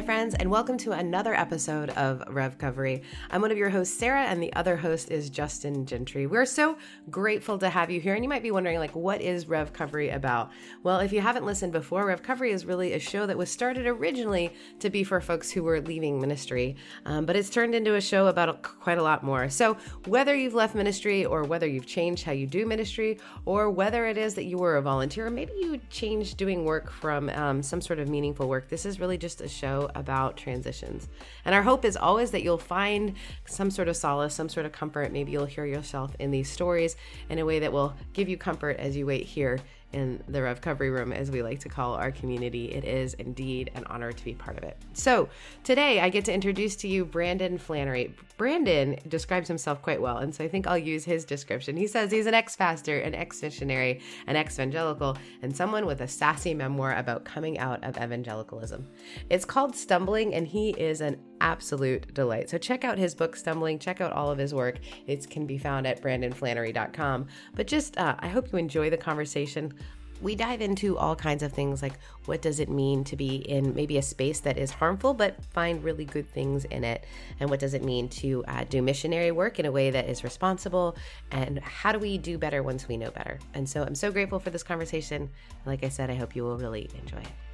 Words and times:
Hi, 0.00 0.06
friends, 0.06 0.34
and 0.34 0.50
welcome 0.50 0.78
to 0.78 0.92
another 0.92 1.34
episode 1.34 1.90
of 1.90 2.20
Revcovery. 2.20 3.02
I'm 3.30 3.42
one 3.42 3.50
of 3.50 3.58
your 3.58 3.68
hosts, 3.68 3.98
Sarah, 3.98 4.24
and 4.24 4.42
the 4.42 4.50
other 4.54 4.74
host 4.74 5.10
is 5.10 5.28
Justin 5.28 5.84
Gentry. 5.84 6.26
We're 6.26 6.46
so 6.46 6.78
grateful 7.10 7.58
to 7.58 7.68
have 7.68 7.90
you 7.90 8.00
here, 8.00 8.14
and 8.14 8.24
you 8.24 8.28
might 8.30 8.42
be 8.42 8.50
wondering, 8.50 8.78
like, 8.78 8.96
what 8.96 9.20
is 9.20 9.44
Revcovery 9.44 10.14
about? 10.14 10.52
Well, 10.82 11.00
if 11.00 11.12
you 11.12 11.20
haven't 11.20 11.44
listened 11.44 11.72
before, 11.72 12.06
Revcovery 12.06 12.50
is 12.50 12.64
really 12.64 12.94
a 12.94 12.98
show 12.98 13.26
that 13.26 13.36
was 13.36 13.50
started 13.50 13.86
originally 13.86 14.54
to 14.78 14.88
be 14.88 15.04
for 15.04 15.20
folks 15.20 15.50
who 15.50 15.62
were 15.62 15.82
leaving 15.82 16.18
ministry, 16.18 16.76
um, 17.04 17.26
but 17.26 17.36
it's 17.36 17.50
turned 17.50 17.74
into 17.74 17.94
a 17.94 18.00
show 18.00 18.28
about 18.28 18.62
quite 18.62 18.96
a 18.96 19.02
lot 19.02 19.22
more. 19.22 19.50
So, 19.50 19.76
whether 20.06 20.34
you've 20.34 20.54
left 20.54 20.74
ministry, 20.74 21.26
or 21.26 21.42
whether 21.42 21.66
you've 21.66 21.84
changed 21.84 22.24
how 22.24 22.32
you 22.32 22.46
do 22.46 22.64
ministry, 22.64 23.18
or 23.44 23.68
whether 23.68 24.06
it 24.06 24.16
is 24.16 24.34
that 24.36 24.44
you 24.44 24.56
were 24.56 24.78
a 24.78 24.82
volunteer, 24.82 25.26
or 25.26 25.30
maybe 25.30 25.52
you 25.60 25.78
changed 25.90 26.38
doing 26.38 26.64
work 26.64 26.90
from 26.90 27.28
um, 27.28 27.62
some 27.62 27.82
sort 27.82 27.98
of 27.98 28.08
meaningful 28.08 28.48
work, 28.48 28.70
this 28.70 28.86
is 28.86 28.98
really 28.98 29.18
just 29.18 29.42
a 29.42 29.48
show 29.48 29.89
about 29.94 30.36
transitions. 30.36 31.08
And 31.44 31.54
our 31.54 31.62
hope 31.62 31.84
is 31.84 31.96
always 31.96 32.30
that 32.32 32.42
you'll 32.42 32.58
find 32.58 33.14
some 33.46 33.70
sort 33.70 33.88
of 33.88 33.96
solace, 33.96 34.34
some 34.34 34.48
sort 34.48 34.66
of 34.66 34.72
comfort. 34.72 35.12
Maybe 35.12 35.32
you'll 35.32 35.46
hear 35.46 35.64
yourself 35.64 36.14
in 36.18 36.30
these 36.30 36.50
stories 36.50 36.96
in 37.28 37.38
a 37.38 37.44
way 37.44 37.58
that 37.60 37.72
will 37.72 37.94
give 38.12 38.28
you 38.28 38.36
comfort 38.36 38.76
as 38.78 38.96
you 38.96 39.06
wait 39.06 39.26
here 39.26 39.58
in 39.92 40.22
the 40.28 40.38
Revcovery 40.38 40.92
Room, 40.92 41.12
as 41.12 41.30
we 41.30 41.42
like 41.42 41.60
to 41.60 41.68
call 41.68 41.94
our 41.94 42.12
community. 42.12 42.66
It 42.66 42.84
is 42.84 43.14
indeed 43.14 43.70
an 43.74 43.84
honor 43.86 44.12
to 44.12 44.24
be 44.24 44.34
part 44.34 44.56
of 44.56 44.64
it. 44.64 44.76
So, 44.92 45.28
today 45.64 46.00
I 46.00 46.08
get 46.10 46.24
to 46.26 46.32
introduce 46.32 46.76
to 46.76 46.88
you 46.88 47.04
Brandon 47.04 47.58
Flanery. 47.58 48.14
Brandon 48.40 48.96
describes 49.06 49.48
himself 49.48 49.82
quite 49.82 50.00
well, 50.00 50.16
and 50.16 50.34
so 50.34 50.42
I 50.42 50.48
think 50.48 50.66
I'll 50.66 50.78
use 50.78 51.04
his 51.04 51.26
description. 51.26 51.76
He 51.76 51.86
says 51.86 52.10
he's 52.10 52.24
an 52.24 52.32
ex 52.32 52.56
pastor, 52.56 52.98
an 53.00 53.14
ex 53.14 53.42
missionary, 53.42 54.00
an 54.26 54.34
ex 54.34 54.54
evangelical, 54.54 55.18
and 55.42 55.54
someone 55.54 55.84
with 55.84 56.00
a 56.00 56.08
sassy 56.08 56.54
memoir 56.54 56.96
about 56.96 57.26
coming 57.26 57.58
out 57.58 57.84
of 57.84 57.98
evangelicalism. 57.98 58.88
It's 59.28 59.44
called 59.44 59.76
Stumbling, 59.76 60.32
and 60.32 60.48
he 60.48 60.70
is 60.70 61.02
an 61.02 61.20
absolute 61.42 62.14
delight. 62.14 62.48
So, 62.48 62.56
check 62.56 62.82
out 62.82 62.96
his 62.96 63.14
book, 63.14 63.36
Stumbling, 63.36 63.78
check 63.78 64.00
out 64.00 64.14
all 64.14 64.30
of 64.30 64.38
his 64.38 64.54
work. 64.54 64.78
It 65.06 65.28
can 65.28 65.44
be 65.44 65.58
found 65.58 65.86
at 65.86 66.00
brandonflanery.com. 66.00 67.26
But 67.54 67.66
just, 67.66 67.98
uh, 67.98 68.16
I 68.20 68.28
hope 68.28 68.50
you 68.50 68.58
enjoy 68.58 68.88
the 68.88 68.96
conversation 68.96 69.74
we 70.20 70.34
dive 70.34 70.60
into 70.60 70.98
all 70.98 71.16
kinds 71.16 71.42
of 71.42 71.52
things 71.52 71.82
like 71.82 71.94
what 72.26 72.42
does 72.42 72.60
it 72.60 72.68
mean 72.68 73.04
to 73.04 73.16
be 73.16 73.36
in 73.36 73.74
maybe 73.74 73.98
a 73.98 74.02
space 74.02 74.40
that 74.40 74.58
is 74.58 74.70
harmful 74.70 75.14
but 75.14 75.42
find 75.46 75.82
really 75.82 76.04
good 76.04 76.28
things 76.30 76.64
in 76.66 76.84
it? 76.84 77.04
And 77.38 77.50
what 77.50 77.60
does 77.60 77.74
it 77.74 77.82
mean 77.82 78.08
to 78.10 78.44
uh, 78.46 78.64
do 78.68 78.82
missionary 78.82 79.30
work 79.30 79.58
in 79.58 79.66
a 79.66 79.72
way 79.72 79.90
that 79.90 80.08
is 80.08 80.22
responsible? 80.22 80.96
And 81.30 81.58
how 81.60 81.92
do 81.92 81.98
we 81.98 82.18
do 82.18 82.38
better 82.38 82.62
once 82.62 82.88
we 82.88 82.96
know 82.96 83.10
better? 83.10 83.38
And 83.54 83.68
so 83.68 83.82
i'm 83.82 83.94
so 83.94 84.10
grateful 84.10 84.38
for 84.38 84.50
this 84.50 84.62
conversation. 84.62 85.30
Like 85.66 85.84
i 85.84 85.88
said 85.88 86.10
i 86.10 86.14
hope 86.14 86.36
you 86.36 86.42
will 86.42 86.56
really 86.56 86.88
enjoy 86.98 87.18
it 87.18 87.49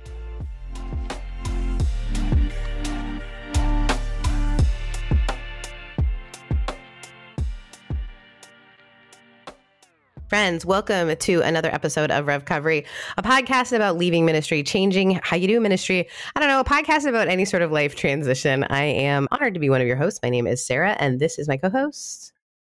Friends, 10.29 10.67
welcome 10.67 11.15
to 11.15 11.41
another 11.43 11.73
episode 11.73 12.11
of 12.11 12.27
Revcovery, 12.27 12.85
a 13.17 13.23
podcast 13.23 13.73
about 13.73 13.97
leaving 13.97 14.25
ministry, 14.25 14.65
changing 14.65 15.21
how 15.23 15.37
you 15.37 15.47
do 15.47 15.61
ministry. 15.61 16.09
I 16.35 16.41
don't 16.41 16.49
know, 16.49 16.59
a 16.59 16.65
podcast 16.65 17.09
about 17.09 17.29
any 17.29 17.45
sort 17.45 17.63
of 17.63 17.71
life 17.71 17.95
transition. 17.95 18.65
I 18.65 18.83
am 18.83 19.29
honored 19.31 19.55
to 19.55 19.61
be 19.61 19.71
one 19.71 19.81
of 19.81 19.87
your 19.87 19.95
hosts. 19.95 20.19
My 20.25 20.29
name 20.29 20.49
is 20.49 20.67
Sarah, 20.67 20.97
and 20.99 21.21
this 21.21 21.39
is 21.39 21.47
my 21.47 21.57
co 21.57 21.71
host. 21.71 22.33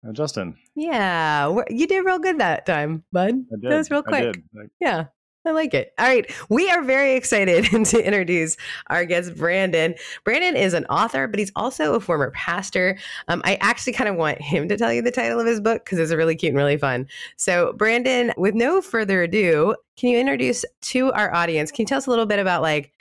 Uh, 0.08 0.12
Justin. 0.12 0.56
Yeah, 0.76 1.52
you 1.70 1.88
did 1.88 2.06
real 2.06 2.20
good 2.20 2.38
that 2.38 2.68
time, 2.68 3.04
bud. 3.12 3.30
I 3.30 3.56
did. 3.60 3.72
That 3.72 3.78
was 3.78 3.90
real 3.90 4.04
quick. 4.04 4.44
Yeah. 4.80 5.06
I 5.46 5.52
like 5.52 5.74
it. 5.74 5.94
All 5.98 6.06
right. 6.06 6.30
We 6.50 6.70
are 6.70 6.84
very 6.84 7.16
excited 7.16 7.66
to 7.86 8.06
introduce 8.06 8.58
our 8.88 9.06
guest, 9.06 9.36
Brandon. 9.36 9.96
Brandon 10.26 10.56
is 10.56 10.74
an 10.74 10.86
author, 10.86 11.28
but 11.28 11.40
he's 11.40 11.52
also 11.56 11.94
a 11.94 12.00
former 12.00 12.32
pastor. 12.32 12.98
Um, 13.30 13.42
I 13.46 13.56
actually 13.62 13.94
kind 13.94 14.10
of 14.10 14.18
want 14.18 14.42
him 14.42 14.68
to 14.68 14.78
tell 14.78 14.92
you 14.92 15.02
the 15.02 15.12
title 15.12 15.40
of 15.40 15.48
his 15.48 15.62
book 15.62 15.86
because 15.86 15.98
it's 15.98 16.14
really 16.14 16.36
cute 16.36 16.50
and 16.50 16.58
really 16.58 16.78
fun. 16.78 17.08
So, 17.38 17.74
Brandon, 17.74 18.34
with 18.38 18.54
no 18.54 18.82
further 18.82 19.24
ado, 19.24 19.76
can 19.96 20.10
you 20.10 20.20
introduce 20.20 20.66
to 20.82 21.12
our 21.14 21.34
audience? 21.34 21.72
Can 21.72 21.84
you 21.84 21.88
tell 21.88 22.00
us 22.00 22.08
a 22.08 22.10
little 22.10 22.26
bit 22.26 22.40
about 22.40 22.62
like 22.62 22.92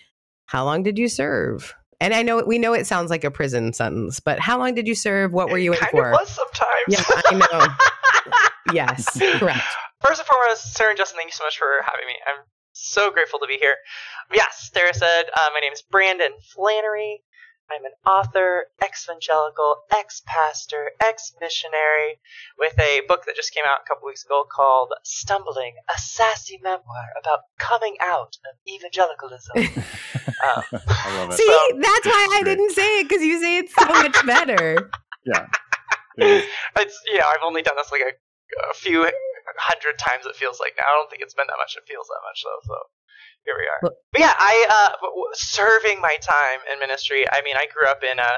how 0.47 0.65
long 0.65 0.85
did 0.85 0.97
you 0.97 1.09
serve? 1.09 1.75
And 2.01 2.15
I 2.15 2.23
know 2.23 2.43
we 2.47 2.59
know 2.59 2.73
it 2.73 2.87
sounds 2.87 3.11
like 3.11 3.25
a 3.25 3.31
prison 3.31 3.73
sentence, 3.73 4.21
but 4.21 4.39
how 4.39 4.59
long 4.59 4.75
did 4.75 4.87
you 4.87 4.95
serve? 4.95 5.33
What 5.33 5.51
were 5.51 5.59
you 5.59 5.73
in 5.73 5.79
kind 5.79 5.91
for? 5.91 6.11
Of 6.11 6.21
was 6.21 6.29
sometimes. 6.29 6.87
Yeah, 6.89 7.03
I 7.27 7.35
know. 7.35 8.73
yes, 8.73 9.19
correct. 9.39 9.67
First 10.05 10.21
and 10.21 10.29
foremost, 10.29 10.75
Sarah 10.75 10.91
and 10.91 10.99
Justin, 10.99 11.17
thank 11.19 11.29
you 11.29 11.33
so 11.33 11.45
much 11.45 11.59
for 11.59 11.67
having 11.85 12.07
me. 12.07 12.15
I'm 12.27 12.45
so 12.73 13.11
grateful 13.11 13.41
to 13.41 13.47
be 13.47 13.59
here. 13.61 13.75
Yes, 14.33 14.71
Sarah 14.73 14.95
said, 14.95 15.25
uh, 15.35 15.49
my 15.53 15.61
name 15.61 15.73
is 15.73 15.83
Brandon 15.83 16.33
Flanery. 16.55 17.23
I'm 17.71 17.85
an 17.85 17.93
author, 18.07 18.67
ex-evangelical, 18.83 19.83
ex-pastor, 19.95 20.93
ex-missionary, 21.05 22.19
with 22.59 22.79
a 22.79 23.03
book 23.09 23.25
that 23.27 23.37
just 23.37 23.53
came 23.53 23.65
out 23.69 23.81
a 23.85 23.89
couple 23.89 24.07
weeks 24.07 24.25
ago 24.25 24.45
called 24.51 24.89
Stumbling, 25.05 25.75
a 25.95 25.99
sassy 26.01 26.59
memoir 26.63 27.13
about 27.21 27.41
coming 27.59 27.97
out 28.01 28.39
of 28.49 28.57
evangelicalism. 28.73 29.53
um, 29.59 30.63
I 30.89 31.17
love 31.19 31.31
it. 31.31 31.35
See, 31.35 31.45
So- 31.47 31.77
that's 31.79 32.07
why 32.07 32.29
I 32.33 32.41
Great. 32.43 32.57
didn't 32.57 32.71
say 32.73 33.01
it 33.01 33.09
because 33.09 33.23
you 33.23 33.39
say 33.41 33.59
it 33.59 33.71
so 33.71 33.85
much 33.87 34.25
better. 34.27 34.91
Yeah. 35.27 35.47
It 36.17 36.27
is. 36.27 36.45
it's, 36.79 37.01
you 37.07 37.19
know, 37.19 37.27
I've 37.29 37.43
only 37.45 37.61
done 37.63 37.75
this 37.77 37.93
like 37.93 38.01
a, 38.01 38.71
a 38.71 38.75
few 38.75 39.05
hundred 39.59 39.99
times 39.99 40.27
it 40.27 40.37
feels 40.37 40.59
like 40.61 40.75
now. 40.79 40.87
I 40.89 40.97
don't 40.97 41.11
think 41.11 41.23
it's 41.23 41.35
been 41.35 41.47
that 41.49 41.59
much. 41.61 41.77
It 41.77 41.85
feels 41.87 42.07
that 42.09 42.23
much 42.25 42.41
though, 42.45 42.63
so 42.65 42.79
here 43.45 43.55
we 43.59 43.67
are. 43.67 43.81
But 44.13 44.21
yeah, 44.21 44.35
I, 44.39 44.55
uh, 44.69 44.93
serving 45.35 46.01
my 46.01 46.17
time 46.21 46.61
in 46.73 46.79
ministry, 46.79 47.25
I 47.31 47.43
mean, 47.43 47.57
I 47.57 47.67
grew 47.73 47.89
up 47.89 48.03
in 48.03 48.19
a 48.19 48.33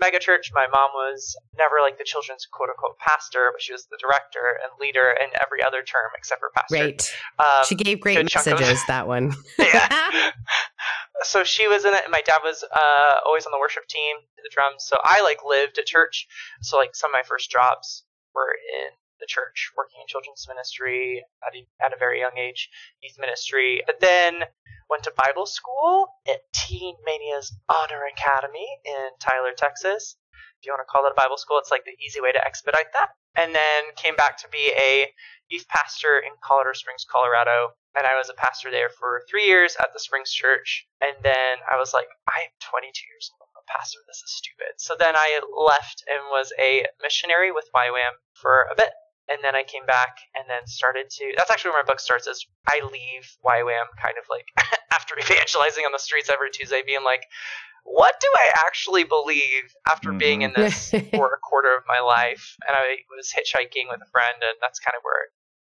mega 0.00 0.18
church. 0.18 0.50
My 0.54 0.66
mom 0.66 0.90
was 0.94 1.36
never 1.56 1.80
like 1.80 1.98
the 1.98 2.04
children's 2.04 2.46
quote 2.50 2.68
unquote 2.70 2.98
pastor, 2.98 3.50
but 3.52 3.62
she 3.62 3.72
was 3.72 3.86
the 3.90 3.98
director 4.00 4.58
and 4.62 4.72
leader 4.80 5.14
in 5.18 5.30
every 5.40 5.62
other 5.64 5.82
term 5.82 6.10
except 6.16 6.40
for 6.40 6.50
pastor. 6.54 6.76
Great. 6.76 7.12
Um, 7.38 7.64
She 7.66 7.74
gave 7.74 8.00
great 8.00 8.28
chunk 8.28 8.46
of- 8.46 8.60
messages, 8.60 8.82
that 8.88 9.06
one. 9.06 9.34
yeah. 9.58 10.30
so 11.22 11.44
she 11.44 11.68
was 11.68 11.84
in 11.84 11.94
it, 11.94 12.02
and 12.04 12.12
my 12.12 12.22
dad 12.22 12.40
was 12.42 12.64
uh, 12.64 13.14
always 13.26 13.46
on 13.46 13.52
the 13.52 13.58
worship 13.58 13.86
team, 13.88 14.16
the 14.36 14.50
drums. 14.52 14.84
So 14.86 14.96
I 15.02 15.22
like 15.22 15.38
lived 15.46 15.78
at 15.78 15.86
church. 15.86 16.26
So 16.62 16.76
like 16.76 16.94
some 16.94 17.10
of 17.10 17.12
my 17.12 17.22
first 17.26 17.50
jobs 17.50 18.04
were 18.34 18.52
in 18.82 18.90
the 19.22 19.30
church, 19.30 19.70
working 19.78 20.02
in 20.02 20.10
children's 20.10 20.44
ministry 20.50 21.22
at 21.46 21.54
a, 21.54 21.62
at 21.78 21.94
a 21.94 21.98
very 21.98 22.18
young 22.18 22.36
age, 22.36 22.68
youth 23.00 23.16
ministry. 23.18 23.80
But 23.86 24.00
then 24.02 24.42
went 24.90 25.04
to 25.04 25.12
Bible 25.16 25.46
school 25.46 26.10
at 26.28 26.42
Teen 26.52 26.96
Mania's 27.06 27.54
Honor 27.70 28.04
Academy 28.10 28.68
in 28.84 29.08
Tyler, 29.20 29.54
Texas. 29.56 30.16
If 30.60 30.66
you 30.66 30.72
want 30.76 30.84
to 30.84 30.90
call 30.90 31.06
it 31.06 31.16
a 31.16 31.18
Bible 31.18 31.38
school, 31.38 31.58
it's 31.58 31.70
like 31.70 31.88
the 31.88 31.96
easy 32.04 32.20
way 32.20 32.30
to 32.30 32.44
expedite 32.44 32.92
that. 32.92 33.16
And 33.34 33.54
then 33.54 33.96
came 33.96 34.14
back 34.14 34.36
to 34.42 34.48
be 34.52 34.70
a 34.76 35.08
youth 35.48 35.66
pastor 35.68 36.20
in 36.20 36.32
Colorado 36.44 36.76
Springs, 36.76 37.06
Colorado. 37.08 37.72
And 37.96 38.06
I 38.06 38.16
was 38.16 38.28
a 38.28 38.36
pastor 38.36 38.70
there 38.70 38.88
for 38.88 39.24
three 39.28 39.46
years 39.46 39.76
at 39.80 39.92
the 39.92 40.00
Springs 40.00 40.30
Church. 40.30 40.86
And 41.00 41.16
then 41.22 41.58
I 41.66 41.76
was 41.80 41.92
like, 41.92 42.08
I 42.28 42.46
am 42.46 42.54
22 42.60 42.88
years 43.08 43.32
old. 43.34 43.48
I'm 43.56 43.64
a 43.64 43.72
pastor. 43.72 43.98
This 44.06 44.22
is 44.22 44.36
stupid. 44.36 44.76
So 44.76 44.94
then 44.94 45.16
I 45.16 45.40
left 45.50 46.04
and 46.08 46.20
was 46.30 46.52
a 46.60 46.84
missionary 47.00 47.50
with 47.50 47.68
YWAM 47.74 48.16
for 48.34 48.68
a 48.70 48.76
bit. 48.76 48.92
And 49.28 49.38
then 49.42 49.54
I 49.54 49.62
came 49.62 49.86
back 49.86 50.18
and 50.34 50.44
then 50.48 50.66
started 50.66 51.08
to. 51.10 51.32
That's 51.36 51.50
actually 51.50 51.70
where 51.72 51.82
my 51.82 51.86
book 51.86 52.00
starts. 52.00 52.26
Is 52.26 52.44
I 52.68 52.80
leave 52.92 53.24
YWAM 53.44 53.88
kind 54.02 54.18
of 54.18 54.26
like 54.28 54.46
after 54.92 55.14
evangelizing 55.18 55.84
on 55.84 55.92
the 55.92 55.98
streets 56.02 56.28
every 56.28 56.50
Tuesday, 56.50 56.82
being 56.84 57.04
like, 57.04 57.22
what 57.84 58.14
do 58.20 58.28
I 58.34 58.50
actually 58.66 59.04
believe 59.04 59.72
after 59.90 60.12
being 60.18 60.42
in 60.42 60.52
this 60.56 60.90
for 61.14 61.26
a 61.34 61.38
quarter 61.38 61.74
of 61.74 61.82
my 61.86 62.00
life? 62.00 62.56
And 62.68 62.76
I 62.76 62.96
was 63.16 63.30
hitchhiking 63.32 63.90
with 63.90 64.00
a 64.02 64.10
friend, 64.10 64.36
and 64.42 64.56
that's 64.60 64.78
kind 64.80 64.94
of 64.96 65.02
where 65.02 65.22
it 65.26 65.30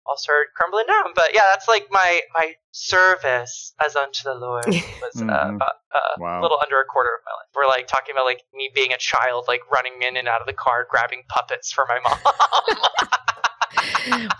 all 0.05 0.17
started 0.17 0.51
crumbling 0.55 0.85
down. 0.87 1.11
But 1.15 1.33
yeah, 1.33 1.43
that's 1.51 1.67
like 1.67 1.87
my 1.91 2.21
my 2.35 2.55
service 2.71 3.73
as 3.85 3.95
unto 3.95 4.23
the 4.23 4.35
Lord 4.35 4.65
was 5.01 5.15
uh, 5.21 5.23
Mhm. 5.23 5.55
about 5.55 5.75
uh, 5.95 5.99
Wow. 6.17 6.39
a 6.39 6.43
little 6.43 6.59
under 6.63 6.79
a 6.81 6.85
quarter 6.85 7.09
of 7.15 7.21
my 7.25 7.31
life. 7.31 7.47
We're 7.55 7.67
like 7.67 7.87
talking 7.87 8.15
about 8.15 8.25
like 8.25 8.41
me 8.53 8.71
being 8.73 8.91
a 8.93 8.97
child, 8.97 9.45
like 9.47 9.61
running 9.71 10.01
in 10.01 10.17
and 10.17 10.27
out 10.27 10.41
of 10.41 10.47
the 10.47 10.53
car, 10.53 10.87
grabbing 10.89 11.23
puppets 11.29 11.71
for 11.71 11.85
my 11.87 11.99
mom. 12.03 12.19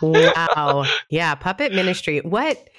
Wow. 0.01 0.85
Yeah, 1.09 1.35
puppet 1.35 1.74
ministry. 1.74 2.19
What 2.19 2.69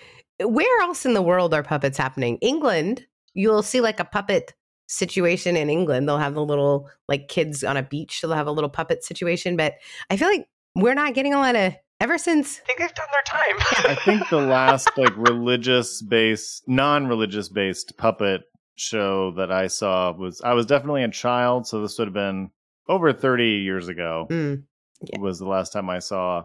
where 0.40 0.82
else 0.82 1.06
in 1.06 1.14
the 1.14 1.22
world 1.22 1.54
are 1.54 1.62
puppets 1.62 1.98
happening? 1.98 2.38
England, 2.38 3.06
you'll 3.34 3.62
see 3.62 3.80
like 3.80 4.00
a 4.00 4.04
puppet 4.04 4.52
situation 4.86 5.56
in 5.56 5.70
England. 5.70 6.08
They'll 6.08 6.18
have 6.18 6.34
the 6.34 6.44
little 6.44 6.88
like 7.08 7.28
kids 7.28 7.64
on 7.64 7.76
a 7.76 7.82
beach, 7.82 8.20
so 8.20 8.26
they'll 8.26 8.36
have 8.36 8.46
a 8.46 8.52
little 8.52 8.70
puppet 8.70 9.04
situation, 9.04 9.56
but 9.56 9.74
I 10.10 10.16
feel 10.16 10.28
like 10.28 10.46
we're 10.74 10.94
not 10.94 11.14
getting 11.14 11.34
a 11.34 11.38
lot 11.38 11.56
of 11.56 11.74
ever 12.00 12.18
since 12.18 12.60
I 12.62 12.66
think 12.66 12.78
they've 12.80 12.94
done 12.94 13.06
their 13.12 13.40
time. 13.40 13.90
I 13.90 13.94
think 13.94 14.28
the 14.28 14.36
last 14.46 14.90
like 14.96 15.16
religious 15.16 16.02
based, 16.02 16.68
non 16.68 17.06
religious 17.06 17.48
based 17.48 17.96
puppet 17.96 18.42
show 18.76 19.30
that 19.32 19.52
I 19.52 19.68
saw 19.68 20.12
was 20.12 20.40
I 20.42 20.54
was 20.54 20.66
definitely 20.66 21.04
a 21.04 21.10
child, 21.10 21.66
so 21.66 21.80
this 21.80 21.98
would 21.98 22.08
have 22.08 22.14
been 22.14 22.50
over 22.88 23.12
30 23.12 23.44
years 23.44 23.88
ago. 23.88 24.26
Mm. 24.30 24.64
Yeah. 25.12 25.20
Was 25.20 25.38
the 25.38 25.46
last 25.46 25.72
time 25.72 25.88
I 25.90 25.98
saw 25.98 26.44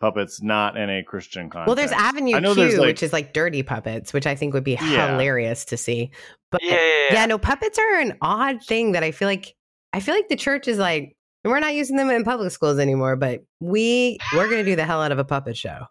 puppets 0.00 0.42
not 0.42 0.76
in 0.76 0.88
a 0.88 1.02
Christian 1.02 1.50
context. 1.50 1.66
Well, 1.66 1.76
there's 1.76 1.92
Avenue 1.92 2.36
I 2.36 2.40
Q, 2.40 2.54
there's, 2.54 2.78
like- 2.78 2.86
which 2.86 3.02
is 3.02 3.12
like 3.12 3.32
dirty 3.34 3.62
puppets, 3.62 4.12
which 4.12 4.26
I 4.26 4.34
think 4.34 4.54
would 4.54 4.64
be 4.64 4.72
Yeah. 4.80 5.10
hilarious 5.12 5.64
to 5.66 5.76
see. 5.76 6.10
But 6.50 6.62
yeah, 6.62 6.72
yeah, 6.72 6.78
yeah. 6.78 7.14
yeah, 7.14 7.26
no, 7.26 7.38
puppets 7.38 7.78
are 7.78 8.00
an 8.00 8.16
odd 8.22 8.62
thing 8.64 8.92
that 8.92 9.02
I 9.04 9.10
feel 9.12 9.28
like 9.28 9.54
I 9.92 10.00
feel 10.00 10.14
like 10.14 10.28
the 10.28 10.36
church 10.36 10.68
is 10.68 10.78
like 10.78 11.16
we're 11.44 11.60
not 11.60 11.74
using 11.74 11.96
them 11.96 12.10
in 12.10 12.24
public 12.24 12.50
schools 12.52 12.78
anymore, 12.78 13.16
but 13.16 13.40
we 13.60 14.18
we're 14.34 14.48
gonna 14.48 14.64
do 14.64 14.76
the 14.76 14.84
hell 14.84 15.02
out 15.02 15.12
of 15.12 15.18
a 15.18 15.24
puppet 15.24 15.56
show. 15.56 15.84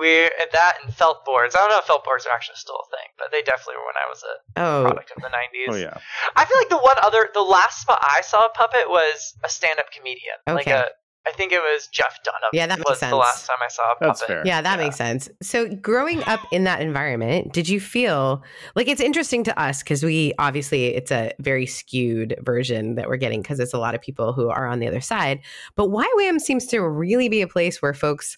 We're 0.00 0.26
at 0.26 0.50
that 0.50 0.78
and 0.82 0.92
felt 0.92 1.24
boards. 1.24 1.54
I 1.54 1.58
don't 1.60 1.70
know 1.70 1.78
if 1.78 1.84
felt 1.84 2.04
boards 2.04 2.26
are 2.26 2.32
actually 2.34 2.56
still 2.56 2.74
a 2.74 2.96
thing, 2.96 3.08
but 3.16 3.28
they 3.30 3.42
definitely 3.42 3.76
were 3.76 3.86
when 3.86 3.94
I 3.96 4.08
was 4.10 4.24
a 4.24 4.60
Oh, 4.60 4.82
product 4.90 5.12
of 5.16 5.22
the 5.22 5.28
90s. 5.28 5.68
Oh 5.72 5.76
yeah. 5.76 5.96
I 6.34 6.44
feel 6.46 6.58
like 6.58 6.68
the 6.68 6.78
one 6.78 6.96
other, 7.04 7.28
the 7.32 7.42
last 7.42 7.80
spot 7.82 8.00
I 8.02 8.20
saw 8.22 8.44
a 8.44 8.48
puppet 8.50 8.88
was 8.88 9.34
a 9.44 9.48
stand-up 9.48 9.92
comedian. 9.92 10.34
Like 10.48 10.66
a, 10.66 10.88
I 11.26 11.32
think 11.32 11.52
it 11.52 11.60
was 11.60 11.86
Jeff 11.88 12.22
Dunham. 12.22 12.50
Yeah, 12.52 12.66
that 12.66 12.78
makes 12.78 12.90
was 12.90 12.98
sense. 12.98 13.10
the 13.10 13.16
last 13.16 13.46
time 13.46 13.56
I 13.64 13.68
saw 13.68 13.82
a 13.82 13.94
puppet. 13.94 14.06
That's 14.08 14.24
fair. 14.24 14.42
yeah, 14.44 14.60
that 14.60 14.78
Yeah. 14.78 14.84
makes 14.84 14.96
sense. 14.96 15.28
So, 15.42 15.68
growing 15.74 16.22
up 16.24 16.40
in 16.52 16.64
that 16.64 16.80
environment, 16.82 17.52
did 17.52 17.68
you 17.68 17.80
feel 17.80 18.42
like 18.74 18.88
it's 18.88 19.00
interesting 19.00 19.42
to 19.44 19.58
us 19.58 19.82
because 19.82 20.02
we 20.04 20.34
obviously 20.38 20.86
it's 20.94 21.10
a 21.10 21.32
very 21.38 21.64
skewed 21.66 22.36
version 22.42 22.96
that 22.96 23.08
we're 23.08 23.16
getting 23.16 23.40
because 23.42 23.58
it's 23.58 23.72
a 23.72 23.78
lot 23.78 23.94
of 23.94 24.02
people 24.02 24.32
who 24.34 24.50
are 24.50 24.66
on 24.66 24.80
the 24.80 24.86
other 24.88 25.00
side. 25.00 25.40
But 25.76 25.88
YWAM 25.88 26.40
seems 26.40 26.66
to 26.66 26.80
really 26.86 27.28
be 27.30 27.40
a 27.42 27.48
place 27.48 27.80
where 27.80 27.94
folks 27.94 28.36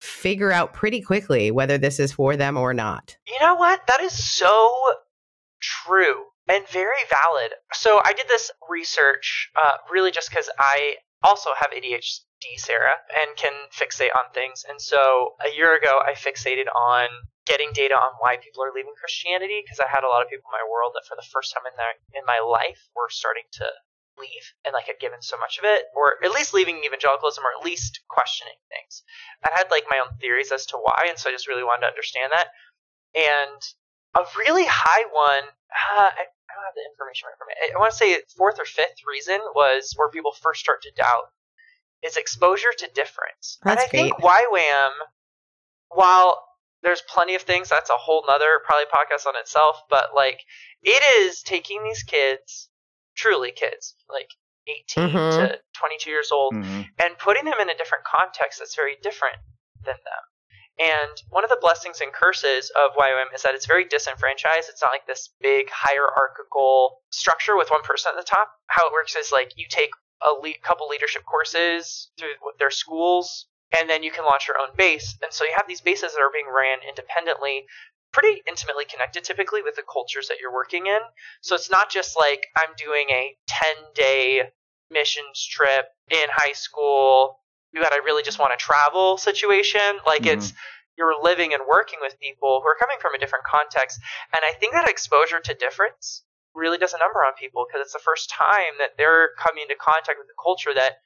figure 0.00 0.52
out 0.52 0.72
pretty 0.74 1.00
quickly 1.02 1.50
whether 1.50 1.76
this 1.78 1.98
is 2.00 2.12
for 2.12 2.36
them 2.36 2.56
or 2.56 2.72
not. 2.74 3.16
You 3.26 3.38
know 3.40 3.54
what? 3.54 3.86
That 3.88 4.00
is 4.00 4.12
so 4.12 4.74
true 5.60 6.24
and 6.48 6.66
very 6.68 6.96
valid. 7.10 7.52
So 7.72 8.00
I 8.04 8.12
did 8.12 8.26
this 8.28 8.50
research 8.70 9.50
uh, 9.56 9.76
really 9.90 10.10
just 10.10 10.30
because 10.30 10.48
I 10.58 10.94
also 11.22 11.50
have 11.58 11.70
ADHD, 11.70 12.56
Sarah, 12.56 12.94
and 13.20 13.36
can 13.36 13.52
fixate 13.74 14.14
on 14.14 14.30
things. 14.32 14.64
And 14.68 14.80
so 14.80 15.34
a 15.44 15.50
year 15.54 15.76
ago, 15.76 15.98
I 16.04 16.14
fixated 16.14 16.70
on 16.70 17.08
getting 17.46 17.72
data 17.72 17.94
on 17.94 18.12
why 18.20 18.36
people 18.36 18.62
are 18.62 18.74
leaving 18.74 18.92
Christianity 18.98 19.64
because 19.64 19.80
I 19.80 19.88
had 19.88 20.04
a 20.04 20.08
lot 20.08 20.22
of 20.22 20.28
people 20.28 20.46
in 20.52 20.58
my 20.60 20.68
world 20.68 20.92
that 20.94 21.08
for 21.08 21.16
the 21.16 21.26
first 21.32 21.52
time 21.52 21.64
in 21.64 21.74
their 21.76 21.96
in 22.14 22.24
my 22.28 22.38
life 22.44 22.78
were 22.94 23.08
starting 23.08 23.48
to 23.58 23.66
leave 24.20 24.52
and 24.66 24.74
like 24.74 24.86
had 24.86 25.00
given 25.00 25.22
so 25.22 25.38
much 25.38 25.58
of 25.58 25.64
it 25.64 25.86
or 25.94 26.18
at 26.22 26.34
least 26.34 26.52
leaving 26.52 26.82
evangelicalism 26.84 27.42
or 27.44 27.54
at 27.54 27.64
least 27.64 28.02
questioning 28.10 28.58
things 28.66 29.06
i 29.46 29.50
had 29.54 29.70
like 29.70 29.84
my 29.88 30.02
own 30.02 30.10
theories 30.18 30.50
as 30.50 30.66
to 30.66 30.76
why 30.76 31.06
and 31.08 31.16
so 31.16 31.30
i 31.30 31.32
just 31.32 31.46
really 31.46 31.62
wanted 31.62 31.86
to 31.86 31.92
understand 31.94 32.32
that 32.34 32.50
and 33.14 33.62
a 34.18 34.26
really 34.42 34.66
high 34.66 35.06
one 35.14 35.46
uh, 35.70 36.10
don't 36.58 36.66
have 36.66 36.74
the 36.74 36.82
information 36.90 37.30
right 37.30 37.38
from 37.38 37.46
it 37.54 37.56
i 37.70 37.78
want 37.78 37.90
to 37.90 37.96
say 37.96 38.18
fourth 38.36 38.58
or 38.58 38.64
fifth 38.66 39.06
reason 39.06 39.38
was 39.54 39.92
where 39.96 40.10
people 40.10 40.32
first 40.42 40.58
start 40.60 40.82
to 40.82 40.90
doubt 40.98 41.30
is 42.02 42.16
exposure 42.16 42.74
to 42.76 42.88
difference 42.94 43.58
and 43.62 43.78
That's 43.78 43.84
i 43.84 43.88
think 43.88 44.14
great. 44.18 44.26
ywam 44.50 44.90
while 45.90 46.42
there's 46.82 47.02
plenty 47.08 47.34
of 47.34 47.42
things 47.42 47.68
that's 47.68 47.90
a 47.90 47.96
whole 47.96 48.24
nother 48.28 48.60
probably 48.66 48.86
podcast 48.86 49.26
on 49.26 49.34
itself 49.38 49.82
but 49.88 50.10
like 50.14 50.40
it 50.82 51.02
is 51.22 51.42
taking 51.42 51.82
these 51.84 52.02
kids 52.02 52.68
truly 53.16 53.52
kids 53.52 53.94
like 54.10 54.28
18 54.68 55.08
Mhm. 55.10 55.30
to 55.48 55.60
22 55.78 56.10
years 56.10 56.30
old 56.30 56.54
Mhm. 56.54 56.86
and 57.02 57.18
putting 57.18 57.44
them 57.44 57.58
in 57.60 57.70
a 57.70 57.74
different 57.76 58.04
context 58.04 58.58
that's 58.58 58.74
very 58.74 58.96
different 58.96 59.38
than 59.84 59.96
them. 60.04 60.24
And 60.78 61.22
one 61.30 61.42
of 61.42 61.50
the 61.50 61.58
blessings 61.60 62.00
and 62.00 62.12
curses 62.12 62.70
of 62.70 62.94
YWAM 62.94 63.34
is 63.34 63.42
that 63.42 63.54
it's 63.54 63.66
very 63.66 63.84
disenfranchised. 63.84 64.68
It's 64.68 64.80
not 64.80 64.92
like 64.92 65.06
this 65.06 65.30
big 65.40 65.68
hierarchical 65.70 67.00
structure 67.10 67.56
with 67.56 67.70
one 67.70 67.82
person 67.82 68.12
at 68.14 68.18
the 68.18 68.28
top. 68.28 68.52
How 68.68 68.86
it 68.86 68.92
works 68.92 69.16
is 69.16 69.32
like 69.32 69.52
you 69.56 69.66
take 69.68 69.90
a 70.26 70.32
le- 70.32 70.58
couple 70.62 70.88
leadership 70.88 71.22
courses 71.24 72.10
through 72.18 72.30
their 72.60 72.70
schools, 72.70 73.46
and 73.76 73.90
then 73.90 74.04
you 74.04 74.12
can 74.12 74.24
launch 74.24 74.46
your 74.46 74.58
own 74.58 74.68
base. 74.76 75.16
And 75.22 75.32
so 75.32 75.44
you 75.44 75.50
have 75.56 75.66
these 75.66 75.80
bases 75.80 76.14
that 76.14 76.20
are 76.20 76.30
being 76.32 76.46
ran 76.46 76.78
independently, 76.88 77.66
pretty 78.12 78.42
intimately 78.46 78.84
connected 78.84 79.24
typically 79.24 79.62
with 79.62 79.74
the 79.74 79.82
cultures 79.82 80.28
that 80.28 80.38
you're 80.40 80.54
working 80.54 80.86
in. 80.86 81.00
So 81.40 81.56
it's 81.56 81.70
not 81.70 81.90
just 81.90 82.16
like 82.16 82.46
I'm 82.56 82.74
doing 82.76 83.10
a 83.10 83.36
10 83.48 83.74
day 83.94 84.42
missions 84.90 85.44
trip 85.44 85.86
in 86.10 86.26
high 86.30 86.52
school 86.52 87.40
that 87.74 87.92
I 87.92 87.98
really 88.04 88.22
just 88.22 88.38
want 88.38 88.52
to 88.58 88.62
travel 88.62 89.18
situation. 89.18 89.80
Like 90.06 90.22
Mhm. 90.22 90.34
it's 90.34 90.52
you're 90.96 91.14
living 91.22 91.54
and 91.54 91.62
working 91.68 91.98
with 92.00 92.18
people 92.18 92.60
who 92.60 92.68
are 92.68 92.74
coming 92.74 92.96
from 93.00 93.14
a 93.14 93.18
different 93.18 93.44
context. 93.44 94.00
And 94.34 94.44
I 94.44 94.52
think 94.58 94.72
that 94.72 94.88
exposure 94.88 95.38
to 95.38 95.54
difference 95.54 96.24
really 96.54 96.76
does 96.78 96.92
a 96.92 96.98
number 96.98 97.20
on 97.24 97.34
people 97.38 97.64
because 97.68 97.82
it's 97.84 97.92
the 97.92 98.00
first 98.00 98.28
time 98.30 98.74
that 98.80 98.96
they're 98.98 99.30
coming 99.38 99.62
into 99.62 99.76
contact 99.76 100.18
with 100.18 100.26
a 100.26 100.42
culture 100.42 100.74
that 100.74 100.98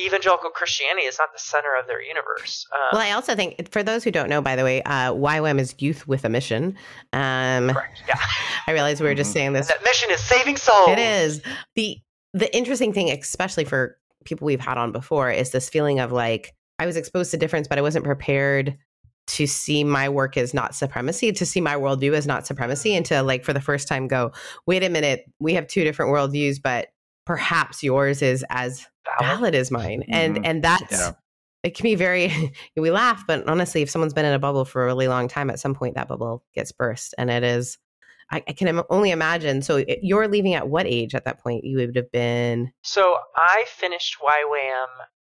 evangelical 0.00 0.48
Christianity 0.50 1.06
is 1.06 1.18
not 1.18 1.28
the 1.32 1.38
center 1.38 1.76
of 1.78 1.86
their 1.86 2.00
universe. 2.02 2.66
Um, 2.72 2.80
Well, 2.92 3.02
I 3.02 3.10
also 3.12 3.36
think 3.36 3.70
for 3.70 3.82
those 3.82 4.02
who 4.02 4.10
don't 4.10 4.28
know, 4.30 4.40
by 4.40 4.56
the 4.56 4.64
way, 4.64 4.82
uh, 4.82 5.12
YWAM 5.12 5.60
is 5.60 5.74
Youth 5.78 6.08
with 6.08 6.24
a 6.24 6.28
Mission. 6.30 6.76
Um, 7.12 7.70
correct. 7.70 8.02
Yeah. 8.08 8.14
I 8.66 8.72
realize 8.72 9.00
we 9.00 9.06
were 9.08 9.14
just 9.14 9.30
Mhm. 9.30 9.34
saying 9.34 9.46
And 9.48 9.56
this 9.56 9.68
that 9.68 9.84
mission 9.84 10.10
is 10.10 10.20
saving 10.24 10.56
souls. 10.56 10.88
It 10.88 10.98
is. 10.98 11.42
The 11.74 11.98
the 12.32 12.52
interesting 12.56 12.92
thing, 12.94 13.10
especially 13.10 13.64
for 13.64 13.96
people 14.24 14.46
we've 14.46 14.60
had 14.60 14.78
on 14.78 14.92
before, 14.92 15.30
is 15.30 15.50
this 15.50 15.68
feeling 15.68 16.00
of 16.00 16.12
like 16.12 16.52
I 16.78 16.86
was 16.86 16.96
exposed 16.96 17.30
to 17.30 17.36
difference, 17.36 17.68
but 17.68 17.78
I 17.78 17.82
wasn't 17.82 18.04
prepared 18.04 18.76
to 19.26 19.46
see 19.46 19.84
my 19.84 20.08
work 20.08 20.36
as 20.36 20.52
not 20.52 20.74
supremacy, 20.74 21.32
to 21.32 21.46
see 21.46 21.60
my 21.60 21.76
worldview 21.76 22.12
as 22.14 22.26
not 22.26 22.46
supremacy, 22.46 22.94
and 22.94 23.06
to 23.06 23.22
like 23.22 23.44
for 23.44 23.52
the 23.52 23.60
first 23.60 23.88
time 23.88 24.06
go, 24.08 24.32
wait 24.66 24.82
a 24.82 24.88
minute, 24.90 25.24
we 25.40 25.54
have 25.54 25.66
two 25.66 25.82
different 25.84 26.12
worldviews, 26.12 26.56
but 26.62 26.88
perhaps 27.24 27.82
yours 27.82 28.20
is 28.20 28.44
as 28.50 28.86
Valid. 29.20 29.54
as 29.54 29.70
mine. 29.70 30.04
And 30.10 30.36
Mhm. 30.36 30.40
and 30.44 30.62
that's 30.62 30.92
Yeah. 30.92 31.12
it 31.62 31.74
can 31.74 31.84
be 31.84 31.94
very 31.94 32.28
we 32.76 32.90
laugh, 32.90 33.24
but 33.26 33.48
honestly, 33.48 33.80
if 33.80 33.88
someone's 33.88 34.12
been 34.12 34.26
in 34.26 34.34
a 34.34 34.38
bubble 34.38 34.64
for 34.66 34.82
a 34.82 34.86
really 34.86 35.08
long 35.08 35.26
time, 35.28 35.48
at 35.48 35.58
some 35.58 35.74
point 35.74 35.94
that 35.94 36.08
bubble 36.08 36.44
gets 36.54 36.72
burst. 36.72 37.14
And 37.16 37.30
it 37.30 37.42
is 37.44 37.78
I, 38.34 38.42
I 38.48 38.52
can 38.52 38.82
only 38.90 39.12
imagine. 39.12 39.62
So 39.62 39.84
you're 40.02 40.26
leaving 40.26 40.54
at 40.54 40.68
what 40.68 40.86
age 40.86 41.14
at 41.14 41.24
that 41.24 41.38
point? 41.38 41.64
You 41.64 41.76
would 41.78 41.94
have 41.94 42.10
been 42.10 42.72
So 42.82 43.16
I 43.36 43.64
finished 43.68 44.16
YWAM 44.20 44.86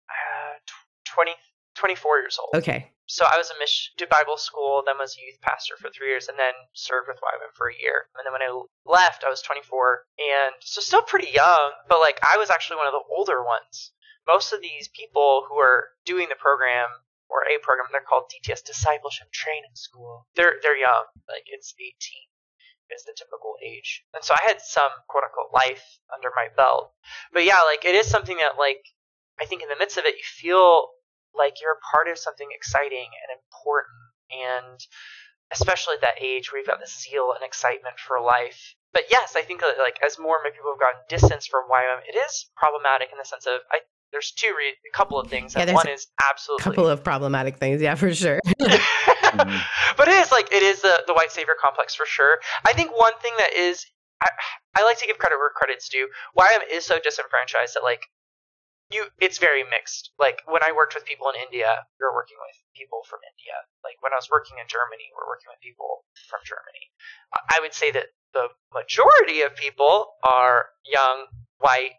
uh, 0.08 0.56
20, 1.04 1.32
24 1.74 2.18
years 2.20 2.38
old. 2.40 2.62
okay. 2.62 2.90
So 3.06 3.26
I 3.26 3.36
was 3.36 3.50
a 3.50 3.58
mission, 3.60 3.92
did 3.98 4.08
Bible 4.08 4.38
school, 4.38 4.82
then 4.86 4.96
was 4.96 5.14
a 5.14 5.20
youth 5.20 5.38
pastor 5.42 5.74
for 5.76 5.90
three 5.90 6.08
years, 6.08 6.28
and 6.28 6.38
then 6.38 6.54
served 6.72 7.06
with 7.06 7.18
YWAM 7.20 7.52
for 7.52 7.68
a 7.68 7.76
year. 7.76 8.08
And 8.16 8.24
then 8.24 8.32
when 8.32 8.40
I 8.40 8.48
left, 8.88 9.24
I 9.24 9.28
was 9.28 9.42
24, 9.42 10.08
and 10.16 10.54
so 10.60 10.80
still 10.80 11.02
pretty 11.02 11.28
young, 11.28 11.72
but 11.86 12.00
like 12.00 12.18
I 12.24 12.38
was 12.38 12.48
actually 12.48 12.80
one 12.80 12.86
of 12.86 12.96
the 12.96 13.04
older 13.12 13.44
ones. 13.44 13.92
Most 14.26 14.54
of 14.54 14.62
these 14.62 14.88
people 14.88 15.44
who 15.46 15.60
are 15.60 15.92
doing 16.06 16.30
the 16.30 16.40
program 16.40 16.88
or 17.28 17.44
a 17.44 17.60
program, 17.60 17.92
they're 17.92 18.08
called 18.08 18.32
DTS 18.32 18.64
Discipleship 18.64 19.28
Training 19.32 19.76
School. 19.76 20.24
They're 20.34 20.56
they're 20.62 20.80
young, 20.80 21.04
like 21.28 21.44
it's 21.52 21.74
18 21.76 21.92
is 22.92 23.04
the 23.04 23.14
typical 23.16 23.56
age. 23.64 24.04
And 24.14 24.24
so 24.24 24.34
I 24.34 24.42
had 24.46 24.60
some 24.60 24.90
quote 25.08 25.24
unquote 25.24 25.52
life 25.52 25.84
under 26.12 26.30
my 26.34 26.48
belt. 26.56 26.92
But 27.32 27.44
yeah, 27.44 27.62
like 27.66 27.84
it 27.84 27.94
is 27.94 28.06
something 28.06 28.36
that 28.38 28.58
like 28.58 28.84
I 29.40 29.46
think 29.46 29.62
in 29.62 29.68
the 29.68 29.78
midst 29.78 29.96
of 29.96 30.04
it 30.04 30.16
you 30.16 30.26
feel 30.26 30.88
like 31.34 31.60
you're 31.60 31.78
a 31.78 31.86
part 31.90 32.08
of 32.08 32.18
something 32.18 32.48
exciting 32.54 33.10
and 33.10 33.28
important 33.34 34.00
and 34.30 34.78
especially 35.52 35.94
at 35.94 36.02
that 36.02 36.22
age 36.22 36.50
where 36.50 36.58
you've 36.58 36.68
got 36.68 36.80
this 36.80 36.94
zeal 36.94 37.32
and 37.34 37.44
excitement 37.44 37.98
for 37.98 38.20
life. 38.20 38.74
But 38.92 39.10
yes, 39.10 39.34
I 39.36 39.42
think 39.42 39.60
that 39.60 39.78
like 39.78 39.98
as 40.06 40.18
more 40.18 40.36
and 40.38 40.44
more 40.46 40.54
people 40.54 40.72
have 40.72 40.80
gotten 40.80 41.02
distance 41.08 41.46
from 41.46 41.66
YWAM, 41.70 42.06
it 42.08 42.16
is 42.16 42.46
problematic 42.56 43.10
in 43.10 43.18
the 43.18 43.24
sense 43.24 43.46
of 43.46 43.60
I 43.70 43.80
there's 44.14 44.30
two 44.30 44.54
re- 44.56 44.70
a 44.70 44.96
couple 44.96 45.18
of 45.18 45.28
things. 45.28 45.54
Yeah, 45.56 45.62
and 45.62 45.74
one 45.74 45.88
is 45.88 46.06
absolutely 46.22 46.62
Couple 46.62 46.88
of 46.88 47.02
problematic 47.02 47.56
things, 47.56 47.82
yeah, 47.82 47.96
for 47.96 48.14
sure. 48.14 48.38
Mhm. 49.36 49.62
but 49.96 50.08
it 50.08 50.14
is 50.14 50.30
like 50.32 50.52
it 50.52 50.62
is 50.62 50.82
the 50.82 51.02
the 51.06 51.14
white 51.14 51.32
savior 51.32 51.54
complex 51.60 51.94
for 51.94 52.06
sure. 52.06 52.40
I 52.66 52.72
think 52.72 52.96
one 52.96 53.14
thing 53.20 53.32
that 53.38 53.52
is 53.54 53.86
I, 54.22 54.28
I 54.76 54.84
like 54.84 54.98
to 54.98 55.06
give 55.06 55.18
credit 55.18 55.36
where 55.38 55.50
credit's 55.50 55.88
due. 55.88 56.08
YWAM 56.38 56.60
is 56.70 56.84
so 56.86 56.98
disenfranchised 56.98 57.74
that 57.74 57.82
like 57.82 58.02
you 58.90 59.06
it's 59.20 59.38
very 59.38 59.64
mixed. 59.64 60.10
Like 60.18 60.42
when 60.46 60.62
I 60.64 60.72
worked 60.72 60.94
with 60.94 61.04
people 61.04 61.28
in 61.30 61.36
India, 61.40 61.84
we 61.98 62.04
were 62.04 62.14
working 62.14 62.36
with 62.40 62.56
people 62.76 63.00
from 63.08 63.20
India. 63.32 63.56
Like 63.82 63.96
when 64.00 64.12
I 64.12 64.16
was 64.16 64.28
working 64.30 64.58
in 64.60 64.66
Germany, 64.68 65.08
we 65.10 65.16
we're 65.16 65.28
working 65.30 65.48
with 65.50 65.60
people 65.60 66.04
from 66.28 66.40
Germany. 66.44 66.92
I 67.34 67.58
would 67.60 67.74
say 67.74 67.90
that 67.92 68.12
the 68.34 68.48
majority 68.72 69.42
of 69.42 69.54
people 69.56 70.14
are 70.22 70.70
young, 70.84 71.26
white, 71.58 71.96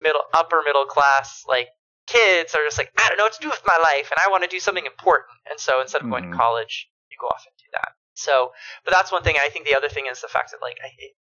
middle 0.00 0.22
upper 0.34 0.62
middle 0.64 0.86
class, 0.86 1.44
like 1.48 1.68
kids 2.10 2.54
are 2.54 2.64
just 2.66 2.78
like, 2.78 2.90
I 2.98 3.08
don't 3.08 3.18
know 3.18 3.24
what 3.24 3.34
to 3.38 3.42
do 3.42 3.48
with 3.48 3.62
my 3.64 3.78
life 3.78 4.10
and 4.10 4.18
I 4.18 4.28
want 4.30 4.42
to 4.42 4.50
do 4.50 4.58
something 4.58 4.84
important. 4.86 5.30
And 5.48 5.58
so 5.60 5.80
instead 5.80 6.02
of 6.02 6.10
going 6.10 6.24
Mhm. 6.24 6.32
to 6.32 6.38
college, 6.38 6.90
you 7.10 7.16
go 7.20 7.28
off 7.28 7.46
and 7.46 7.54
do 7.56 7.70
that. 7.74 7.92
So, 8.14 8.52
but 8.84 8.90
that's 8.90 9.12
one 9.12 9.22
thing. 9.22 9.36
I 9.38 9.48
think 9.48 9.64
the 9.64 9.76
other 9.76 9.88
thing 9.88 10.06
is 10.10 10.20
the 10.20 10.28
fact 10.28 10.50
that 10.50 10.60
like 10.60 10.78
I, 10.82 10.90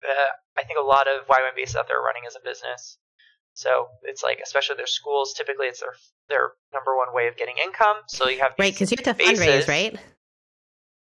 uh, 0.08 0.32
I 0.56 0.62
think 0.64 0.78
a 0.78 0.82
lot 0.82 1.08
of 1.08 1.26
YWAM 1.26 1.76
out 1.76 1.88
there 1.88 1.99
are 1.99 2.04
running 2.04 2.23
as 2.26 2.37
a 2.37 2.40
business. 2.44 2.99
So 3.54 3.88
it's 4.04 4.23
like, 4.23 4.38
especially 4.42 4.76
their 4.76 4.87
schools, 4.87 5.35
typically 5.35 5.66
it's 5.66 5.80
their 5.80 5.94
their 6.28 6.52
number 6.73 6.97
one 6.97 7.12
way 7.12 7.26
of 7.26 7.37
getting 7.37 7.56
income. 7.58 7.97
So 8.06 8.28
you 8.28 8.38
have 8.40 8.54
Right, 8.58 8.73
because 8.73 8.92
you 8.92 8.97
have 9.04 9.16
to 9.16 9.18
bases. 9.18 9.66
fundraise, 9.66 9.68
right? 9.68 9.99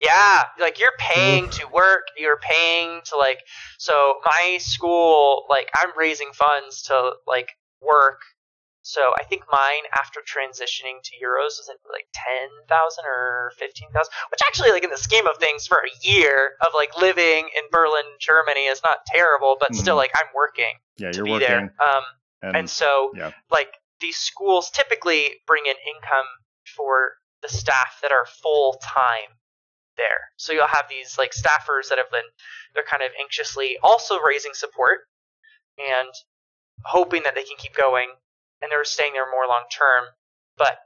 yeah, 0.00 0.45
like 0.61 0.78
you're 0.78 0.97
paying 0.99 1.49
to 1.50 1.66
work, 1.73 2.02
you're 2.16 2.38
paying 2.38 3.00
to 3.06 3.16
like 3.16 3.40
so 3.78 4.14
my 4.25 4.59
school 4.61 5.45
like 5.49 5.71
I'm 5.76 5.90
raising 5.97 6.30
funds 6.33 6.83
to 6.85 7.12
like 7.26 7.50
work. 7.80 8.21
So 8.87 9.11
I 9.19 9.25
think 9.25 9.43
mine 9.50 9.83
after 9.99 10.21
transitioning 10.23 11.02
to 11.02 11.12
euros 11.19 11.59
was 11.59 11.69
like 11.90 12.07
10,000 12.14 13.05
or 13.05 13.50
15,000, 13.59 13.90
which 14.31 14.40
actually 14.47 14.71
like 14.71 14.85
in 14.85 14.90
the 14.90 14.97
scheme 14.97 15.26
of 15.26 15.38
things 15.38 15.66
for 15.66 15.78
a 15.78 16.07
year 16.07 16.55
of 16.64 16.69
like 16.73 16.97
living 16.97 17.50
in 17.59 17.64
Berlin, 17.73 18.05
Germany 18.21 18.66
is 18.66 18.81
not 18.85 18.99
terrible, 19.07 19.57
but 19.59 19.75
still 19.75 19.97
Mhm. 19.97 20.07
like 20.07 20.12
I'm 20.14 20.31
working 20.37 20.78
Yeah, 20.99 21.11
to 21.11 21.16
you're 21.16 21.25
be 21.25 21.31
working. 21.33 21.49
there. 21.49 21.75
Um 21.81 22.05
And, 22.43 22.57
and 22.59 22.71
so, 22.71 23.11
yeah. 23.16 23.33
like, 23.50 23.73
these 23.99 24.19
schools 24.19 24.71
typically 24.71 25.40
bring 25.47 25.64
in 25.66 25.75
income 25.93 26.28
for 26.76 27.14
the 27.43 27.49
staff 27.49 27.99
that 28.02 28.12
are 28.12 28.26
full 28.26 28.75
time 28.85 29.31
there. 29.97 30.31
So 30.37 30.52
you'll 30.52 30.69
have 30.69 30.87
these, 30.88 31.16
like, 31.19 31.33
staffers 31.33 31.88
that 31.88 31.99
have 31.99 32.11
been, 32.12 32.28
they're 32.75 32.85
kind 32.85 33.02
of 33.02 33.11
anxiously 33.19 33.78
also 33.83 34.21
raising 34.21 34.52
support 34.55 35.09
and 35.78 36.12
hoping 36.85 37.23
that 37.25 37.35
they 37.35 37.43
can 37.43 37.57
keep 37.57 37.75
going 37.75 38.11
and 38.62 38.70
they're 38.70 38.84
staying 38.84 39.12
there 39.12 39.30
more 39.30 39.46
long 39.46 39.64
term, 39.70 40.04
but 40.56 40.78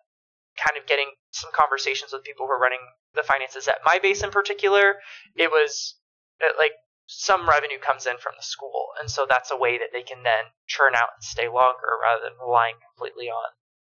kind 0.58 0.76
of 0.80 0.86
getting 0.86 1.10
some 1.30 1.50
conversations 1.54 2.12
with 2.12 2.24
people 2.24 2.46
who 2.46 2.52
are 2.52 2.60
running 2.60 2.82
the 3.14 3.22
finances 3.22 3.68
at 3.68 3.78
my 3.84 3.98
base 3.98 4.22
in 4.22 4.30
particular. 4.30 4.96
It 5.36 5.50
was 5.50 5.96
uh, 6.42 6.52
like 6.58 6.72
some 7.06 7.48
revenue 7.48 7.78
comes 7.78 8.06
in 8.06 8.18
from 8.18 8.34
the 8.36 8.44
school, 8.44 8.94
and 9.00 9.10
so 9.10 9.26
that's 9.28 9.50
a 9.50 9.56
way 9.56 9.78
that 9.78 9.90
they 9.92 10.02
can 10.02 10.22
then 10.22 10.50
churn 10.66 10.94
out 10.94 11.10
and 11.16 11.24
stay 11.24 11.48
longer 11.48 11.98
rather 12.02 12.22
than 12.22 12.38
relying 12.38 12.76
completely 12.94 13.26
on 13.26 13.50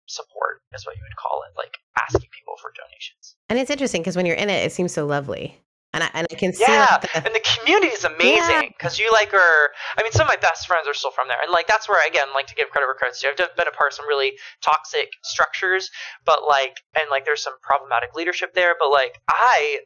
support, 0.08 0.62
is 0.74 0.86
what 0.86 0.96
you 0.96 1.04
would 1.04 1.16
call 1.16 1.44
it, 1.44 1.56
like 1.58 1.78
asking 2.00 2.30
people 2.32 2.56
for 2.62 2.72
donations. 2.76 3.36
And 3.50 3.60
it's 3.60 3.72
interesting 3.72 4.02
because 4.02 4.16
when 4.16 4.26
you're 4.26 4.36
in 4.36 4.50
it, 4.50 4.66
it 4.66 4.72
seems 4.72 4.94
so 4.94 5.06
lovely. 5.06 5.60
And 5.94 6.04
I, 6.04 6.10
and 6.14 6.28
I 6.32 6.36
can 6.36 6.54
see 6.54 6.64
Yeah, 6.64 6.88
like, 6.92 7.02
the, 7.02 7.26
and 7.28 7.36
the 7.36 7.44
community 7.44 7.92
is 7.92 8.06
amazing 8.06 8.72
because 8.78 8.98
you 8.98 9.12
like 9.12 9.34
are. 9.34 9.72
I 9.98 10.04
mean, 10.04 10.14
some 10.14 10.24
of 10.24 10.32
my 10.32 10.40
best 10.40 10.66
friends 10.66 10.88
are 10.88 10.94
still 10.94 11.12
from 11.12 11.28
there, 11.28 11.38
and 11.44 11.52
like 11.52 11.68
that's 11.68 11.90
where 11.90 12.00
I, 12.00 12.08
again 12.08 12.32
like 12.34 12.48
to 12.48 12.56
give 12.56 12.70
credit 12.70 12.88
where 12.88 12.96
credit's 12.96 13.20
due. 13.20 13.28
I've 13.28 13.38
been 13.38 13.68
a 13.68 13.76
part 13.76 13.92
of 13.92 13.96
some 14.00 14.08
really 14.08 14.40
toxic 14.62 15.12
structures, 15.24 15.92
but 16.24 16.48
like, 16.48 16.80
and 16.96 17.12
like 17.12 17.26
there's 17.26 17.44
some 17.44 17.60
problematic 17.62 18.16
leadership 18.16 18.54
there, 18.54 18.76
but 18.80 18.90
like 18.90 19.20
I. 19.28 19.84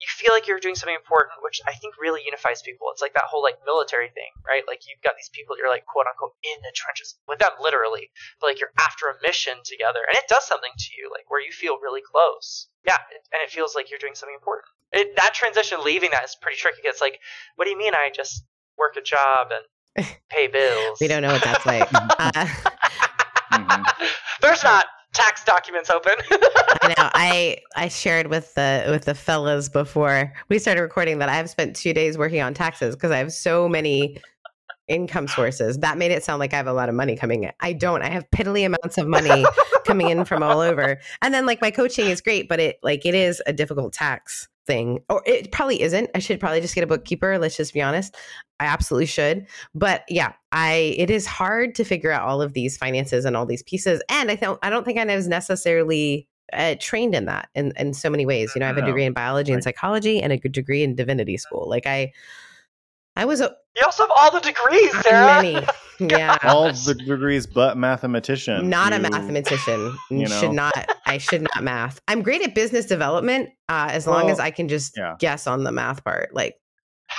You 0.00 0.08
feel 0.08 0.32
like 0.32 0.48
you're 0.48 0.64
doing 0.64 0.80
something 0.80 0.96
important, 0.96 1.44
which 1.44 1.60
I 1.68 1.76
think 1.76 2.00
really 2.00 2.24
unifies 2.24 2.64
people. 2.64 2.88
It's 2.88 3.04
like 3.04 3.12
that 3.12 3.28
whole 3.28 3.44
like 3.44 3.60
military 3.68 4.08
thing, 4.08 4.32
right? 4.48 4.64
Like 4.64 4.88
you've 4.88 5.04
got 5.04 5.12
these 5.12 5.28
people 5.28 5.60
you're 5.60 5.68
like 5.68 5.84
quote 5.84 6.08
unquote 6.08 6.40
in 6.40 6.56
the 6.64 6.72
trenches 6.72 7.20
with 7.28 7.36
them 7.36 7.52
literally, 7.60 8.08
but 8.40 8.48
like 8.48 8.64
you're 8.64 8.72
after 8.80 9.12
a 9.12 9.20
mission 9.20 9.60
together, 9.60 10.00
and 10.08 10.16
it 10.16 10.24
does 10.24 10.48
something 10.48 10.72
to 10.72 10.90
you, 10.96 11.12
like 11.12 11.28
where 11.28 11.44
you 11.44 11.52
feel 11.52 11.76
really 11.84 12.00
close. 12.00 12.72
Yeah, 12.88 12.96
and 13.12 13.44
it 13.44 13.52
feels 13.52 13.76
like 13.76 13.92
you're 13.92 14.00
doing 14.00 14.16
something 14.16 14.32
important. 14.32 14.72
It, 14.92 15.14
that 15.16 15.34
transition, 15.34 15.78
leaving 15.84 16.10
that 16.12 16.24
is 16.24 16.36
pretty 16.40 16.56
tricky. 16.58 16.80
It's 16.84 17.00
like, 17.00 17.20
what 17.56 17.64
do 17.66 17.70
you 17.70 17.78
mean 17.78 17.94
I 17.94 18.10
just 18.14 18.44
work 18.78 18.96
a 18.96 19.02
job 19.02 19.48
and 19.96 20.06
pay 20.30 20.46
bills? 20.48 20.98
we 21.00 21.08
don't 21.08 21.22
know 21.22 21.32
what 21.32 21.44
that's 21.44 21.66
like. 21.66 21.88
uh, 21.92 22.46
Mhm. 23.52 23.84
There's 24.40 24.62
not 24.62 24.86
tax 25.12 25.44
documents 25.44 25.90
open. 25.90 26.12
I 26.30 26.94
know. 26.96 27.10
I 27.14 27.58
I 27.74 27.88
shared 27.88 28.28
with 28.28 28.54
the 28.54 28.86
with 28.88 29.04
the 29.06 29.14
fellas 29.14 29.68
before 29.68 30.32
we 30.48 30.58
started 30.60 30.82
recording 30.82 31.18
that 31.18 31.28
I've 31.28 31.50
spent 31.50 31.74
two 31.74 31.92
days 31.92 32.16
working 32.16 32.40
on 32.40 32.54
taxes 32.54 32.94
because 32.94 33.10
I 33.10 33.18
have 33.18 33.32
so 33.32 33.68
many 33.68 34.18
income 34.86 35.26
sources. 35.26 35.78
That 35.78 35.98
made 35.98 36.12
it 36.12 36.22
sound 36.22 36.38
like 36.38 36.54
I 36.54 36.58
have 36.58 36.68
a 36.68 36.72
lot 36.72 36.88
of 36.88 36.94
money 36.94 37.16
coming 37.16 37.42
in. 37.44 37.50
I 37.60 37.72
don't. 37.72 38.02
I 38.02 38.08
have 38.08 38.24
piddly 38.30 38.64
amounts 38.64 38.98
of 38.98 39.08
money 39.08 39.44
coming 39.84 40.10
in 40.10 40.24
from 40.24 40.42
all 40.44 40.60
over. 40.60 41.00
And 41.22 41.34
then 41.34 41.44
like 41.44 41.60
my 41.60 41.72
coaching 41.72 42.06
is 42.06 42.20
great, 42.20 42.48
but 42.48 42.60
it 42.60 42.78
like 42.84 43.04
it 43.04 43.16
is 43.16 43.42
a 43.46 43.52
difficult 43.52 43.92
tax 43.92 44.48
thing. 44.70 45.00
Or 45.08 45.20
it 45.26 45.50
probably 45.50 45.82
isn't. 45.82 46.10
I 46.14 46.20
should 46.20 46.38
probably 46.38 46.60
just 46.60 46.76
get 46.76 46.84
a 46.84 46.86
bookkeeper. 46.86 47.38
Let's 47.38 47.56
just 47.56 47.74
be 47.74 47.82
honest. 47.82 48.14
I 48.60 48.66
absolutely 48.66 49.06
should. 49.06 49.46
But 49.74 50.04
yeah, 50.08 50.32
I 50.52 50.94
it 50.96 51.10
is 51.10 51.26
hard 51.26 51.74
to 51.74 51.84
figure 51.84 52.12
out 52.12 52.22
all 52.28 52.40
of 52.40 52.52
these 52.52 52.76
finances 52.76 53.24
and 53.24 53.36
all 53.36 53.46
these 53.46 53.64
pieces. 53.64 54.00
And 54.08 54.30
I 54.30 54.36
don't 54.36 54.58
I 54.62 54.70
don't 54.70 54.84
think 54.84 54.98
I 54.98 55.16
was 55.16 55.26
necessarily 55.26 56.28
uh, 56.52 56.76
trained 56.80 57.14
in 57.14 57.24
that 57.26 57.48
in, 57.54 57.72
in 57.76 57.94
so 57.94 58.08
many 58.10 58.26
ways. 58.26 58.52
You 58.54 58.60
know, 58.60 58.66
I 58.66 58.68
have 58.68 58.78
a 58.78 58.86
degree 58.86 59.04
in 59.04 59.12
biology 59.12 59.52
and 59.52 59.62
psychology 59.62 60.22
and 60.22 60.32
a 60.32 60.36
good 60.36 60.52
degree 60.52 60.84
in 60.84 60.94
divinity 60.94 61.36
school. 61.36 61.68
Like 61.68 61.86
I 61.86 62.12
I 63.20 63.26
was 63.26 63.42
a 63.42 63.54
you 63.76 63.82
also 63.84 64.04
have 64.04 64.12
all 64.16 64.30
the 64.30 64.40
degrees, 64.40 65.02
Sarah. 65.02 65.42
many. 65.42 65.66
Yeah. 66.02 66.38
All 66.44 66.72
the 66.72 66.94
degrees 66.94 67.46
but 67.46 67.76
mathematician. 67.76 68.70
Not 68.70 68.94
a 68.94 68.98
mathematician. 68.98 69.94
you 70.08 70.26
should 70.26 70.52
not. 70.52 70.72
I 71.04 71.18
should 71.18 71.42
not 71.42 71.62
math. 71.62 72.00
I'm 72.08 72.22
great 72.22 72.40
at 72.40 72.54
business 72.54 72.86
development, 72.86 73.50
uh, 73.68 73.88
as 73.90 74.06
long 74.06 74.30
as 74.30 74.40
I 74.40 74.50
can 74.50 74.68
just 74.68 74.96
yeah. 74.96 75.16
guess 75.18 75.46
on 75.46 75.62
the 75.62 75.70
math 75.70 76.02
part. 76.02 76.32
Like, 76.32 76.56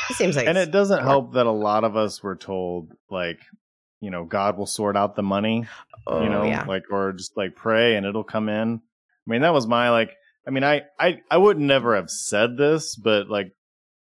it 0.09 0.15
seems 0.15 0.35
like 0.35 0.47
and 0.47 0.57
it 0.57 0.71
doesn't 0.71 0.97
more- 0.97 1.05
help 1.05 1.33
that 1.33 1.45
a 1.45 1.51
lot 1.51 1.83
of 1.83 1.95
us 1.95 2.23
were 2.23 2.35
told 2.35 2.91
like 3.11 3.37
you 3.99 4.09
know 4.09 4.23
god 4.23 4.57
will 4.57 4.65
sort 4.65 4.97
out 4.97 5.15
the 5.15 5.21
money 5.21 5.67
oh, 6.07 6.23
you 6.23 6.29
know 6.29 6.43
yeah. 6.43 6.63
like 6.63 6.83
or 6.89 7.11
just 7.11 7.37
like 7.37 7.55
pray 7.55 7.95
and 7.97 8.05
it'll 8.05 8.23
come 8.23 8.49
in 8.49 8.81
i 9.27 9.29
mean 9.29 9.41
that 9.41 9.53
was 9.53 9.67
my 9.67 9.89
like 9.89 10.11
i 10.47 10.49
mean 10.49 10.63
i 10.63 10.81
i 10.99 11.19
i 11.29 11.37
would 11.37 11.59
never 11.59 11.95
have 11.95 12.09
said 12.09 12.57
this 12.57 12.95
but 12.95 13.29
like 13.29 13.51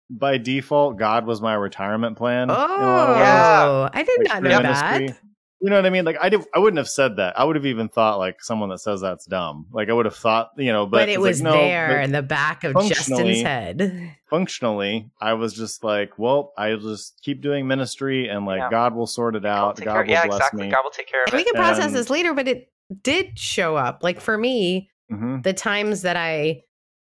by 0.10 0.38
default 0.38 0.98
god 0.98 1.26
was 1.26 1.42
my 1.42 1.54
retirement 1.54 2.18
plan 2.18 2.50
Oh, 2.50 2.54
in 2.54 2.60
a 2.60 2.64
lot 2.86 3.10
of 3.10 3.16
ways. 3.16 3.24
Yeah. 3.24 3.90
I 3.94 4.04
did 4.04 4.20
Like, 4.20 4.28
not 4.28 4.44
know 4.44 4.62
ministry. 4.62 5.08
that. 5.08 5.18
you 5.62 5.70
know 5.70 5.76
what 5.76 5.86
i 5.86 5.90
mean 5.90 6.06
like 6.06 6.18
i 6.22 6.30
did 6.30 6.42
i 6.56 6.60
wouldn't 6.60 6.78
have 6.78 6.88
said 6.90 7.18
that 7.18 7.38
i 7.38 7.44
would 7.44 7.56
have 7.56 7.66
even 7.66 7.90
thought 7.90 8.18
like 8.18 8.42
someone 8.42 8.70
that 8.70 8.80
says 8.80 9.02
that's 9.02 9.26
dumb 9.26 9.68
like 9.72 9.90
i 9.90 9.94
would 9.94 10.06
have 10.06 10.16
thought 10.16 10.52
you 10.58 10.72
know 10.72 10.86
but, 10.86 11.00
But, 11.02 11.10
it 11.10 11.14
it's 11.14 11.20
like, 11.22 11.30
was 11.30 11.42
no, 11.42 11.52
there 11.52 12.00
in 12.02 12.12
the 12.12 12.22
back 12.24 12.64
of 12.64 12.74
Justin's 12.88 13.42
head. 13.42 14.16
functionally 14.30 15.12
i 15.20 15.34
was 15.34 15.54
just 15.54 15.84
like 15.84 16.18
well 16.18 16.54
i'll 16.58 16.78
just 16.80 17.20
keep 17.22 17.42
doing 17.42 17.68
ministry 17.68 18.30
and 18.30 18.46
like 18.46 18.60
Yeah. 18.60 18.70
god 18.72 18.96
will 18.96 19.08
sort 19.08 19.36
it 19.36 19.46
out 19.46 19.76
take 19.78 19.86
god 19.86 19.94
care- 19.94 20.04
will 20.06 20.10
yeah, 20.12 20.26
bless 20.28 20.38
exactly. 20.38 20.64
me 20.64 20.72
God 20.72 20.82
will 20.84 20.92
take 20.92 21.08
care 21.10 21.24
of 21.24 21.28
And 21.34 21.38
we 21.38 21.44
can 21.44 21.54
process 21.56 21.88
And- 21.88 21.96
this 21.96 22.10
later, 22.10 22.34
but 22.34 22.48
it 22.48 22.72
did 23.04 23.38
show 23.38 23.76
up. 23.76 24.00
Like 24.02 24.20
for 24.20 24.36
me, 24.38 24.90
hmm 25.10 25.42
the 25.42 25.54
times 25.54 26.02
that 26.04 26.16
I 26.18 26.64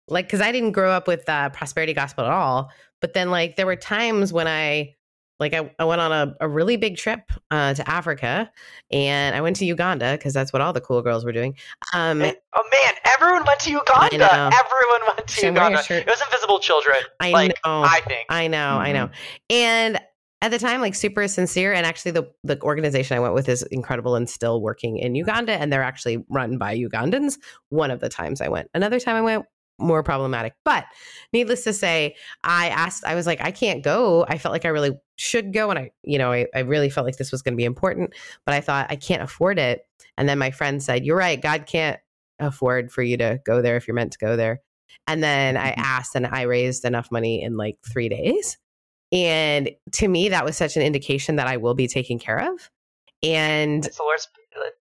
like 0.08 0.26
because 0.28 0.42
I 0.42 0.52
didn't 0.54 0.72
grow 0.72 0.92
up 0.92 1.08
with 1.08 1.28
uh, 1.28 1.50
prosperity 1.50 1.94
gospel 1.94 2.24
at 2.26 2.32
all. 2.32 2.70
But 3.04 3.14
then 3.14 3.30
like 3.30 3.58
there 3.58 3.66
were 3.66 3.76
times 3.76 4.32
when 4.32 4.48
I 4.48 4.96
like 5.38 5.54
I, 5.54 5.70
I 5.78 5.84
went 5.84 6.00
on 6.00 6.14
a, 6.14 6.36
a 6.40 6.48
really 6.48 6.78
big 6.78 6.96
trip 6.96 7.20
uh, 7.52 7.74
to 7.74 7.90
Africa 7.90 8.50
and 8.94 9.36
I 9.36 9.42
went 9.42 9.58
to 9.58 9.66
Uganda 9.66 10.14
because 10.14 10.34
that's 10.34 10.54
what 10.54 10.62
all 10.62 10.72
the 10.72 10.80
cool 10.80 11.02
girls 11.02 11.26
were 11.26 11.34
doing. 11.34 11.58
Um, 11.94 12.22
And- 12.22 12.38
oh 12.56 12.64
man, 12.72 12.94
everyone 13.04 13.44
went 13.46 13.60
to 13.60 13.72
Uganda. 13.72 14.32
Everyone 14.32 15.16
went 15.18 15.28
to 15.28 15.34
So 15.34 15.48
I'm 15.50 15.54
wearing 15.54 15.76
a 15.76 15.80
Uganda. 15.80 16.00
It 16.00 16.08
was 16.08 16.22
Invisible 16.22 16.60
Children. 16.60 16.96
I 17.20 17.32
like, 17.32 17.50
know. 17.66 17.84
I 17.84 18.00
think. 18.08 18.26
I 18.30 18.48
know, 18.48 18.78
I 18.78 18.94
know. 18.94 19.10
And 19.50 20.00
at 20.42 20.52
the 20.52 20.60
time, 20.60 20.80
like 20.80 20.96
super 20.96 21.28
sincere. 21.28 21.74
And 21.74 21.86
actually, 21.86 22.12
the, 22.12 22.32
the 22.46 22.62
organization 22.62 23.18
I 23.18 23.20
went 23.20 23.34
with 23.34 23.50
is 23.50 23.64
incredible 23.64 24.16
and 24.16 24.30
still 24.30 24.62
working 24.62 24.98
in 24.98 25.14
Uganda. 25.16 25.54
And 25.54 25.74
they're 25.74 25.84
actually 25.84 26.24
run 26.30 26.58
by 26.58 26.78
Ugandans. 26.78 27.38
One 27.68 27.92
of 27.92 28.00
the 28.00 28.08
times 28.08 28.40
I 28.40 28.48
went. 28.48 28.70
Another 28.74 29.00
time 29.00 29.18
I 29.18 29.22
went, 29.22 29.46
more 29.80 30.04
problematic. 30.04 30.54
But 30.64 30.86
needless 31.32 31.64
to 31.64 31.74
say, 31.74 32.16
I 32.44 32.70
asked, 32.70 33.04
I 33.06 33.16
was 33.16 33.26
like, 33.26 33.42
I 33.42 33.52
can't 33.52 33.84
go. 33.84 34.26
I 34.28 34.38
felt 34.38 34.54
like 34.54 34.66
I 34.66 34.70
really 34.70 34.92
should 35.16 35.54
go. 35.54 35.70
And 35.70 35.80
I, 35.80 35.92
you 36.04 36.18
know, 36.18 36.32
I, 36.32 36.48
I 36.56 36.60
really 36.60 36.90
felt 36.90 37.06
like 37.06 37.18
this 37.18 37.32
was 37.32 37.42
going 37.42 37.54
to 37.54 37.58
be 37.58 37.66
important, 37.66 38.14
but 38.46 38.54
I 38.54 38.62
thought 38.62 38.88
I 38.90 38.96
can't 38.96 39.22
afford 39.22 39.60
it. 39.60 39.86
And 40.18 40.30
then 40.30 40.38
my 40.38 40.52
friend 40.52 40.82
said, 40.82 41.06
You're 41.06 41.18
right. 41.18 41.42
God 41.42 41.66
can't 41.66 42.00
afford 42.40 42.92
for 42.92 43.02
you 43.02 43.18
to 43.18 43.40
go 43.46 43.62
there 43.62 43.78
if 43.78 43.88
you're 43.88 43.96
meant 43.96 44.14
to 44.14 44.20
go 44.20 44.36
there. 44.36 44.62
And 45.08 45.24
then 45.24 45.58
I 45.58 45.72
mm-hmm. 45.72 45.82
asked 45.82 46.16
and 46.16 46.28
I 46.28 46.44
raised 46.44 46.86
enough 46.86 47.12
money 47.12 47.42
in 47.42 47.58
like 47.58 47.78
three 47.92 48.10
days. 48.10 48.58
And 49.12 49.70
to 49.94 50.08
me, 50.08 50.30
that 50.30 50.46
was 50.46 50.58
such 50.58 50.76
an 50.76 50.82
indication 50.82 51.36
that 51.36 51.48
I 51.48 51.58
will 51.58 51.76
be 51.76 51.88
taken 51.88 52.18
care 52.20 52.52
of. 52.52 52.70
And 53.24 53.86
It's 53.86 53.98
the 53.98 54.04
Lord's. 54.04 54.28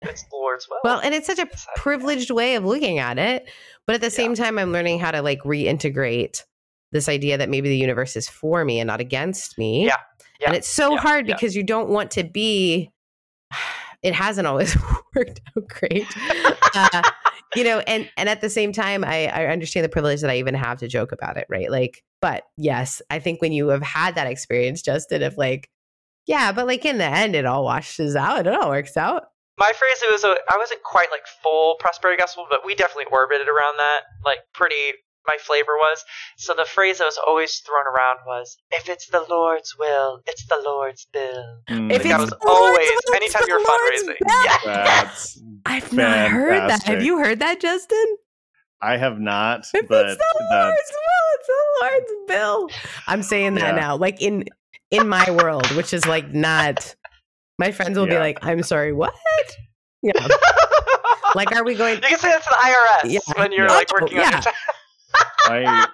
It's 0.02 0.22
the 0.24 0.36
Lord's 0.36 0.68
will. 0.68 0.80
well, 0.84 1.00
and 1.00 1.14
it's 1.14 1.26
such 1.26 1.38
a 1.38 1.48
privileged 1.76 2.30
way 2.30 2.56
of 2.56 2.64
looking 2.64 2.98
at 2.98 3.18
it. 3.18 3.48
But 3.86 3.94
at 3.94 4.00
the 4.00 4.10
same 4.10 4.34
time, 4.34 4.58
I'm 4.58 4.72
learning 4.72 4.98
how 4.98 5.10
to 5.10 5.22
like 5.22 5.40
reintegrate 5.42 6.42
this 6.92 7.08
idea 7.08 7.38
that 7.38 7.48
maybe 7.48 7.68
the 7.68 7.76
universe 7.76 8.16
is 8.16 8.28
for 8.28 8.64
me 8.64 8.80
and 8.80 8.86
not 8.86 9.00
against 9.00 9.56
me. 9.58 9.86
Yeah, 9.86 9.96
yeah, 10.40 10.48
And 10.48 10.56
it's 10.56 10.68
so 10.68 10.92
yeah, 10.94 11.00
hard 11.00 11.28
yeah. 11.28 11.34
because 11.34 11.56
you 11.56 11.62
don't 11.62 11.88
want 11.88 12.10
to 12.12 12.24
be 12.24 12.90
it 14.02 14.14
hasn't 14.14 14.46
always 14.46 14.76
worked 15.16 15.40
out 15.56 15.68
great. 15.68 16.06
Uh, 16.76 17.02
you 17.54 17.62
know, 17.62 17.78
and 17.86 18.10
and 18.16 18.28
at 18.28 18.40
the 18.40 18.50
same 18.50 18.72
time, 18.72 19.04
I, 19.04 19.26
I 19.28 19.46
understand 19.46 19.84
the 19.84 19.88
privilege 19.88 20.22
that 20.22 20.30
I 20.30 20.38
even 20.38 20.54
have 20.54 20.80
to 20.80 20.88
joke 20.88 21.12
about 21.12 21.36
it, 21.36 21.46
right? 21.48 21.70
Like, 21.70 22.02
but 22.20 22.42
yes, 22.56 23.00
I 23.10 23.20
think 23.20 23.40
when 23.40 23.52
you 23.52 23.68
have 23.68 23.80
had 23.82 24.16
that 24.16 24.26
experience, 24.26 24.82
Justin, 24.82 25.22
of 25.22 25.36
like, 25.36 25.70
yeah, 26.26 26.52
but 26.52 26.66
like 26.66 26.84
in 26.84 26.98
the 26.98 27.04
end, 27.04 27.34
it 27.36 27.46
all 27.46 27.64
washes 27.64 28.16
out. 28.16 28.46
It 28.46 28.54
all 28.54 28.70
works 28.70 28.96
out. 28.96 29.24
My 29.58 29.72
phrase 29.76 30.02
it 30.02 30.10
was 30.10 30.24
a, 30.24 30.36
I 30.50 30.58
wasn't 30.58 30.82
quite 30.82 31.10
like 31.10 31.22
full 31.42 31.76
prosperity 31.78 32.18
gospel, 32.20 32.46
but 32.50 32.64
we 32.66 32.74
definitely 32.74 33.06
orbited 33.12 33.48
around 33.48 33.76
that, 33.78 34.00
like 34.24 34.38
pretty 34.52 34.74
my 35.26 35.36
flavor 35.40 35.76
was. 35.78 36.04
So 36.36 36.52
the 36.54 36.66
phrase 36.66 36.98
that 36.98 37.04
was 37.06 37.18
always 37.26 37.56
thrown 37.64 37.86
around 37.86 38.18
was, 38.26 38.56
"If 38.70 38.88
it's 38.90 39.06
the 39.06 39.24
Lord's 39.30 39.74
will, 39.78 40.20
it's 40.26 40.44
the 40.48 40.60
Lord's 40.62 41.06
bill." 41.12 41.62
Mm, 41.70 41.90
If 41.90 41.98
Like, 41.98 42.02
that 42.02 42.20
it's 42.20 42.20
was 42.20 42.30
the 42.30 42.38
always 42.46 42.88
will, 42.88 42.96
it's 42.98 43.10
anytime 43.34 43.42
the 43.42 43.48
you're 43.48 43.58
Lord's 43.58 44.02
fundraising. 44.02 44.16
will. 44.20 44.70
Yeah. 44.74 44.84
that's 44.84 45.42
I've 45.66 45.92
not 45.92 46.28
heard 46.30 46.68
that. 46.70 46.82
Have 46.82 47.02
you 47.02 47.18
heard 47.18 47.38
that, 47.38 47.60
Justin? 47.60 48.16
I 48.82 48.98
have 48.98 49.18
not, 49.18 49.60
If 49.72 49.88
but 49.88 50.06
it's 50.10 50.16
the 50.18 50.24
that's 50.50 50.52
Lord's 50.52 50.92
will, 50.92 51.30
it's 51.32 51.46
the 51.46 51.80
Lord's 51.80 52.12
bill. 52.28 52.70
I'm 53.06 53.22
saying 53.22 53.54
that 53.54 53.74
Yeah. 53.74 53.80
now, 53.80 53.96
like 53.96 54.20
in 54.20 54.44
in 54.94 55.08
my 55.08 55.30
world, 55.30 55.66
which 55.76 55.92
is 55.92 56.06
like 56.06 56.32
not. 56.32 56.94
My 57.58 57.70
friends 57.70 57.98
will 57.98 58.06
be 58.06 58.18
like, 58.18 58.38
"I'm 58.44 58.62
sorry, 58.62 58.92
what?" 58.92 59.14
Yeah, 60.02 60.12
like, 61.34 61.54
are 61.54 61.64
we 61.64 61.74
going? 61.74 61.94
You 61.96 62.00
can 62.02 62.18
say 62.18 62.28
that 62.28 62.42
to 62.42 62.48
the 62.50 63.08
IRS 63.08 63.12
Yeah. 63.12 63.40
when 63.42 63.52
you're 63.52 63.66
Yeah. 63.66 63.72
like 63.72 63.92
working 63.92 64.18
on 64.18 64.24
Yeah. 64.24 64.30
your 64.32 64.40
tax. 64.42 64.56
I 65.46 65.86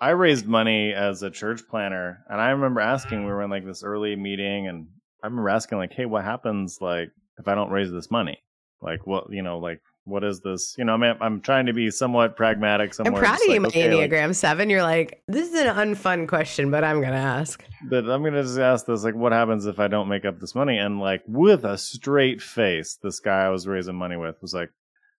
I 0.00 0.10
raised 0.10 0.46
money 0.46 0.92
as 0.92 1.22
a 1.22 1.30
church 1.30 1.60
planter, 1.68 2.18
and 2.28 2.40
I 2.40 2.50
remember 2.50 2.80
asking. 2.80 3.24
We 3.24 3.32
were 3.32 3.42
in 3.42 3.50
like 3.50 3.64
this 3.64 3.82
early 3.82 4.16
meeting, 4.16 4.66
and 4.68 4.86
I 5.22 5.26
remember 5.26 5.50
asking 5.50 5.78
like, 5.78 5.92
"Hey, 5.92 6.06
what 6.06 6.24
happens 6.24 6.78
like 6.80 7.10
if 7.38 7.46
I 7.48 7.54
don't 7.54 7.70
raise 7.70 7.90
this 7.92 8.10
money? 8.10 8.38
Like, 8.80 9.06
what 9.06 9.30
you 9.30 9.42
know, 9.42 9.58
like 9.58 9.80
what 10.04 10.24
is 10.24 10.40
this? 10.40 10.74
You 10.78 10.84
know, 10.84 10.94
I 10.94 10.96
mean, 10.96 11.14
I'm 11.20 11.40
trying 11.40 11.66
to 11.66 11.72
be 11.72 11.90
somewhat 11.90 12.36
pragmatic. 12.36 12.90
I'm 12.98 13.04
Somewhere, 13.06 13.22
proud 13.22 13.34
just 13.38 13.44
of 13.44 13.48
you, 13.48 13.52
like, 13.54 13.62
my 13.62 13.68
okay, 13.68 13.94
like, 13.96 14.10
Enneagram 14.10 14.34
Seven. 14.34 14.68
You're 14.70 14.82
like, 14.82 15.22
this 15.28 15.48
is 15.48 15.54
an 15.54 15.66
unfun 15.68 16.26
question, 16.28 16.70
but 16.70 16.82
I'm 16.84 17.00
gonna 17.00 17.16
ask. 17.16 17.62
but 17.88 18.08
I'm 18.08 18.22
gonna 18.24 18.42
just 18.42 18.58
ask 18.58 18.86
this: 18.86 19.04
like, 19.04 19.14
what 19.14 19.32
happens 19.32 19.66
if 19.66 19.78
I 19.78 19.88
don't 19.88 20.08
make 20.08 20.24
up 20.24 20.40
this 20.40 20.54
money? 20.54 20.78
And 20.78 21.00
like, 21.00 21.22
with 21.26 21.64
a 21.64 21.78
straight 21.78 22.42
face, 22.42 22.98
this 23.02 23.20
guy 23.20 23.44
I 23.46 23.48
was 23.50 23.66
raising 23.66 23.94
money 23.94 24.16
with 24.16 24.40
was 24.42 24.52
like, 24.54 24.70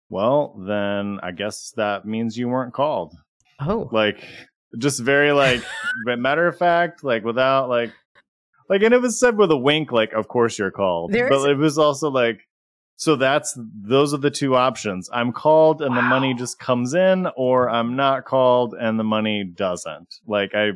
"Well, 0.09 0.55
then 0.67 1.19
I 1.23 1.31
guess 1.31 1.71
that 1.77 2.05
means 2.05 2.37
you 2.37 2.49
weren't 2.49 2.73
called." 2.73 3.15
Oh, 3.59 3.87
like 3.91 4.23
just 4.77 4.99
very 4.99 5.31
like 5.31 5.61
matter 6.05 6.47
of 6.47 6.57
fact 6.57 7.03
like 7.03 7.23
without 7.23 7.69
like 7.69 7.91
like 8.67 8.81
and 8.81 8.91
it 8.93 8.99
was 9.01 9.19
said 9.19 9.37
with 9.37 9.51
a 9.51 9.57
wink 9.57 9.91
like 9.91 10.11
of 10.13 10.27
course 10.27 10.57
you're 10.57 10.71
called 10.71 11.11
There's- 11.13 11.29
but 11.29 11.47
it 11.49 11.57
was 11.57 11.77
also 11.77 12.09
like 12.09 12.41
so 13.03 13.15
that's 13.15 13.57
those 13.57 14.13
are 14.13 14.17
the 14.17 14.31
two 14.31 14.55
options 14.55 15.09
i'm 15.13 15.31
called 15.31 15.81
and 15.81 15.95
the 15.95 16.01
money 16.01 16.33
just 16.33 16.59
comes 16.59 16.93
in 16.93 17.27
or 17.35 17.69
i'm 17.69 17.95
not 17.95 18.25
called 18.25 18.73
and 18.79 18.99
the 18.99 19.03
money 19.03 19.43
doesn't 19.43 20.19
like 20.27 20.55
i 20.55 20.69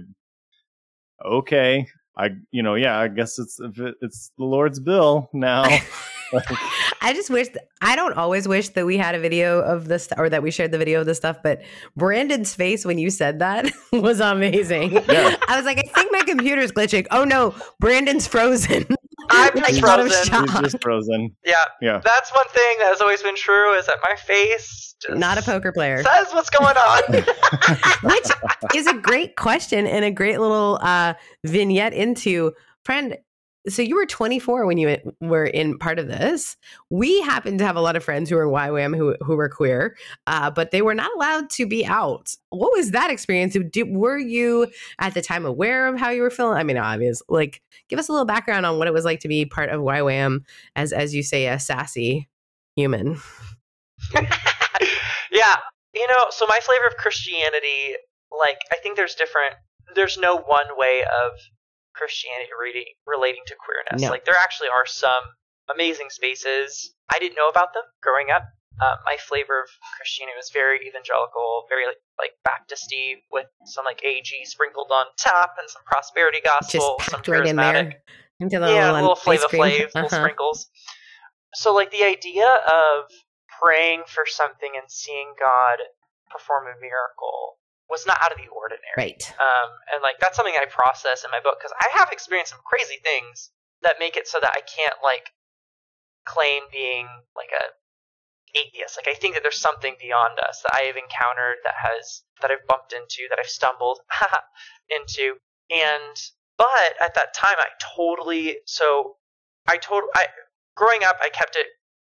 okay 1.26 1.88
i 2.18 2.30
you 2.52 2.62
know 2.62 2.76
yeah 2.76 2.98
i 2.98 3.08
guess 3.08 3.40
it's 3.40 3.60
it, 3.60 3.96
it's 4.02 4.32
the 4.38 4.46
lord's 4.46 4.80
bill 4.80 5.30
now 5.34 5.66
I 7.02 7.14
just 7.14 7.30
wish 7.30 7.48
I 7.82 7.96
don't 7.96 8.14
always 8.14 8.48
wish 8.48 8.70
that 8.70 8.86
we 8.86 8.98
had 8.98 9.16
a 9.16 9.20
video 9.20 9.60
of 9.62 9.88
this 9.88 10.10
or 10.18 10.30
that 10.30 10.44
we 10.44 10.52
shared 10.52 10.72
the 10.72 10.78
video 10.78 11.00
of 11.00 11.06
this 11.06 11.18
stuff, 11.18 11.38
but 11.44 11.62
Brandon's 11.96 12.54
face 12.54 12.86
when 12.86 12.98
you 12.98 13.10
said 13.10 13.40
that 13.40 13.72
was 13.92 14.20
amazing. 14.20 14.94
Yeah. 14.94 15.36
I 15.48 15.56
was 15.56 15.66
like, 15.66 15.78
I 15.78 15.84
think 15.84 16.12
my 16.12 16.24
computer's 16.24 16.72
glitching. 16.72 17.08
Oh 17.12 17.24
no, 17.24 17.56
Brandon's 17.80 18.28
frozen. 18.28 18.86
I'm 19.30 19.56
Like, 19.56 19.68
just 19.74 19.84
out 19.84 20.00
of 20.00 20.08
frozen. 20.08 20.26
shock. 20.26 20.50
he's 20.50 20.60
just 20.72 20.82
frozen 20.82 21.36
Yeah, 21.44 21.56
yeah 21.82 22.02
that's 22.04 22.32
one 22.32 22.48
thing 22.50 22.78
that 22.80 22.88
has 22.90 23.02
always 23.02 23.22
been 23.24 23.36
true 23.36 23.74
is 23.74 23.86
that 23.88 23.98
my 24.04 24.16
face 24.16 24.96
just 25.02 25.18
Not 25.20 25.38
a 25.38 25.42
poker 25.42 25.72
player. 25.72 26.02
says 26.04 26.28
what's 26.34 26.50
going 26.50 26.76
on. 26.76 27.02
Which 28.04 28.76
is 28.76 28.88
a 28.88 28.94
great 28.96 29.36
question 29.36 29.86
and 29.86 30.04
a 30.06 30.12
great 30.12 30.40
little 30.40 30.80
uh, 30.82 31.14
vignette 31.46 31.94
into 31.94 32.54
friend. 32.84 33.16
So 33.68 33.82
you 33.82 33.96
were 33.96 34.06
24 34.06 34.66
when 34.66 34.78
you 34.78 34.98
were 35.20 35.46
in 35.46 35.78
part 35.78 36.00
of 36.00 36.08
this. 36.08 36.56
We 36.90 37.22
happen 37.22 37.58
to 37.58 37.66
have 37.66 37.76
a 37.76 37.82
lot 37.82 37.96
of 37.96 38.04
friends 38.04 38.30
who 38.30 38.38
are 38.38 38.46
YWAM 38.46 38.96
who 38.96 39.16
who 39.22 39.36
were 39.36 39.50
queer, 39.50 39.98
uh, 40.26 40.50
but 40.52 40.72
they 40.72 40.82
were 40.82 40.96
not 40.96 41.12
allowed 41.16 41.50
to 41.52 41.66
be 41.66 41.86
out. 41.86 42.36
What 42.50 42.72
was 42.72 42.92
that 42.92 43.12
experience? 43.12 43.58
Did, 43.72 43.96
were 43.96 44.18
you 44.18 44.68
at 45.00 45.14
the 45.14 45.22
time 45.22 45.46
aware 45.46 45.88
of 45.88 46.00
how 46.00 46.10
you 46.10 46.22
were 46.22 46.30
feeling? 46.30 46.58
I 46.58 46.64
mean, 46.64 46.78
obvious. 46.78 47.22
Like, 47.28 47.62
give 47.90 48.00
us 48.00 48.08
a 48.08 48.12
little 48.12 48.26
background 48.26 48.66
on 48.66 48.78
what 48.78 48.88
it 48.88 48.94
was 48.94 49.06
like 49.06 49.20
to 49.22 49.28
be 49.28 49.46
part 49.46 49.70
of 49.70 49.82
YWAM 49.82 50.46
as 50.76 50.94
as 50.94 51.14
you 51.14 51.24
say, 51.24 51.48
a 51.48 51.60
sassy 51.60 52.28
human. 52.76 53.20
yeah, 54.14 55.58
you 55.94 56.08
know, 56.08 56.26
so 56.30 56.46
my 56.48 56.60
flavor 56.62 56.86
of 56.88 56.96
Christianity, 56.98 57.96
like, 58.32 58.60
I 58.72 58.78
think 58.82 58.96
there's 58.96 59.16
different. 59.16 59.56
There's 59.96 60.18
no 60.18 60.38
one 60.38 60.66
way 60.78 61.02
of 61.02 61.32
Christianity 61.98 62.50
re- 62.54 62.96
relating 63.06 63.42
to 63.48 63.56
queerness. 63.58 64.02
No. 64.06 64.10
Like, 64.14 64.26
there 64.26 64.38
actually 64.38 64.70
are 64.70 64.86
some 64.86 65.34
amazing 65.74 66.08
spaces. 66.10 66.94
I 67.12 67.20
didn't 67.20 67.36
know 67.36 67.50
about 67.50 67.74
them 67.74 67.84
growing 68.02 68.30
up. 68.30 68.46
Uh, 68.80 68.94
my 69.06 69.18
flavor 69.18 69.60
of 69.66 69.70
Christianity 69.98 70.38
was 70.38 70.52
very 70.54 70.78
evangelical, 70.88 71.66
very 71.68 71.88
like, 71.88 71.98
like 72.22 72.34
Baptisty, 72.46 73.26
with 73.32 73.48
some 73.66 73.86
like 73.86 74.04
AG 74.06 74.30
sprinkled 74.46 74.92
on 74.94 75.08
top 75.18 75.56
and 75.58 75.68
some 75.68 75.82
prosperity 75.84 76.40
gospel, 76.46 77.02
some 77.10 77.22
right 77.28 77.48
in 77.48 77.56
charismatic 77.58 77.90
there. 77.90 78.02
Into 78.40 78.60
the 78.60 78.68
yeah, 78.68 78.92
little, 78.94 79.18
little 79.18 79.18
ice 79.18 79.24
flavor 79.24 79.48
flav, 79.50 79.96
little 79.96 80.06
Uh-huh. 80.06 80.22
sprinkles. 80.22 80.70
So, 81.56 81.74
like 81.74 81.90
the 81.90 82.04
idea 82.06 82.46
of 82.46 83.10
praying 83.60 84.04
for 84.06 84.26
something 84.28 84.74
and 84.78 84.86
seeing 84.92 85.34
God 85.40 85.80
perform 86.30 86.66
a 86.68 86.78
miracle 86.80 87.58
was 87.90 88.06
not 88.06 88.18
out 88.22 88.32
of 88.32 88.38
the 88.38 88.52
ordinary. 88.52 88.96
Right. 88.98 89.24
Um, 89.40 89.70
and 89.94 90.04
like 90.04 90.20
that's 90.20 90.36
something 90.36 90.56
I 90.56 90.66
process 90.66 91.24
in 91.24 91.32
my 91.32 91.40
book 91.40 91.58
because 91.60 91.74
I 91.80 91.88
have 91.98 92.12
experienced 92.12 92.52
some 92.52 92.64
crazy 92.66 93.00
things 93.04 93.52
that 93.82 93.96
make 94.00 94.18
it 94.18 94.28
so 94.28 94.40
that 94.42 94.52
I 94.52 94.62
can't 94.62 95.00
like 95.04 95.32
claim 96.26 96.64
being 96.72 97.08
like 97.36 97.52
a 97.56 97.72
atheist. 98.56 98.98
Like 98.98 99.08
I 99.08 99.18
think 99.18 99.36
that 99.36 99.44
there's 99.44 99.60
something 99.60 99.96
beyond 100.00 100.40
us 100.40 100.62
that 100.64 100.76
I 100.76 100.88
have 100.88 100.98
encountered 100.98 101.58
that 101.64 101.76
has 101.78 102.24
that 102.42 102.52
I've 102.52 102.68
bumped 102.68 102.94
into, 102.94 103.28
that 103.30 103.40
I've 103.40 103.50
stumbled 103.50 104.00
into. 104.90 105.40
And 105.72 106.16
but 106.58 106.96
at 107.00 107.16
that 107.16 107.34
time 107.34 107.56
I 107.60 107.70
totally 107.96 108.58
so 108.66 109.16
I 109.68 109.78
told 109.78 110.04
I 110.16 110.28
growing 110.76 111.04
up 111.04 111.18
I 111.22 111.30
kept 111.30 111.56
it 111.56 111.68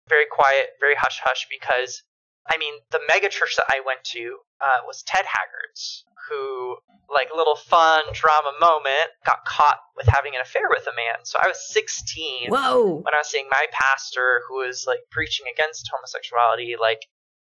very 0.09 0.25
quiet, 0.25 0.69
very 0.79 0.95
hush 0.95 1.19
hush 1.23 1.47
because 1.49 2.03
I 2.49 2.57
mean 2.57 2.73
the 2.91 2.99
mega 3.07 3.29
church 3.29 3.55
that 3.57 3.65
I 3.69 3.81
went 3.85 4.03
to 4.15 4.37
uh, 4.61 4.85
was 4.85 5.03
Ted 5.03 5.25
Haggard's, 5.25 6.05
who 6.29 6.77
like 7.13 7.29
little 7.35 7.55
fun 7.55 8.03
drama 8.13 8.51
moment 8.59 9.09
got 9.25 9.45
caught 9.45 9.79
with 9.95 10.07
having 10.07 10.35
an 10.35 10.41
affair 10.41 10.63
with 10.69 10.85
a 10.87 10.95
man. 10.95 11.23
So 11.23 11.37
I 11.41 11.47
was 11.47 11.57
16 11.71 12.49
Whoa. 12.49 12.95
when 13.01 13.13
I 13.13 13.17
was 13.19 13.27
seeing 13.27 13.47
my 13.49 13.65
pastor 13.71 14.41
who 14.47 14.55
was 14.65 14.85
like 14.87 14.99
preaching 15.11 15.45
against 15.53 15.89
homosexuality, 15.93 16.75
like 16.79 16.99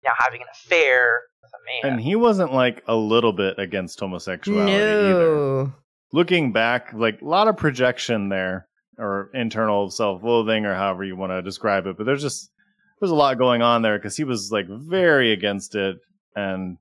now 0.04 0.12
having 0.18 0.42
an 0.42 0.48
affair 0.52 1.22
with 1.44 1.52
a 1.54 1.88
man. 1.88 1.94
and 1.94 2.02
he 2.02 2.16
wasn't 2.16 2.54
like 2.54 2.84
a 2.88 2.96
little 2.96 3.34
bit 3.34 3.60
against 3.60 4.00
homosexuality 4.00 4.72
either 4.72 5.36
No. 5.36 5.74
looking 6.12 6.52
back, 6.52 6.92
like 6.94 7.22
a 7.22 7.26
lot 7.26 7.48
of 7.48 7.56
projection 7.58 8.30
there, 8.30 8.68
or 8.98 9.30
internal 9.36 9.90
self-loathing, 9.92 10.66
or 10.66 10.74
however 10.74 11.04
you 11.04 11.16
want 11.16 11.32
to 11.34 11.42
describe 11.44 11.86
it. 11.86 11.98
But 11.98 12.06
there's 12.08 12.22
just 12.24 12.50
there's 13.02 13.12
a 13.12 13.16
lot 13.16 13.38
going 13.38 13.62
on 13.62 13.82
there 13.82 13.98
because 13.98 14.16
he 14.16 14.24
was 14.24 14.52
like 14.52 14.68
very 14.70 15.34
against 15.34 15.76
it 15.76 15.98
and 16.36 16.78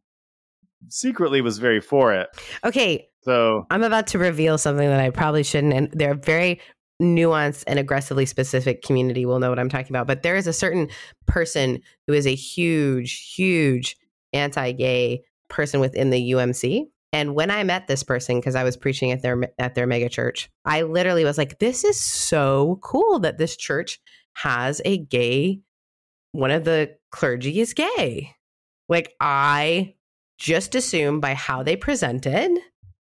secretly 0.88 1.40
was 1.40 1.58
very 1.58 1.80
for 1.80 2.14
it. 2.14 2.28
Okay, 2.62 3.08
So 3.22 3.66
I'm 3.70 3.82
about 3.82 4.06
to 4.08 4.18
reveal 4.18 4.58
something 4.58 4.88
that 4.88 5.00
I 5.00 5.10
probably 5.10 5.42
shouldn't, 5.42 5.72
and 5.72 5.90
they're 5.92 6.14
very 6.14 6.60
nuanced 7.02 7.64
and 7.66 7.78
aggressively 7.78 8.26
specific 8.26 8.82
community 8.82 9.24
will 9.24 9.38
know 9.38 9.48
what 9.48 9.58
I'm 9.58 9.68
talking 9.68 9.90
about. 9.90 10.06
But 10.06 10.22
there 10.22 10.36
is 10.36 10.46
a 10.46 10.52
certain 10.52 10.88
person 11.26 11.80
who 12.06 12.12
is 12.12 12.26
a 12.26 12.34
huge, 12.34 13.34
huge 13.34 13.96
anti-gay 14.32 15.22
person 15.48 15.80
within 15.80 16.10
the 16.10 16.32
UMC. 16.32 16.84
And 17.12 17.34
when 17.34 17.50
I 17.50 17.64
met 17.64 17.88
this 17.88 18.02
person, 18.02 18.38
because 18.38 18.54
I 18.54 18.62
was 18.62 18.76
preaching 18.76 19.10
at 19.10 19.22
their 19.22 19.40
at 19.58 19.74
their 19.74 19.86
mega 19.86 20.08
church, 20.08 20.48
I 20.64 20.82
literally 20.82 21.24
was 21.24 21.38
like, 21.38 21.58
"This 21.58 21.82
is 21.82 21.98
so 21.98 22.78
cool 22.82 23.18
that 23.20 23.38
this 23.38 23.56
church 23.56 24.00
has 24.34 24.80
a 24.84 24.98
gay. 24.98 25.60
One 26.32 26.50
of 26.50 26.64
the 26.64 26.96
clergy 27.10 27.60
is 27.60 27.74
gay. 27.74 28.34
Like 28.88 29.14
I 29.20 29.94
just 30.38 30.74
assumed 30.74 31.20
by 31.20 31.34
how 31.34 31.62
they 31.62 31.76
presented, 31.76 32.58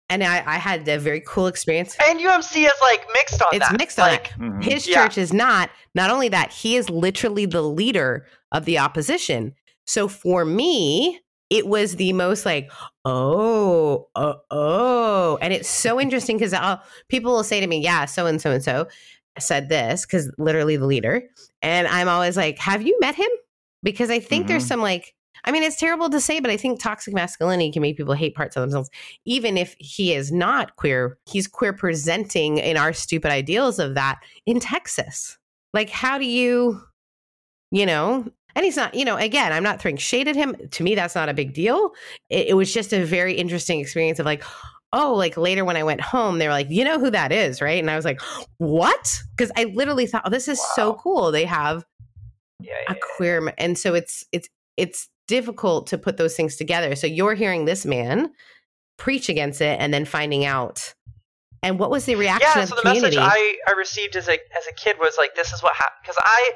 and 0.09 0.24
I, 0.24 0.42
I 0.46 0.57
had 0.57 0.88
a 0.88 0.98
very 0.98 1.20
cool 1.26 1.46
experience. 1.46 1.96
and 2.07 2.18
UMC 2.18 2.64
is 2.66 2.72
like 2.83 3.07
mixed 3.12 3.42
on 3.42 3.48
It's 3.52 3.68
that. 3.68 3.78
mixed 3.78 3.98
on 4.00 4.09
like, 4.09 4.26
it. 4.28 4.38
mhm. 4.40 4.62
His 4.64 4.87
Yeah. 4.88 5.02
church 5.04 5.18
is 5.18 5.33
not. 5.33 5.70
Not 5.94 6.11
only 6.11 6.28
that, 6.31 6.52
he 6.52 6.76
is 6.76 6.88
literally 6.88 7.46
the 7.46 7.62
leader 7.62 8.26
of 8.52 8.64
the 8.64 8.78
opposition. 8.78 9.54
So 9.87 10.09
for 10.09 10.44
me, 10.44 11.20
it 11.50 11.66
was 11.66 11.96
the 11.96 12.12
most 12.12 12.44
like, 12.46 12.70
oh, 13.04 14.09
oh, 14.14 14.37
oh. 14.50 15.38
And 15.40 15.52
it's 15.52 15.68
so 15.68 16.00
interesting 16.00 16.38
because 16.38 16.54
people 17.09 17.33
will 17.33 17.44
say 17.44 17.61
to 17.61 17.66
me, 17.66 17.81
yeah, 17.81 18.04
so 18.04 18.26
and 18.26 18.40
so 18.40 18.50
and 18.50 18.62
so. 18.62 18.87
Said 19.42 19.68
this 19.68 20.05
because 20.05 20.31
literally 20.38 20.77
the 20.77 20.87
leader, 20.87 21.22
and 21.62 21.87
I'm 21.88 22.09
always 22.09 22.37
like, 22.37 22.59
"Have 22.59 22.83
you 22.83 22.96
met 23.01 23.14
him?" 23.14 23.31
Because 23.83 24.11
I 24.11 24.18
think 24.20 24.48
there's 24.48 24.64
Mhm. 24.64 24.68
some 24.68 24.81
like, 24.83 25.14
I 25.44 25.53
mean, 25.53 25.62
it's 25.62 25.79
terrible 25.79 26.11
to 26.11 26.20
say, 26.20 26.40
but 26.40 26.51
I 26.51 26.57
think 26.57 26.81
toxic 26.83 27.14
masculinity 27.14 27.70
can 27.70 27.81
make 27.81 27.96
people 27.96 28.14
hate 28.14 28.35
parts 28.35 28.57
of 28.57 28.61
themselves, 28.62 28.90
even 29.24 29.57
if 29.57 29.77
he 29.79 30.12
is 30.12 30.33
not 30.33 30.74
queer. 30.77 31.16
He's 31.31 31.46
queer 31.46 31.72
presenting 31.72 32.59
in 32.59 32.77
our 32.77 32.92
stupid 32.92 33.31
ideals 33.31 33.79
of 33.79 33.94
that 33.94 34.18
in 34.46 34.59
Texas. 34.59 35.38
Like, 35.72 35.90
how 35.90 36.18
do 36.18 36.24
you, 36.27 36.81
you 37.70 37.87
know? 37.87 38.27
And 38.57 38.64
he's 38.64 38.77
not, 38.77 38.94
you 38.94 39.05
know, 39.05 39.16
again, 39.16 39.53
I'm 39.53 39.62
not 39.62 39.81
throwing 39.81 39.96
shade 39.96 40.27
at 40.27 40.35
him. 40.35 40.57
To 40.72 40.83
me, 40.83 40.96
that's 40.96 41.14
not 41.14 41.29
a 41.29 41.35
big 41.35 41.55
deal. 41.55 41.92
It, 42.31 42.48
it 42.48 42.55
was 42.55 42.74
just 42.74 42.92
a 42.92 43.05
very 43.05 43.35
interesting 43.35 43.79
experience 43.79 44.18
of 44.18 44.27
like, 44.27 44.42
oh, 44.92 45.14
like 45.14 45.37
later 45.37 45.64
when 45.64 45.77
I 45.77 45.83
went 45.83 46.01
home, 46.01 46.38
they 46.38 46.46
were 46.46 46.53
like, 46.55 46.70
you 46.70 46.85
know 46.85 46.98
who 46.98 47.11
that 47.11 47.33
is, 47.33 47.61
right? 47.61 47.81
And 47.81 47.90
I 47.90 47.96
was 47.96 48.05
like, 48.05 48.20
what? 48.59 49.20
Because 49.37 49.53
I 49.57 49.64
literally 49.64 50.07
thought, 50.07 50.22
oh, 50.24 50.31
this 50.31 50.48
is 50.48 50.61
so 50.74 50.94
cool. 50.94 51.31
They 51.33 51.44
have 51.44 51.85
Yeah, 52.61 52.72
a 52.88 52.92
yeah, 52.92 52.94
yeah. 52.94 53.01
queer, 53.16 53.40
ma- 53.42 53.53
and 53.59 53.79
so 53.79 53.94
it's 53.94 54.24
it's 54.33 54.48
it's 54.77 55.09
difficult 55.29 55.87
to 55.88 55.98
put 55.98 56.16
those 56.16 56.37
things 56.37 56.57
together. 56.57 56.94
So 56.96 57.07
you're 57.07 57.35
hearing 57.35 57.64
this 57.66 57.85
man 57.87 58.33
preach 58.98 59.29
against 59.29 59.61
it, 59.61 59.79
and 59.81 59.92
then 59.94 60.05
finding 60.05 60.44
out. 60.44 60.94
And 61.62 61.79
what 61.79 61.90
was 61.90 62.05
the 62.07 62.14
reaction 62.14 62.48
yeah 62.48 62.64
so 62.64 62.74
the 62.77 62.83
the 62.83 62.88
message 62.88 63.16
i 63.18 63.57
i 63.68 63.72
received 63.72 64.16
as 64.16 64.29
a 64.29 64.33
as 64.35 64.66
a 64.70 64.74
kid 64.74 64.96
was 64.98 65.16
like 65.18 65.35
this 65.35 65.53
is 65.53 65.62
what 65.62 65.74
happened 65.74 65.98
because 66.03 66.16
i 66.22 66.53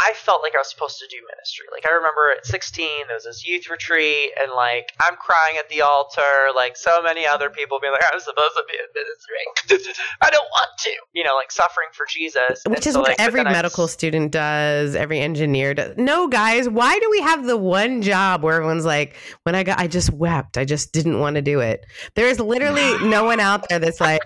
I 0.00 0.12
felt 0.14 0.42
like 0.42 0.54
I 0.54 0.58
was 0.58 0.70
supposed 0.70 0.98
to 1.00 1.06
do 1.10 1.16
ministry. 1.34 1.66
Like 1.72 1.84
I 1.90 1.94
remember 1.94 2.32
at 2.36 2.46
16, 2.46 2.86
there 3.08 3.16
was 3.16 3.24
this 3.24 3.46
youth 3.46 3.68
retreat, 3.68 4.30
and 4.40 4.52
like 4.52 4.92
I'm 5.00 5.16
crying 5.16 5.56
at 5.58 5.68
the 5.68 5.82
altar, 5.82 6.54
like 6.54 6.76
so 6.76 7.02
many 7.02 7.26
other 7.26 7.50
people 7.50 7.80
being 7.80 7.92
like, 7.92 8.04
"I'm 8.12 8.20
supposed 8.20 8.54
to 8.54 8.62
be 8.68 8.78
in 8.78 8.86
ministry. 8.94 9.94
I 10.22 10.30
don't 10.30 10.44
want 10.50 10.70
to," 10.78 10.90
you 11.12 11.24
know, 11.24 11.34
like 11.34 11.50
suffering 11.50 11.88
for 11.92 12.06
Jesus. 12.08 12.62
Which 12.66 12.78
And 12.78 12.86
is 12.86 12.94
so, 12.94 13.00
what 13.00 13.08
like, 13.10 13.20
every 13.20 13.42
medical 13.44 13.84
s- 13.84 13.92
student 13.92 14.30
does, 14.32 14.94
every 14.94 15.18
engineer 15.20 15.74
does. 15.74 15.96
No, 15.96 16.28
guys, 16.28 16.68
why 16.68 16.98
do 16.98 17.08
we 17.10 17.20
have 17.22 17.44
the 17.44 17.56
one 17.56 18.02
job 18.02 18.42
where 18.44 18.54
everyone's 18.54 18.84
like, 18.84 19.16
when 19.42 19.54
I 19.54 19.62
got, 19.64 19.80
I 19.80 19.88
just 19.88 20.12
wept. 20.12 20.56
I 20.56 20.64
just 20.64 20.92
didn't 20.92 21.18
want 21.18 21.36
to 21.36 21.42
do 21.42 21.60
it. 21.60 21.84
There 22.14 22.26
is 22.28 22.38
literally 22.40 23.08
no 23.08 23.24
one 23.24 23.40
out 23.40 23.68
there 23.68 23.78
that's 23.78 24.00
like, 24.00 24.22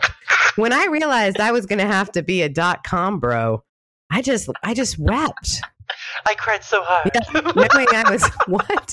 when 0.56 0.72
I 0.72 0.84
realized 0.86 1.40
I 1.40 1.52
was 1.52 1.64
going 1.66 1.78
to 1.78 1.86
have 1.86 2.12
to 2.12 2.22
be 2.22 2.42
a 2.42 2.48
dot 2.48 2.84
com 2.84 3.18
bro, 3.20 3.62
I 4.12 4.22
just, 4.22 4.48
I 4.62 4.74
just 4.74 4.98
wept. 4.98 5.60
I 6.26 6.34
cried 6.34 6.62
so 6.62 6.82
hard. 6.84 7.10
Knowing 7.56 7.86
I 7.92 8.10
was, 8.10 8.24
what? 8.46 8.92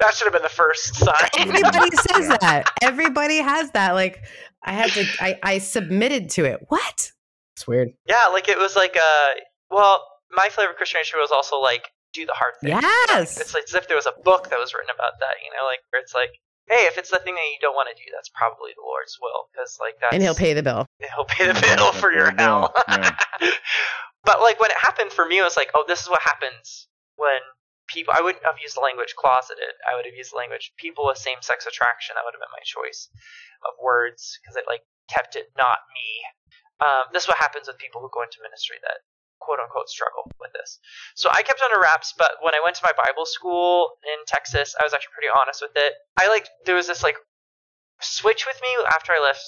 that 0.00 0.14
should 0.14 0.24
have 0.24 0.32
been 0.32 0.42
the 0.42 0.48
first 0.48 0.96
sign. 0.96 1.28
Everybody 1.38 1.90
says 1.96 2.28
that. 2.40 2.70
Everybody 2.82 3.38
has 3.38 3.70
that. 3.72 3.92
Like, 3.92 4.24
I 4.64 4.72
had 4.72 4.90
to, 4.90 5.04
I, 5.20 5.38
I 5.42 5.58
submitted 5.58 6.30
to 6.30 6.44
it. 6.44 6.64
What? 6.68 7.12
It's 7.54 7.66
weird. 7.68 7.90
yeah, 8.08 8.26
like 8.32 8.48
it 8.48 8.58
was 8.58 8.74
like 8.74 8.96
uh, 8.96 9.26
well, 9.70 10.04
my 10.32 10.48
flavor 10.50 10.72
of 10.72 10.76
Christianity 10.76 11.12
was 11.16 11.30
also 11.30 11.60
like 11.60 11.90
do 12.12 12.26
the 12.26 12.32
hard 12.32 12.54
thing. 12.60 12.70
Yes. 12.70 13.40
It's 13.40 13.54
like 13.54 13.64
as 13.68 13.74
if 13.74 13.88
there 13.88 13.96
was 13.96 14.06
a 14.06 14.14
book 14.22 14.50
that 14.50 14.58
was 14.58 14.72
written 14.74 14.90
about 14.94 15.12
that, 15.20 15.42
you 15.44 15.50
know, 15.50 15.66
like 15.66 15.80
where 15.90 16.00
it's 16.00 16.14
like, 16.14 16.30
hey, 16.68 16.88
if 16.88 16.96
it's 16.96 17.10
the 17.10 17.20
thing 17.20 17.34
that 17.34 17.48
you 17.52 17.60
don't 17.60 17.74
want 17.76 17.88
to 17.92 17.96
do, 17.96 18.08
that's 18.14 18.30
probably 18.32 18.72
the 18.72 18.84
Lord's 18.84 19.18
will, 19.20 19.48
because 19.52 19.76
like 19.80 20.00
that. 20.00 20.14
And 20.14 20.22
he'll 20.22 20.34
pay 20.34 20.54
the 20.54 20.62
bill. 20.62 20.86
he'll 20.98 21.28
pay 21.28 21.46
the 21.46 21.58
bill 21.76 21.92
for 21.92 22.12
your 22.12 22.32
hell. 22.32 22.72
yeah. 22.88 23.16
but 24.24 24.40
like 24.40 24.60
when 24.60 24.70
it 24.70 24.80
happened 24.80 25.12
for 25.12 25.26
me, 25.26 25.38
it 25.38 25.44
was 25.44 25.56
like, 25.56 25.70
oh, 25.74 25.84
this 25.86 26.00
is 26.00 26.08
what 26.08 26.22
happens 26.22 26.88
when 27.16 27.40
people. 27.88 28.14
I 28.16 28.22
wouldn't 28.22 28.44
have 28.44 28.56
used 28.62 28.76
the 28.76 28.84
language 28.84 29.14
closeted. 29.16 29.76
I 29.84 29.94
would 29.96 30.06
have 30.08 30.16
used 30.16 30.32
the 30.32 30.40
language 30.40 30.72
people 30.80 31.04
with 31.06 31.18
same 31.20 31.44
sex 31.44 31.66
attraction. 31.68 32.16
That 32.16 32.24
would 32.24 32.34
have 32.34 32.42
been 32.42 32.56
my 32.56 32.64
choice 32.64 33.08
of 33.68 33.76
words 33.82 34.40
because 34.40 34.56
it 34.56 34.64
like 34.68 34.82
kept 35.12 35.36
it 35.36 35.52
not 35.56 35.84
me. 35.92 36.08
Um, 36.80 37.12
this 37.12 37.24
is 37.24 37.28
what 37.28 37.38
happens 37.38 37.68
with 37.68 37.78
people 37.78 38.00
who 38.00 38.10
go 38.10 38.24
into 38.24 38.42
ministry 38.42 38.76
that 38.82 39.04
quote 39.44 39.60
unquote 39.60 39.88
struggle 39.88 40.24
with 40.40 40.52
this. 40.52 40.78
So 41.14 41.28
I 41.30 41.42
kept 41.42 41.60
under 41.60 41.80
wraps, 41.80 42.14
but 42.16 42.32
when 42.42 42.54
I 42.54 42.60
went 42.64 42.76
to 42.76 42.82
my 42.84 42.92
Bible 42.96 43.26
school 43.26 43.92
in 44.04 44.24
Texas, 44.26 44.74
I 44.78 44.84
was 44.84 44.94
actually 44.94 45.12
pretty 45.14 45.28
honest 45.28 45.60
with 45.62 45.76
it. 45.76 45.94
I 46.16 46.28
like 46.28 46.48
there 46.64 46.74
was 46.74 46.86
this 46.88 47.02
like 47.02 47.16
switch 48.00 48.46
with 48.46 48.60
me 48.60 48.68
after 48.88 49.12
I 49.12 49.20
left 49.20 49.44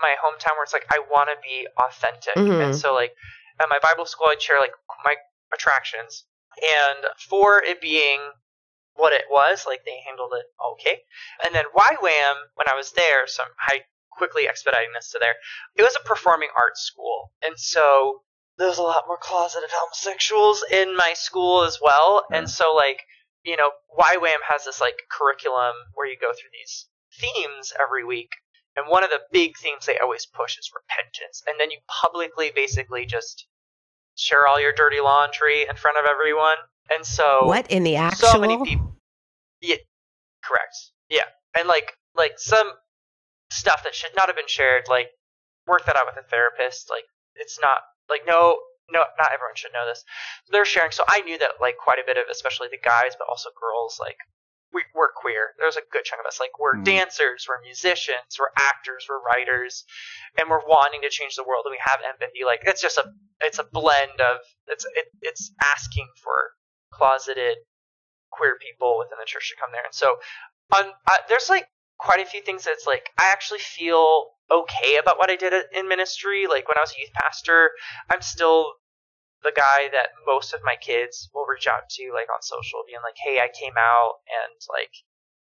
my 0.00 0.14
hometown 0.22 0.56
where 0.56 0.64
it's 0.64 0.72
like 0.72 0.86
I 0.90 0.98
want 1.10 1.28
to 1.30 1.36
be 1.42 1.66
authentic, 1.76 2.34
Mhm. 2.36 2.62
and 2.64 2.76
so 2.76 2.94
like 2.94 3.14
at 3.60 3.68
my 3.68 3.78
Bible 3.78 4.06
school 4.06 4.28
I'd 4.30 4.40
share 4.42 4.58
like 4.60 4.72
my 5.04 5.16
attractions, 5.52 6.24
and 6.62 7.06
for 7.28 7.62
it 7.62 7.80
being 7.80 8.32
what 8.94 9.12
it 9.12 9.24
was, 9.30 9.66
like 9.66 9.84
they 9.84 10.00
handled 10.06 10.32
it 10.34 10.46
okay, 10.72 11.04
and 11.44 11.54
then 11.54 11.64
YWAM 11.74 12.36
when 12.54 12.68
I 12.68 12.74
was 12.74 12.92
there, 12.92 13.26
so 13.26 13.44
I 13.58 13.84
quickly 14.10 14.46
expediting 14.48 14.92
this 14.92 15.10
to 15.12 15.18
there, 15.18 15.36
it 15.76 15.82
was 15.82 15.96
a 15.96 16.04
performing 16.06 16.50
arts 16.56 16.80
school, 16.82 17.32
and 17.42 17.58
so 17.58 18.22
there 18.60 18.68
was 18.68 18.78
a 18.78 18.82
lot 18.82 19.04
more 19.08 19.18
closeted 19.20 19.70
homosexuals 19.72 20.62
in 20.70 20.96
my 20.96 21.14
school 21.16 21.64
as 21.64 21.78
well, 21.82 22.24
and 22.32 22.48
so 22.48 22.72
like 22.74 23.00
you 23.42 23.56
know 23.56 23.70
YWAM 23.98 24.44
has 24.48 24.64
this 24.64 24.80
like 24.80 25.00
curriculum 25.10 25.74
where 25.94 26.06
you 26.06 26.16
go 26.20 26.30
through 26.32 26.50
these 26.52 26.86
themes 27.18 27.72
every 27.82 28.04
week 28.04 28.30
and 28.76 28.88
one 28.88 29.04
of 29.04 29.10
the 29.10 29.20
big 29.32 29.56
themes 29.56 29.86
they 29.86 29.98
always 29.98 30.26
push 30.26 30.58
is 30.58 30.70
repentance. 30.74 31.42
And 31.46 31.58
then 31.58 31.70
you 31.70 31.78
publicly 31.88 32.52
basically 32.54 33.04
just 33.04 33.46
share 34.16 34.46
all 34.46 34.60
your 34.60 34.72
dirty 34.72 35.00
laundry 35.00 35.66
in 35.68 35.76
front 35.76 35.98
of 35.98 36.04
everyone. 36.10 36.56
And 36.94 37.04
so 37.04 37.44
what 37.44 37.70
in 37.70 37.82
the 37.82 37.96
actual? 37.96 38.28
so 38.28 38.40
many 38.40 38.62
people 38.64 38.96
Yeah 39.60 39.76
correct. 40.42 40.74
Yeah. 41.08 41.28
And 41.58 41.68
like 41.68 41.92
like 42.16 42.38
some 42.38 42.70
stuff 43.50 43.84
that 43.84 43.94
should 43.94 44.12
not 44.16 44.28
have 44.28 44.36
been 44.36 44.48
shared, 44.48 44.84
like 44.88 45.10
work 45.66 45.84
that 45.86 45.96
out 45.96 46.06
with 46.06 46.24
a 46.24 46.28
therapist. 46.28 46.88
Like 46.90 47.04
it's 47.34 47.58
not 47.60 47.78
like 48.10 48.26
no 48.26 48.58
no 48.90 49.04
not 49.18 49.32
everyone 49.32 49.54
should 49.56 49.72
know 49.72 49.86
this. 49.86 50.04
They're 50.50 50.64
sharing 50.64 50.90
so 50.92 51.04
I 51.08 51.22
knew 51.22 51.38
that 51.38 51.60
like 51.60 51.76
quite 51.78 51.98
a 51.98 52.06
bit 52.06 52.16
of 52.18 52.24
especially 52.30 52.68
the 52.70 52.82
guys 52.82 53.14
but 53.18 53.28
also 53.28 53.50
girls 53.58 53.98
like 54.00 54.16
we, 54.72 54.82
we're 54.94 55.10
queer. 55.16 55.50
There's 55.58 55.76
a 55.76 55.82
good 55.90 56.04
chunk 56.04 56.20
of 56.22 56.26
us. 56.26 56.38
Like 56.38 56.54
we're 56.60 56.76
Mhm. 56.76 56.84
dancers, 56.84 57.46
we're 57.48 57.60
musicians, 57.60 58.38
we're 58.38 58.54
actors, 58.56 59.06
we're 59.08 59.18
writers, 59.20 59.84
and 60.38 60.48
we're 60.48 60.64
wanting 60.64 61.02
to 61.02 61.10
change 61.10 61.34
the 61.34 61.42
world. 61.42 61.66
And 61.66 61.72
we 61.72 61.82
have 61.82 62.00
empathy. 62.06 62.44
Like 62.44 62.60
it's 62.62 62.80
just 62.80 62.96
a 62.98 63.10
it's 63.40 63.58
a 63.58 63.64
blend 63.64 64.20
of 64.20 64.38
it's 64.68 64.84
it, 64.94 65.06
it's 65.22 65.50
asking 65.60 66.06
for 66.22 66.52
closeted 66.92 67.58
queer 68.30 68.58
people 68.60 68.98
within 68.98 69.18
the 69.18 69.26
church 69.26 69.50
to 69.50 69.56
come 69.60 69.72
there. 69.72 69.84
And 69.84 69.94
so 69.94 70.18
on 70.76 70.92
uh, 71.10 71.16
there's 71.28 71.48
like 71.50 71.66
quite 71.98 72.20
a 72.20 72.26
few 72.26 72.40
things 72.40 72.64
that's 72.64 72.86
like 72.86 73.10
I 73.18 73.26
actually 73.32 73.58
feel 73.60 74.26
okay 74.50 74.96
about 74.96 75.18
what 75.18 75.30
I 75.30 75.36
did 75.36 75.52
in 75.72 75.88
ministry. 75.88 76.46
Like 76.48 76.68
when 76.68 76.76
I 76.78 76.80
was 76.80 76.92
a 76.96 77.00
youth 77.00 77.12
pastor, 77.14 77.70
I'm 78.10 78.22
still 78.22 78.74
the 79.42 79.52
guy 79.56 79.88
that 79.92 80.12
most 80.26 80.52
of 80.52 80.60
my 80.64 80.76
kids 80.76 81.30
will 81.34 81.46
reach 81.46 81.66
out 81.66 81.88
to 81.88 82.12
like 82.12 82.28
on 82.28 82.42
social 82.42 82.84
being 82.86 83.00
like 83.00 83.16
hey 83.16 83.40
i 83.40 83.48
came 83.56 83.72
out 83.80 84.20
and 84.28 84.52
like 84.68 84.92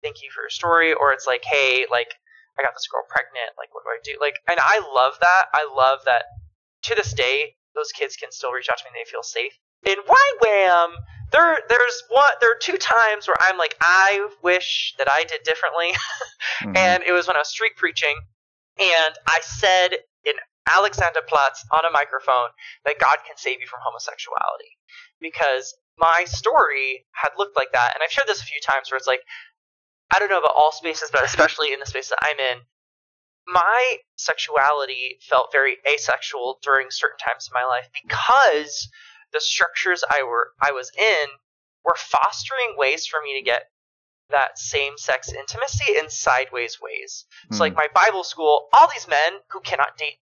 thank 0.00 0.22
you 0.24 0.30
for 0.32 0.40
your 0.40 0.48
story 0.48 0.94
or 0.96 1.12
it's 1.12 1.26
like 1.26 1.44
hey 1.44 1.84
like 1.92 2.08
i 2.58 2.62
got 2.64 2.72
this 2.72 2.88
girl 2.88 3.04
pregnant 3.04 3.52
like 3.60 3.68
what 3.76 3.84
do 3.84 3.92
i 3.92 4.00
do 4.00 4.16
like 4.16 4.40
and 4.48 4.56
i 4.64 4.80
love 4.96 5.12
that 5.20 5.44
i 5.52 5.68
love 5.76 6.00
that 6.06 6.24
to 6.80 6.94
this 6.96 7.12
day 7.12 7.52
those 7.76 7.92
kids 7.92 8.16
can 8.16 8.32
still 8.32 8.50
reach 8.50 8.68
out 8.72 8.78
to 8.78 8.84
me 8.84 8.96
and 8.96 9.04
they 9.04 9.10
feel 9.10 9.22
safe 9.22 9.52
in 9.84 9.96
YWAM, 9.96 10.90
there 11.32 11.58
there's 11.68 12.02
one 12.08 12.30
there 12.40 12.52
are 12.52 12.58
two 12.60 12.76
times 12.76 13.26
where 13.26 13.36
I'm 13.40 13.58
like 13.58 13.76
I 13.80 14.28
wish 14.42 14.94
that 14.98 15.08
I 15.10 15.24
did 15.24 15.42
differently 15.44 15.90
Mhm. 16.62 16.76
and 16.76 17.02
it 17.02 17.12
was 17.12 17.26
when 17.26 17.34
I 17.36 17.40
was 17.40 17.48
street 17.48 17.72
preaching, 17.76 18.14
and 18.78 19.14
I 19.26 19.40
said 19.42 19.94
in 20.24 20.34
Alexanderplatz 20.68 21.66
on 21.72 21.84
a 21.84 21.92
microphone 21.92 22.50
that 22.84 22.98
God 23.00 23.16
can 23.26 23.36
save 23.36 23.60
you 23.60 23.66
from 23.66 23.80
homosexuality, 23.82 24.78
because 25.20 25.74
my 25.98 26.24
story 26.24 27.06
had 27.12 27.30
looked 27.36 27.56
like 27.56 27.72
that, 27.72 27.92
and 27.94 28.02
I've 28.02 28.12
shared 28.12 28.28
this 28.28 28.42
a 28.42 28.46
few 28.46 28.60
times 28.60 28.90
where 28.90 28.96
it's 28.96 29.06
like, 29.06 29.22
I 30.14 30.18
don't 30.18 30.30
know 30.30 30.38
about 30.38 30.54
all 30.56 30.72
spaces, 30.72 31.10
but 31.12 31.24
especially 31.24 31.72
in 31.72 31.80
the 31.80 31.86
space 31.86 32.08
that 32.10 32.18
I'm 32.22 32.38
in, 32.38 32.62
my 33.46 33.96
sexuality 34.16 35.18
felt 35.28 35.50
very 35.52 35.78
asexual 35.92 36.58
during 36.62 36.88
certain 36.90 37.18
times 37.18 37.48
of 37.48 37.54
my 37.54 37.64
life 37.64 37.88
because 38.02 38.88
the 39.32 39.40
structures 39.40 40.04
I 40.08 40.22
were 40.22 40.52
I 40.60 40.72
was 40.72 40.92
in 40.96 41.26
were 41.84 41.96
fostering 41.96 42.76
ways 42.76 43.06
for 43.06 43.20
me 43.20 43.38
to 43.38 43.44
get 43.44 43.64
that 44.30 44.58
same 44.58 44.96
sex 44.96 45.30
intimacy 45.32 45.92
in 45.98 46.08
sideways 46.08 46.78
ways. 46.80 47.26
So 47.50 47.58
like 47.64 47.74
my 47.74 47.88
Bible 47.94 48.24
school, 48.24 48.68
all 48.72 48.88
these 48.94 49.06
men 49.08 49.40
who 49.48 49.60
cannot 49.60 49.96
date 49.98 50.18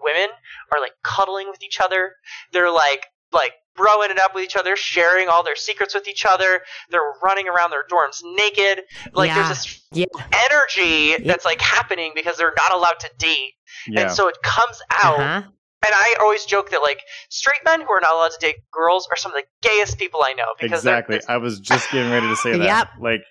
women 0.00 0.28
are 0.72 0.80
like 0.80 0.92
cuddling 1.02 1.48
with 1.48 1.62
each 1.62 1.80
other. 1.80 2.12
They're 2.52 2.70
like 2.72 3.06
like 3.32 3.52
broing 3.76 4.10
it 4.10 4.18
up 4.18 4.34
with 4.34 4.44
each 4.44 4.56
other, 4.56 4.74
sharing 4.76 5.28
all 5.28 5.42
their 5.42 5.56
secrets 5.56 5.94
with 5.94 6.08
each 6.08 6.24
other. 6.26 6.62
They're 6.90 7.12
running 7.22 7.48
around 7.48 7.70
their 7.70 7.84
dorms 7.86 8.20
naked. 8.24 8.84
Like 9.12 9.28
Yeah. 9.28 9.34
there's 9.34 9.48
this 9.48 9.82
Yeah. 9.92 10.04
energy 10.50 11.22
that's 11.24 11.44
like 11.44 11.60
happening 11.60 12.12
because 12.14 12.36
they're 12.36 12.54
not 12.56 12.72
allowed 12.72 12.98
to 13.00 13.10
date. 13.18 13.54
yeah. 13.86 14.02
And 14.02 14.10
so 14.12 14.28
it 14.28 14.36
comes 14.42 14.80
out 14.90 15.20
Uh-huh. 15.20 15.42
And 15.86 15.94
I 15.94 16.16
always 16.20 16.44
joke 16.44 16.70
that 16.70 16.82
like 16.82 17.00
straight 17.30 17.60
men 17.64 17.80
who 17.80 17.90
are 17.90 18.00
not 18.00 18.12
allowed 18.14 18.32
to 18.32 18.38
date 18.40 18.56
girls 18.72 19.08
are 19.10 19.16
some 19.16 19.32
of 19.32 19.36
the 19.40 19.68
gayest 19.68 19.98
people 19.98 20.20
I 20.24 20.32
know 20.34 20.44
because 20.60 20.82
they're- 20.82 20.98
exactly. 20.98 21.20
I 21.28 21.36
was 21.38 21.60
just 21.60 21.90
getting 21.92 22.10
ready 22.10 22.26
to 22.28 22.36
say 22.36 22.52
that. 22.58 22.64
Yep. 22.64 22.88
Like, 23.00 23.22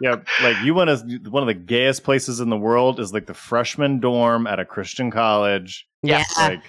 yeah, 0.00 0.16
like 0.42 0.56
you 0.62 0.74
want 0.74 0.90
to. 0.90 1.30
One 1.30 1.42
of 1.42 1.46
the 1.46 1.54
gayest 1.54 2.04
places 2.04 2.40
in 2.40 2.50
the 2.50 2.56
world 2.58 3.00
is 3.00 3.12
like 3.14 3.26
the 3.26 3.34
freshman 3.34 3.98
dorm 3.98 4.46
at 4.46 4.60
a 4.60 4.64
Christian 4.64 5.10
college. 5.10 5.86
Yeah. 6.02 6.22
Like, 6.38 6.60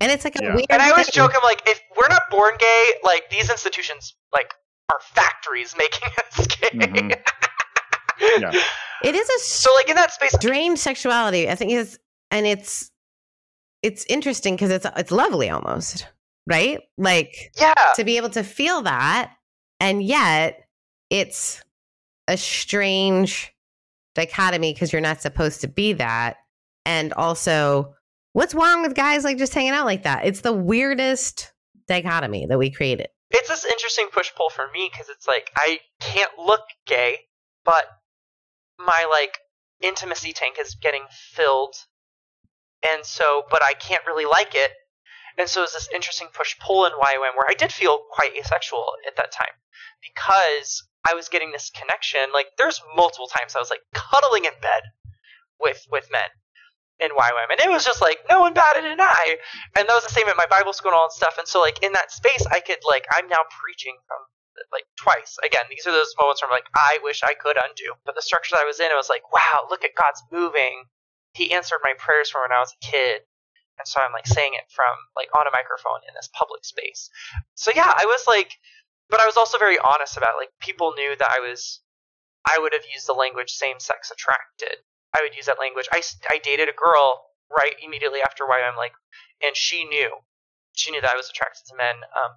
and 0.00 0.12
it's 0.12 0.22
like 0.24 0.36
a 0.36 0.42
Yeah. 0.44 0.54
weird. 0.54 0.66
And 0.70 0.82
I 0.82 0.90
always 0.90 1.06
thing. 1.06 1.14
joke, 1.14 1.32
I'm 1.34 1.40
like, 1.44 1.62
if 1.66 1.80
we're 1.96 2.08
not 2.08 2.22
born 2.30 2.52
gay, 2.58 2.84
like 3.02 3.30
these 3.30 3.50
institutions, 3.50 4.14
like, 4.32 4.52
are 4.92 5.00
factories 5.14 5.74
making 5.78 6.08
us 6.38 6.46
gay. 6.46 6.68
Mhm. 6.78 7.14
Yeah. 8.40 8.50
It 9.04 9.14
is 9.14 9.28
a 9.28 9.38
So, 9.44 9.72
like 9.76 9.88
in 9.88 9.94
that 9.94 10.10
space, 10.12 10.32
strange 10.32 10.78
sexuality. 10.80 11.48
I 11.48 11.54
think 11.54 11.70
is, 11.72 11.98
and 12.32 12.46
it's 12.46 12.90
it's 13.82 14.04
interesting 14.08 14.54
because 14.54 14.70
it's 14.70 14.86
it's 14.96 15.10
lovely 15.10 15.50
almost, 15.50 16.06
right? 16.46 16.80
Like 16.96 17.52
yeah, 17.60 17.74
to 17.96 18.04
be 18.04 18.16
able 18.16 18.30
to 18.30 18.42
feel 18.42 18.82
that, 18.82 19.32
and 19.80 20.02
yet 20.02 20.66
it's 21.10 21.62
a 22.26 22.36
strange 22.36 23.54
dichotomy 24.14 24.72
because 24.72 24.92
you're 24.92 25.00
not 25.00 25.20
supposed 25.20 25.60
to 25.62 25.68
be 25.68 25.92
that, 25.94 26.36
and 26.84 27.12
also 27.12 27.94
what's 28.32 28.54
wrong 28.54 28.82
with 28.82 28.94
guys 28.94 29.24
like 29.24 29.38
just 29.38 29.54
hanging 29.54 29.72
out 29.72 29.86
like 29.86 30.02
that? 30.04 30.24
It's 30.26 30.42
the 30.42 30.52
weirdest 30.52 31.52
dichotomy 31.86 32.46
that 32.46 32.58
we 32.58 32.70
created. 32.70 33.08
it's 33.30 33.48
this 33.48 33.64
interesting 33.64 34.08
push 34.12 34.32
pull 34.34 34.50
for 34.50 34.70
me 34.72 34.88
because 34.92 35.08
it's 35.08 35.26
like 35.26 35.50
I 35.56 35.80
can't 36.00 36.30
look 36.38 36.62
gay, 36.86 37.18
but 37.64 37.84
my 38.78 39.06
like 39.10 39.38
intimacy 39.80 40.32
tank 40.32 40.56
is 40.60 40.74
getting 40.74 41.04
filled, 41.10 41.74
and 42.86 43.04
so 43.04 43.44
but 43.50 43.62
I 43.62 43.74
can't 43.74 44.06
really 44.06 44.26
like 44.26 44.54
it, 44.54 44.72
and 45.38 45.48
so 45.48 45.62
it's 45.62 45.74
this 45.74 45.88
interesting 45.94 46.28
push 46.32 46.58
pull 46.58 46.84
in 46.86 46.92
YWAM 46.92 47.36
where 47.36 47.46
I 47.48 47.54
did 47.54 47.72
feel 47.72 48.00
quite 48.10 48.36
asexual 48.36 48.86
at 49.06 49.16
that 49.16 49.32
time 49.32 49.54
because 50.02 50.84
I 51.08 51.14
was 51.14 51.28
getting 51.28 51.52
this 51.52 51.70
connection. 51.70 52.20
Like 52.32 52.48
there's 52.58 52.80
multiple 52.96 53.28
times 53.28 53.54
I 53.54 53.60
was 53.60 53.70
like 53.70 53.82
cuddling 53.94 54.44
in 54.44 54.52
bed 54.60 54.82
with 55.60 55.86
with 55.90 56.08
men 56.10 56.28
in 57.00 57.10
YWAM, 57.10 57.50
and 57.50 57.60
it 57.60 57.70
was 57.70 57.84
just 57.84 58.02
like 58.02 58.18
no 58.28 58.40
one 58.40 58.54
batted 58.54 58.84
an 58.84 59.00
eye. 59.00 59.38
And 59.76 59.88
that 59.88 59.94
was 59.94 60.04
the 60.04 60.12
same 60.12 60.28
at 60.28 60.36
my 60.36 60.46
Bible 60.50 60.72
school 60.72 60.90
and 60.90 60.98
all 60.98 61.08
that 61.08 61.16
stuff. 61.16 61.38
And 61.38 61.46
so 61.46 61.60
like 61.60 61.82
in 61.82 61.92
that 61.92 62.10
space, 62.10 62.44
I 62.50 62.60
could 62.60 62.82
like 62.86 63.06
I'm 63.12 63.28
now 63.28 63.46
preaching 63.62 63.96
from 64.06 64.18
like 64.72 64.84
twice. 64.98 65.38
Again, 65.46 65.70
these 65.70 65.86
are 65.86 65.92
those 65.92 66.14
moments 66.18 66.42
where 66.42 66.50
I'm 66.50 66.56
like 66.56 66.70
I 66.74 66.98
wish 67.02 67.22
I 67.22 67.34
could 67.34 67.56
undo. 67.56 67.94
But 68.04 68.14
the 68.16 68.22
structure 68.22 68.56
that 68.56 68.62
I 68.62 68.66
was 68.66 68.80
in, 68.80 68.86
it 68.90 68.98
was 68.98 69.08
like 69.08 69.22
wow, 69.32 69.66
look 69.70 69.84
at 69.84 69.94
God's 69.94 70.22
moving. 70.32 70.84
He 71.38 71.54
answered 71.54 71.78
my 71.86 71.94
prayers 71.96 72.28
from 72.28 72.42
when 72.42 72.52
I 72.52 72.58
was 72.58 72.74
a 72.74 72.84
kid. 72.84 73.22
And 73.78 73.86
so 73.86 74.02
I'm 74.02 74.12
like 74.12 74.26
saying 74.26 74.58
it 74.58 74.66
from 74.74 74.90
like 75.14 75.30
on 75.38 75.46
a 75.46 75.54
microphone 75.54 76.02
in 76.02 76.14
this 76.18 76.28
public 76.34 76.64
space. 76.64 77.08
So 77.54 77.70
yeah, 77.74 77.86
I 77.86 78.06
was 78.06 78.26
like, 78.26 78.58
but 79.08 79.20
I 79.20 79.26
was 79.26 79.36
also 79.36 79.56
very 79.56 79.78
honest 79.78 80.16
about 80.16 80.34
it. 80.34 80.42
like 80.42 80.52
people 80.60 80.92
knew 80.98 81.14
that 81.16 81.30
I 81.30 81.38
was, 81.38 81.80
I 82.44 82.58
would 82.58 82.72
have 82.74 82.82
used 82.92 83.06
the 83.06 83.14
language 83.14 83.54
same 83.54 83.78
sex 83.78 84.10
attracted. 84.10 84.82
I 85.14 85.22
would 85.22 85.36
use 85.36 85.46
that 85.46 85.62
language. 85.62 85.86
I, 85.92 86.02
I 86.28 86.38
dated 86.42 86.68
a 86.68 86.76
girl 86.76 87.22
right 87.48 87.78
immediately 87.80 88.20
after 88.20 88.44
YWAM 88.44 88.76
like, 88.76 88.92
and 89.40 89.56
she 89.56 89.84
knew, 89.84 90.10
she 90.74 90.90
knew 90.90 91.00
that 91.00 91.14
I 91.14 91.16
was 91.16 91.30
attracted 91.30 91.64
to 91.70 91.76
men. 91.76 92.02
Um, 92.02 92.36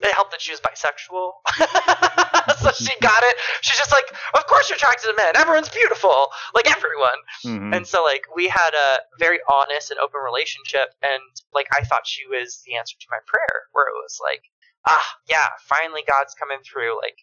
it 0.00 0.12
helped 0.14 0.30
that 0.32 0.40
she 0.40 0.52
was 0.52 0.60
bisexual, 0.60 1.32
so 2.60 2.70
she 2.72 2.92
got 3.00 3.22
it. 3.22 3.36
She's 3.60 3.76
just 3.78 3.92
like, 3.92 4.06
of 4.34 4.46
course 4.46 4.68
you're 4.68 4.76
attracted 4.76 5.08
to 5.08 5.14
men. 5.16 5.36
Everyone's 5.36 5.68
beautiful, 5.68 6.28
like 6.54 6.70
everyone. 6.70 7.20
mhm. 7.44 7.74
And 7.76 7.86
so 7.86 8.02
like 8.02 8.24
we 8.34 8.48
had 8.48 8.70
a 8.74 8.98
very 9.18 9.38
honest 9.48 9.90
and 9.90 9.98
open 10.00 10.20
relationship 10.24 10.94
and 11.02 11.22
like 11.52 11.66
I 11.72 11.84
thought 11.84 12.06
she 12.06 12.26
was 12.26 12.62
the 12.66 12.76
answer 12.76 12.96
to 12.98 13.06
my 13.10 13.18
prayer 13.26 13.68
where 13.72 13.86
it 13.86 13.96
was 14.02 14.18
like 14.22 14.42
ah 14.86 15.06
yeah 15.28 15.46
finally 15.68 16.02
God's 16.08 16.34
coming 16.34 16.58
through 16.64 16.96
like 17.00 17.16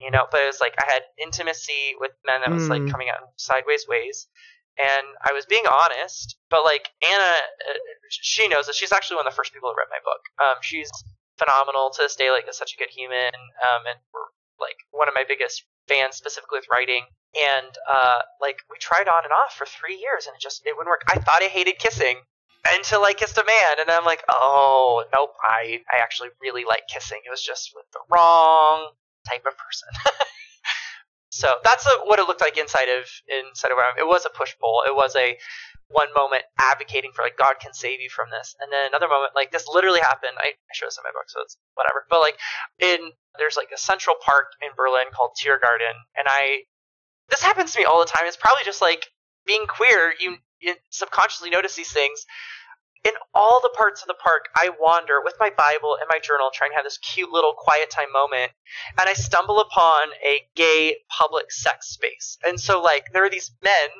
you 0.00 0.10
know 0.10 0.26
but 0.30 0.42
it 0.42 0.46
was 0.46 0.60
like 0.60 0.74
I 0.78 0.92
had 0.92 1.02
intimacy 1.22 1.94
with 1.98 2.12
men 2.26 2.40
that 2.44 2.52
was 2.52 2.68
like 2.68 2.82
Mm. 2.82 2.90
coming 2.90 3.08
out 3.08 3.20
in 3.22 3.26
sideways 3.36 3.86
ways 3.88 4.26
and 4.78 5.06
I 5.24 5.32
was 5.32 5.46
being 5.46 5.64
honest 5.70 6.36
but 6.50 6.64
like 6.64 6.88
Anna 7.08 7.32
uh, 7.70 7.78
she 8.10 8.48
knows 8.48 8.66
that 8.66 8.74
she's 8.74 8.92
actually 8.92 9.16
one 9.16 9.26
of 9.26 9.32
the 9.32 9.36
first 9.36 9.52
people 9.54 9.70
who 9.70 9.76
read 9.78 9.88
my 9.90 10.02
book 10.04 10.22
um 10.44 10.56
she's 10.60 10.90
phenomenal 11.38 11.90
to 11.90 12.02
this 12.02 12.16
day 12.16 12.30
like 12.30 12.44
such 12.52 12.74
a 12.74 12.78
good 12.78 12.90
human 12.90 13.32
um 13.60 13.84
and 13.88 13.98
we're 14.12 14.32
like 14.60 14.76
one 14.90 15.08
of 15.08 15.14
my 15.14 15.24
biggest 15.26 15.64
fans 15.88 16.16
specifically 16.16 16.58
with 16.58 16.68
writing. 16.70 17.04
And 17.36 17.72
uh 17.88 18.20
like 18.40 18.58
we 18.70 18.78
tried 18.78 19.08
on 19.08 19.24
and 19.24 19.32
off 19.32 19.54
for 19.54 19.66
three 19.66 19.96
years 19.96 20.26
and 20.26 20.34
it 20.34 20.40
just 20.40 20.64
it 20.64 20.72
wouldn't 20.76 20.88
work. 20.88 21.02
I 21.08 21.18
thought 21.18 21.42
i 21.42 21.48
hated 21.48 21.78
kissing 21.78 22.16
until 22.66 23.04
i 23.04 23.12
kissed 23.12 23.38
a 23.38 23.44
man 23.46 23.80
and 23.80 23.90
i'm 23.90 24.04
like 24.04 24.24
oh 24.30 25.04
nope. 25.14 25.34
I 25.42 25.80
i 25.92 25.98
actually 25.98 26.30
really 26.40 26.64
like 26.64 26.88
kissing. 26.88 27.20
It 27.26 27.30
was 27.30 27.42
just 27.42 27.72
with 27.74 27.84
the 27.92 28.00
wrong 28.10 28.90
type 29.28 29.44
of 29.46 29.54
person 29.58 29.88
so 31.36 31.48
that's 31.64 31.86
a, 31.86 31.94
what 32.04 32.18
it 32.18 32.26
looked 32.26 32.40
like 32.40 32.56
inside 32.56 32.88
of 32.88 33.04
inside 33.28 33.72
of 33.72 33.78
it 33.98 34.06
was 34.06 34.24
a 34.24 34.30
push 34.30 34.54
pull 34.60 34.82
it 34.86 34.94
was 34.94 35.14
a 35.16 35.36
one 35.88 36.08
moment 36.16 36.42
advocating 36.58 37.12
for 37.14 37.22
like 37.22 37.36
god 37.36 37.54
can 37.60 37.72
save 37.72 38.00
you 38.00 38.10
from 38.10 38.26
this 38.30 38.56
and 38.60 38.72
then 38.72 38.88
another 38.88 39.06
moment 39.06 39.30
like 39.34 39.52
this 39.52 39.68
literally 39.68 40.00
happened 40.00 40.34
i, 40.38 40.48
I 40.50 40.72
show 40.74 40.86
this 40.86 40.98
in 40.98 41.04
my 41.04 41.14
book 41.14 41.28
so 41.28 41.40
it's 41.42 41.56
whatever 41.74 42.06
but 42.10 42.20
like 42.20 42.38
in 42.80 43.12
there's 43.38 43.56
like 43.56 43.70
a 43.72 43.78
central 43.78 44.16
park 44.18 44.56
in 44.62 44.74
berlin 44.74 45.14
called 45.14 45.36
tiergarten 45.38 45.94
and 46.16 46.26
i 46.26 46.66
this 47.28 47.42
happens 47.42 47.72
to 47.72 47.80
me 47.80 47.84
all 47.84 48.00
the 48.00 48.06
time. 48.06 48.26
It's 48.26 48.36
probably 48.36 48.64
just 48.64 48.80
like 48.80 49.06
being 49.46 49.66
queer. 49.66 50.12
You, 50.20 50.36
you 50.60 50.74
subconsciously 50.90 51.50
notice 51.50 51.74
these 51.74 51.92
things. 51.92 52.24
In 53.06 53.12
all 53.34 53.60
the 53.62 53.70
parts 53.76 54.02
of 54.02 54.08
the 54.08 54.14
park, 54.14 54.48
I 54.56 54.70
wander 54.80 55.20
with 55.22 55.34
my 55.38 55.50
Bible 55.56 55.96
and 56.00 56.08
my 56.10 56.18
journal, 56.18 56.50
trying 56.52 56.70
to 56.72 56.74
have 56.76 56.84
this 56.84 56.98
cute 56.98 57.30
little 57.30 57.54
quiet 57.56 57.88
time 57.88 58.10
moment, 58.12 58.50
and 58.98 59.08
I 59.08 59.12
stumble 59.12 59.60
upon 59.60 60.08
a 60.26 60.42
gay 60.56 60.96
public 61.08 61.52
sex 61.52 61.90
space. 61.90 62.36
And 62.44 62.58
so, 62.58 62.82
like, 62.82 63.04
there 63.12 63.24
are 63.24 63.30
these 63.30 63.52
men 63.62 63.90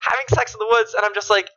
having 0.00 0.26
sex 0.28 0.52
in 0.52 0.58
the 0.58 0.66
woods, 0.70 0.92
and 0.92 1.02
I'm 1.04 1.14
just 1.14 1.30
like, 1.30 1.48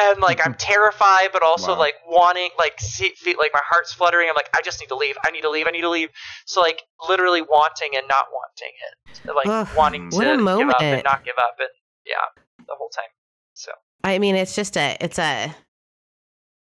and 0.00 0.20
like 0.20 0.40
I'm 0.44 0.54
terrified, 0.58 1.28
but 1.32 1.42
also 1.42 1.72
Wow. 1.72 1.78
like 1.78 1.96
wanting, 2.06 2.50
like, 2.58 2.80
see, 2.80 3.10
feel, 3.10 3.36
like 3.38 3.50
my 3.52 3.60
heart's 3.68 3.92
fluttering. 3.92 4.28
I'm 4.30 4.34
like, 4.36 4.48
I 4.56 4.62
just 4.62 4.80
need 4.80 4.86
to 4.88 4.96
leave. 4.96 5.16
I 5.26 5.30
need 5.30 5.42
to 5.42 5.50
leave. 5.50 5.66
I 5.66 5.70
need 5.72 5.82
to 5.82 5.90
leave. 5.90 6.08
So 6.46 6.60
like, 6.62 6.80
literally 7.06 7.42
wanting 7.42 7.90
and 7.96 8.06
not 8.08 8.26
wanting 8.32 8.72
it, 8.72 9.34
like 9.34 9.46
Ugh, 9.46 9.68
wanting 9.76 10.08
to 10.10 10.16
what 10.16 10.24
give 10.24 10.38
up 10.38 10.40
moment. 10.40 10.94
and 10.94 11.04
not 11.04 11.24
give 11.24 11.36
up, 11.36 11.56
and 11.58 11.68
yeah, 12.06 12.24
the 12.66 12.74
whole 12.78 12.88
time. 12.88 13.10
So 13.54 13.72
I 14.04 14.18
mean, 14.18 14.34
it's 14.34 14.54
just 14.54 14.76
a, 14.76 14.96
it's 15.00 15.18
a, 15.18 15.54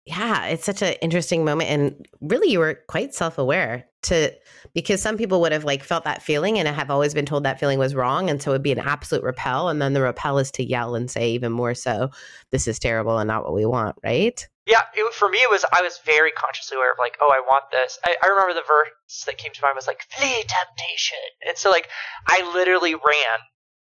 yeah, 0.07 0.47
it's 0.47 0.65
such 0.65 0.83
an 0.83 0.95
interesting 1.03 1.45
moment. 1.45 1.71
And 1.71 2.09
really, 2.21 2.51
you 2.51 2.59
were 2.59 2.81
quite 2.89 3.15
self 3.15 3.37
aware 3.37 3.85
to, 4.05 4.33
because 4.75 5.03
some 5.03 5.19
people 5.19 5.41
would 5.43 5.53
have 5.53 5.65
like 5.65 5.83
felt 5.83 6.05
that 6.05 6.23
feeling 6.23 6.59
and 6.59 6.67
have 6.67 6.91
always 6.91 7.13
been 7.13 7.27
told 7.27 7.45
that 7.45 7.61
feeling 7.61 7.79
was 7.79 7.95
wrong. 7.95 8.31
And 8.31 8.41
so 8.41 8.51
it'd 8.51 8.63
be 8.63 8.73
an 8.73 8.79
absolute 8.79 9.23
repel. 9.23 9.69
And 9.69 9.83
then 9.83 9.93
the 9.93 10.01
repel 10.01 10.39
is 10.39 10.51
to 10.53 10.65
yell 10.65 10.95
and 10.95 11.11
say, 11.11 11.31
even 11.31 11.53
more 11.53 11.75
so, 11.75 12.11
this 12.51 12.67
is 12.67 12.79
terrible 12.79 13.19
and 13.19 13.29
not 13.29 13.45
what 13.45 13.55
we 13.55 13.67
want, 13.67 13.97
right? 14.03 14.47
yeah, 14.69 14.83
it, 14.95 15.15
for 15.15 15.31
me 15.31 15.39
it 15.39 15.51
was 15.51 15.65
I 15.73 15.81
was 15.81 15.99
very 16.05 16.31
consciously 16.31 16.77
aware 16.77 16.93
of 16.93 16.99
like, 16.99 17.17
oh, 17.21 17.33
I 17.33 17.41
want 17.41 17.65
this. 17.73 17.99
I, 18.05 18.17
I 18.23 18.29
remember 18.29 18.53
the 18.53 18.67
verse 18.67 19.25
that 19.25 19.39
came 19.39 19.53
to 19.53 19.63
mind 19.63 19.75
was 19.75 19.87
like, 19.87 20.03
flee 20.11 20.45
temptation, 20.45 21.19
and 21.47 21.57
so 21.57 21.71
like 21.71 21.89
I 22.27 22.49
literally 22.55 22.95
ran 22.95 23.39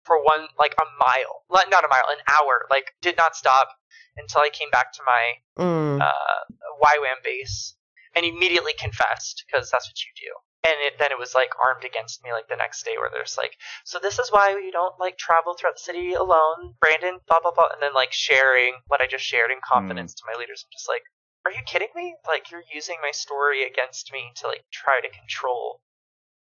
for 0.07 0.23
one 0.23 0.47
like 0.57 0.73
a 0.81 0.87
mile, 0.97 1.43
like, 1.49 1.69
not 1.69 1.83
a 1.83 1.89
mile, 1.89 2.07
an 2.09 2.23
hour, 2.31 2.65
like 2.71 2.93
did 3.01 3.17
not 3.17 3.35
stop 3.35 3.67
until 4.15 4.41
I 4.41 4.49
came 4.49 4.71
back 4.71 4.93
to 4.93 5.01
my 5.05 5.23
Mm. 5.59 6.01
uh, 6.01 6.43
YWAM 6.81 7.23
base 7.23 7.75
and 8.15 8.25
immediately 8.25 8.73
confessed 8.77 9.43
because 9.45 9.69
that's 9.69 9.87
what 9.89 9.99
you 10.05 10.11
do. 10.15 10.31
And 10.69 10.75
it, 10.85 10.93
then 10.99 11.11
it 11.11 11.17
was 11.19 11.33
like 11.33 11.51
armed 11.63 11.83
against 11.83 12.23
me 12.23 12.31
like 12.31 12.47
the 12.47 12.55
next 12.55 12.83
day 12.83 12.95
where 12.97 13.09
there's 13.11 13.37
like, 13.37 13.53
so 13.85 13.99
this 13.99 14.19
is 14.19 14.29
why 14.31 14.51
you 14.51 14.71
don't 14.71 14.99
like 14.99 15.17
travel 15.17 15.53
throughout 15.53 15.75
the 15.75 15.81
city 15.81 16.13
alone, 16.13 16.75
Brandon, 16.79 17.19
blah, 17.27 17.39
blah, 17.41 17.51
blah. 17.51 17.69
And 17.73 17.81
then 17.81 17.93
like 17.93 18.11
sharing 18.13 18.73
what 18.87 19.01
I 19.01 19.07
just 19.07 19.23
shared 19.25 19.51
in 19.51 19.59
confidence 19.63 20.13
to 20.15 20.23
my 20.27 20.37
leaders. 20.37 20.63
I'm 20.65 20.73
just 20.73 20.89
like, 20.89 21.03
are 21.45 21.51
you 21.51 21.61
kidding 21.65 21.93
me? 21.95 22.15
Like 22.27 22.51
you're 22.51 22.65
using 22.73 22.97
my 23.01 23.11
story 23.11 23.65
against 23.65 24.11
me 24.11 24.31
to 24.37 24.47
like 24.47 24.65
try 24.71 24.99
to 25.01 25.09
control 25.09 25.81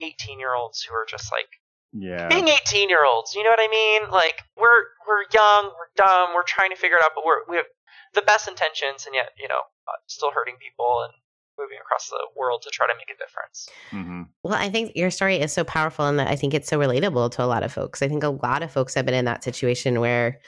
18 0.02 0.40
year 0.40 0.54
olds 0.56 0.82
who 0.82 0.94
are 0.96 1.06
just 1.08 1.32
like 1.32 1.50
yeah. 1.94 2.28
being 2.28 2.48
18 2.48 2.90
year 2.90 3.06
olds 3.06 3.36
you 3.36 3.44
know 3.44 3.50
what 3.50 3.60
i 3.60 3.68
mean 3.70 4.12
like 4.12 4.42
we're 4.58 4.92
we're 5.08 5.24
young 5.34 5.72
we're 5.78 5.92
dumb 5.96 6.30
we're 6.36 6.44
trying 6.44 6.70
to 6.70 6.76
figure 6.76 6.98
it 6.98 7.04
out 7.04 7.12
but 7.16 7.26
we're 7.26 7.46
we 7.50 7.56
have 7.58 7.66
the 8.14 8.22
best 8.22 8.48
intentions 8.48 9.06
and 9.06 9.16
yet 9.16 9.30
you 9.40 9.48
know 9.48 9.62
uh, 9.88 9.98
still 10.08 10.32
hurting 10.32 10.56
people 10.60 11.04
and 11.04 11.14
moving 11.60 11.78
across 11.82 12.10
the 12.10 12.20
world 12.36 12.62
to 12.62 12.70
try 12.70 12.86
to 12.88 12.94
make 12.98 13.10
a 13.10 13.18
difference 13.18 13.70
hmm 13.92 14.24
Well, 14.44 14.54
I 14.54 14.70
think 14.70 14.92
your 14.96 15.12
story 15.12 15.38
is 15.38 15.52
so 15.52 15.64
powerful 15.64 16.06
and 16.06 16.20
that 16.20 16.28
I 16.28 16.36
think 16.36 16.54
it's 16.54 16.70
so 16.70 16.80
relatable 16.80 17.32
to 17.32 17.44
a 17.44 17.46
lot 17.46 17.64
of 17.64 17.74
folks. 17.74 18.02
I 18.02 18.08
think 18.08 18.24
a 18.24 18.30
lot 18.30 18.64
of 18.64 18.72
folks 18.72 18.94
have 18.94 19.06
been 19.06 19.16
in 19.16 19.26
that 19.26 19.44
situation 19.44 20.00
where, 20.00 20.40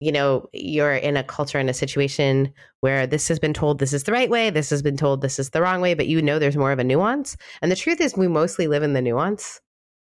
you 0.00 0.12
know, 0.12 0.48
you're 0.52 0.94
in 0.94 1.16
a 1.16 1.24
culture 1.24 1.58
in 1.58 1.68
a 1.68 1.74
situation 1.74 2.52
where 2.80 3.06
this 3.06 3.28
has 3.28 3.38
been 3.38 3.54
told 3.54 3.78
this 3.78 3.92
is 3.92 4.04
the 4.04 4.12
right 4.12 4.30
way, 4.30 4.50
this 4.50 4.70
has 4.70 4.82
been 4.82 4.96
told 4.96 5.22
this 5.22 5.38
is 5.38 5.50
the 5.50 5.62
wrong 5.62 5.80
way, 5.80 5.94
but 5.94 6.06
you 6.06 6.20
know 6.22 6.38
there's 6.38 6.56
more 6.56 6.72
of 6.72 6.78
a 6.78 6.84
nuance. 6.84 7.36
And 7.62 7.72
the 7.72 7.76
truth 7.76 8.00
is, 8.00 8.16
we 8.16 8.28
mostly 8.28 8.66
live 8.68 8.82
in 8.82 8.92
the 8.92 9.02
nuance. 9.02 9.60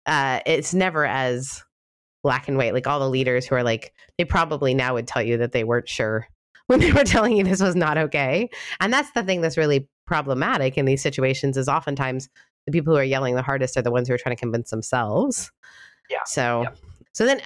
Uh, 0.08 0.40
it's 0.46 0.74
never 0.74 1.06
as 1.06 1.64
black 2.24 2.48
and 2.48 2.58
white. 2.58 2.74
Like 2.74 2.88
all 2.88 3.00
the 3.00 3.10
leaders 3.10 3.46
who 3.46 3.56
are 3.56 3.64
like, 3.64 3.94
they 4.18 4.26
probably 4.26 4.74
now 4.74 4.94
would 4.96 5.08
tell 5.08 5.22
you 5.22 5.38
that 5.38 5.52
they 5.52 5.64
weren't 5.64 5.88
sure 5.90 6.28
when 6.68 6.80
they 6.80 6.92
were 6.92 7.04
telling 7.04 7.38
you 7.38 7.44
this 7.44 7.62
was 7.62 7.76
not 7.76 7.98
okay. 7.98 8.50
And 8.80 8.92
that's 8.92 9.12
the 9.12 9.24
thing 9.24 9.42
that's 9.42 9.58
really 9.58 9.88
problematic 10.06 10.78
in 10.78 10.86
these 10.86 11.02
situations 11.02 11.58
is 11.58 11.68
oftentimes 11.68 12.30
the 12.66 12.72
people 12.72 12.94
who 12.94 13.00
are 13.00 13.04
yelling 13.04 13.36
the 13.36 13.42
hardest 13.42 13.78
are 13.78 13.82
the 13.82 13.92
ones 13.92 14.08
who 14.08 14.14
are 14.14 14.18
trying 14.18 14.36
to 14.36 14.40
convince 14.40 14.70
themselves. 14.72 15.52
Yeah. 16.10 16.20
So, 16.26 16.64
Yeah. 16.64 16.70
so 17.14 17.26
then 17.26 17.42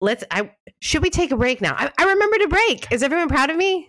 let's. 0.00 0.24
I 0.30 0.52
should 0.80 1.02
we 1.02 1.10
take 1.10 1.30
a 1.32 1.36
break 1.36 1.60
now? 1.60 1.74
I, 1.76 1.90
I 1.98 2.04
remembered 2.04 2.42
a 2.42 2.48
break. 2.48 2.86
Is 2.90 3.02
everyone 3.02 3.28
proud 3.28 3.50
of 3.50 3.56
me? 3.56 3.88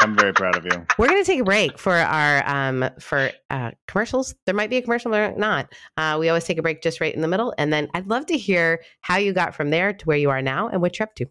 I'm 0.00 0.16
very 0.16 0.32
proud 0.32 0.56
of 0.56 0.64
you. 0.64 0.84
We're 0.98 1.06
going 1.06 1.22
to 1.22 1.26
take 1.26 1.40
a 1.40 1.44
break 1.44 1.78
for 1.78 1.94
our 1.94 2.42
um 2.48 2.90
for 2.98 3.30
uh, 3.50 3.70
commercials. 3.86 4.34
There 4.46 4.54
might 4.54 4.68
be 4.68 4.78
a 4.78 4.82
commercial 4.82 5.14
or 5.14 5.32
not. 5.36 5.72
Uh, 5.96 6.16
we 6.18 6.28
always 6.28 6.44
take 6.44 6.58
a 6.58 6.62
break 6.62 6.82
just 6.82 7.00
right 7.00 7.14
in 7.14 7.22
the 7.22 7.28
middle, 7.28 7.54
and 7.56 7.72
then 7.72 7.88
I'd 7.94 8.08
love 8.08 8.26
to 8.26 8.36
hear 8.36 8.82
how 9.00 9.18
you 9.18 9.32
got 9.32 9.54
from 9.54 9.70
there 9.70 9.92
to 9.92 10.04
where 10.04 10.16
you 10.16 10.30
are 10.30 10.42
now 10.42 10.68
and 10.68 10.82
what 10.82 10.98
you're 10.98 11.04
up 11.04 11.14
to. 11.16 11.26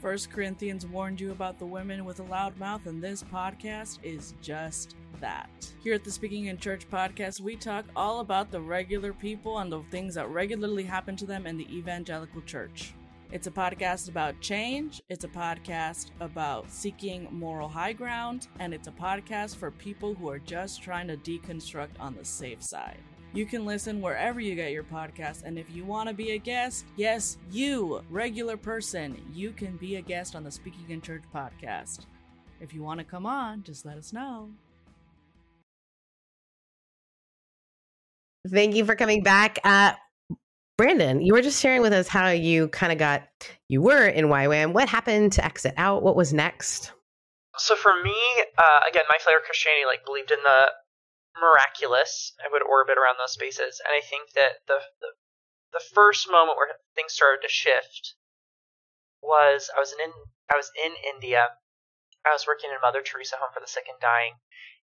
First 0.00 0.30
Corinthians 0.30 0.86
warned 0.86 1.20
you 1.20 1.32
about 1.32 1.58
the 1.58 1.66
women 1.66 2.04
with 2.04 2.20
a 2.20 2.24
loud 2.24 2.56
mouth, 2.58 2.86
and 2.86 3.02
this 3.02 3.22
podcast 3.22 3.98
is 4.02 4.34
just 4.40 4.94
that. 5.20 5.48
Here 5.82 5.94
at 5.94 6.04
the 6.04 6.10
Speaking 6.10 6.46
in 6.46 6.58
Church 6.58 6.88
podcast, 6.88 7.40
we 7.40 7.56
talk 7.56 7.84
all 7.96 8.20
about 8.20 8.52
the 8.52 8.60
regular 8.60 9.12
people 9.12 9.58
and 9.58 9.72
the 9.72 9.82
things 9.90 10.14
that 10.14 10.28
regularly 10.28 10.84
happen 10.84 11.16
to 11.16 11.26
them 11.26 11.46
in 11.46 11.56
the 11.56 11.68
evangelical 11.76 12.42
church. 12.42 12.94
It's 13.30 13.46
a 13.46 13.50
podcast 13.50 14.08
about 14.08 14.40
change, 14.40 15.02
it's 15.10 15.24
a 15.24 15.28
podcast 15.28 16.12
about 16.20 16.70
seeking 16.70 17.28
moral 17.30 17.68
high 17.68 17.92
ground, 17.92 18.48
and 18.58 18.72
it's 18.72 18.88
a 18.88 18.92
podcast 18.92 19.56
for 19.56 19.70
people 19.70 20.14
who 20.14 20.30
are 20.30 20.38
just 20.38 20.82
trying 20.82 21.08
to 21.08 21.16
deconstruct 21.18 22.00
on 22.00 22.14
the 22.14 22.24
safe 22.24 22.62
side. 22.62 22.96
You 23.34 23.44
can 23.44 23.66
listen 23.66 24.00
wherever 24.00 24.40
you 24.40 24.54
get 24.54 24.72
your 24.72 24.82
podcast. 24.82 25.42
And 25.44 25.58
if 25.58 25.70
you 25.70 25.84
want 25.84 26.08
to 26.08 26.14
be 26.14 26.30
a 26.30 26.38
guest, 26.38 26.86
yes, 26.96 27.36
you, 27.50 28.02
regular 28.08 28.56
person, 28.56 29.20
you 29.34 29.52
can 29.52 29.76
be 29.76 29.96
a 29.96 30.00
guest 30.00 30.34
on 30.34 30.42
the 30.42 30.50
Speaking 30.50 30.88
in 30.88 31.02
Church 31.02 31.22
podcast. 31.34 32.06
If 32.62 32.72
you 32.72 32.82
want 32.82 32.98
to 33.00 33.04
come 33.04 33.26
on, 33.26 33.62
just 33.62 33.84
let 33.84 33.98
us 33.98 34.14
know. 34.14 34.48
Thank 38.50 38.74
you 38.74 38.86
for 38.86 38.96
coming 38.96 39.22
back. 39.22 39.58
Uh, 39.62 39.92
Brandon, 40.78 41.20
you 41.20 41.32
were 41.34 41.42
just 41.42 41.60
sharing 41.60 41.82
with 41.82 41.92
us 41.92 42.06
how 42.06 42.28
you 42.28 42.68
kind 42.68 42.92
of 42.92 42.98
got, 42.98 43.26
you 43.66 43.82
were 43.82 44.06
in 44.06 44.26
YWAM. 44.26 44.72
What 44.72 44.88
happened 44.88 45.32
to 45.32 45.44
exit 45.44 45.74
out? 45.76 46.04
What 46.04 46.14
was 46.14 46.32
next? 46.32 46.92
So 47.58 47.74
for 47.74 48.00
me, 48.00 48.14
uh, 48.56 48.80
again, 48.88 49.02
my 49.10 49.18
flavor 49.20 49.42
Christianity 49.44 49.84
like 49.84 50.06
believed 50.06 50.30
in 50.30 50.38
the 50.44 50.70
miraculous. 51.40 52.32
I 52.38 52.46
would 52.50 52.62
orbit 52.62 52.96
around 52.96 53.16
those 53.18 53.32
spaces, 53.32 53.82
and 53.84 53.90
I 53.90 54.06
think 54.06 54.30
that 54.34 54.62
the, 54.66 54.78
the 55.00 55.08
the 55.72 55.84
first 55.92 56.30
moment 56.30 56.56
where 56.56 56.78
things 56.94 57.12
started 57.12 57.42
to 57.42 57.50
shift 57.50 58.14
was 59.20 59.70
I 59.74 59.80
was 59.80 59.92
in 59.92 60.12
I 60.50 60.56
was 60.56 60.70
in 60.78 60.94
India. 61.14 61.58
I 62.24 62.32
was 62.32 62.46
working 62.46 62.70
in 62.70 62.80
Mother 62.80 63.02
Teresa 63.02 63.36
Home 63.42 63.50
for 63.52 63.60
the 63.60 63.66
Sick 63.66 63.86
and 63.90 63.98
Dying, 63.98 64.38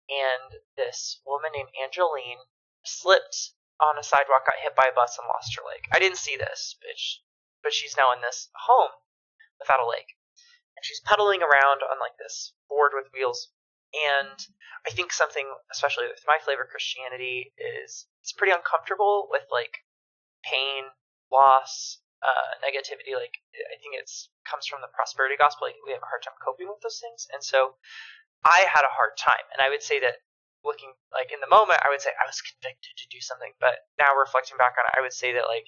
and 0.08 0.60
this 0.76 1.20
woman 1.26 1.52
named 1.52 1.68
Angeline 1.76 2.40
slipped 2.84 3.52
on 3.82 3.98
a 3.98 4.06
sidewalk, 4.06 4.46
got 4.46 4.62
hit 4.62 4.78
by 4.78 4.86
a 4.86 4.94
bus, 4.94 5.18
and 5.18 5.26
lost 5.26 5.58
her 5.58 5.66
leg. 5.66 5.82
I 5.90 5.98
didn't 5.98 6.22
see 6.22 6.38
this, 6.38 6.78
bitch, 6.78 7.26
but 7.62 7.74
she's 7.74 7.98
now 7.98 8.14
in 8.14 8.22
this 8.22 8.48
home 8.54 8.94
without 9.58 9.82
a 9.82 9.86
leg, 9.90 10.06
and 10.78 10.86
she's 10.86 11.02
pedaling 11.02 11.42
around 11.42 11.82
on 11.82 11.98
like 11.98 12.14
this 12.22 12.54
board 12.70 12.92
with 12.94 13.10
wheels 13.12 13.50
and 13.92 14.40
I 14.86 14.90
think 14.90 15.12
something, 15.12 15.46
especially 15.70 16.08
with 16.08 16.24
my 16.26 16.38
flavor 16.42 16.66
Christianity, 16.68 17.52
is 17.56 18.06
it's 18.22 18.32
pretty 18.32 18.52
uncomfortable 18.52 19.28
with 19.30 19.44
like 19.52 19.84
pain, 20.42 20.90
loss, 21.30 22.00
uh, 22.24 22.56
negativity. 22.64 23.14
Like 23.14 23.36
I 23.54 23.76
think 23.78 23.94
it's 24.00 24.30
comes 24.48 24.66
from 24.66 24.80
the 24.80 24.90
prosperity 24.90 25.36
gospel. 25.36 25.68
Like, 25.68 25.76
we 25.84 25.92
have 25.92 26.02
a 26.02 26.10
hard 26.10 26.24
time 26.24 26.34
coping 26.40 26.68
with 26.68 26.80
those 26.82 26.98
things, 26.98 27.28
and 27.32 27.44
so 27.44 27.76
I 28.44 28.64
had 28.66 28.82
a 28.82 28.96
hard 28.96 29.14
time. 29.20 29.44
And 29.52 29.60
I 29.60 29.68
would 29.68 29.84
say 29.84 30.00
that 30.00 30.24
looking 30.62 30.94
like 31.10 31.34
in 31.34 31.42
the 31.42 31.50
moment, 31.50 31.82
I 31.82 31.90
would 31.90 32.00
say 32.00 32.14
I 32.16 32.26
was 32.26 32.40
convicted 32.40 32.94
to 32.96 33.10
do 33.10 33.20
something, 33.20 33.52
but 33.58 33.82
now 33.98 34.14
reflecting 34.14 34.56
back 34.56 34.78
on 34.78 34.86
it, 34.86 34.96
I 34.98 35.02
would 35.02 35.14
say 35.14 35.34
that 35.34 35.50
like 35.50 35.66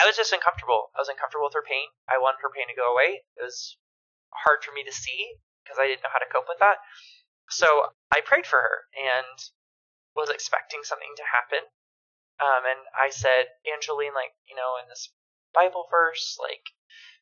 I 0.00 0.06
was 0.06 0.18
just 0.18 0.34
uncomfortable. 0.34 0.90
I 0.94 1.00
was 1.00 1.08
uncomfortable 1.08 1.46
with 1.46 1.58
her 1.58 1.66
pain. 1.66 1.86
I 2.10 2.18
wanted 2.18 2.42
her 2.42 2.50
pain 2.50 2.66
to 2.66 2.76
go 2.76 2.90
away. 2.90 3.22
It 3.38 3.42
was 3.42 3.78
hard 4.34 4.66
for 4.66 4.74
me 4.74 4.82
to 4.82 4.92
see 4.92 5.38
because 5.62 5.78
I 5.78 5.86
didn't 5.86 6.02
know 6.02 6.12
how 6.12 6.20
to 6.20 6.28
cope 6.28 6.50
with 6.50 6.58
that. 6.58 6.82
So 7.48 7.94
I 8.10 8.20
prayed 8.20 8.46
for 8.46 8.58
her 8.58 8.90
and 8.96 9.38
was 10.16 10.30
expecting 10.30 10.82
something 10.82 11.14
to 11.16 11.32
happen. 11.32 11.62
Um, 12.42 12.66
and 12.66 12.82
I 12.90 13.10
said, 13.10 13.54
Angeline, 13.62 14.14
like, 14.14 14.34
you 14.50 14.56
know, 14.58 14.74
in 14.82 14.88
this 14.90 15.14
Bible 15.54 15.86
verse, 15.90 16.36
like, 16.42 16.66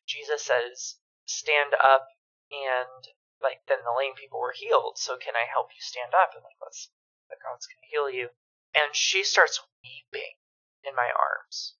Jesus 0.09 0.41
says, 0.41 0.97
stand 1.25 1.77
up 1.77 2.09
and, 2.49 3.05
like, 3.41 3.61
then 3.69 3.85
the 3.85 3.93
lame 3.93 4.17
people 4.17 4.41
were 4.41 4.55
healed. 4.57 4.97
So 4.97 5.17
can 5.21 5.37
I 5.37 5.45
help 5.45 5.69
you 5.69 5.81
stand 5.81 6.17
up? 6.17 6.33
And, 6.33 6.41
like, 6.41 6.57
let's, 6.57 6.89
like, 7.33 7.41
God's 7.41 7.65
to 7.65 7.89
heal 7.89 8.09
you. 8.09 8.29
And 8.77 8.93
she 8.93 9.23
starts 9.25 9.61
weeping 9.81 10.37
in 10.85 10.93
my 10.93 11.09
arms 11.09 11.75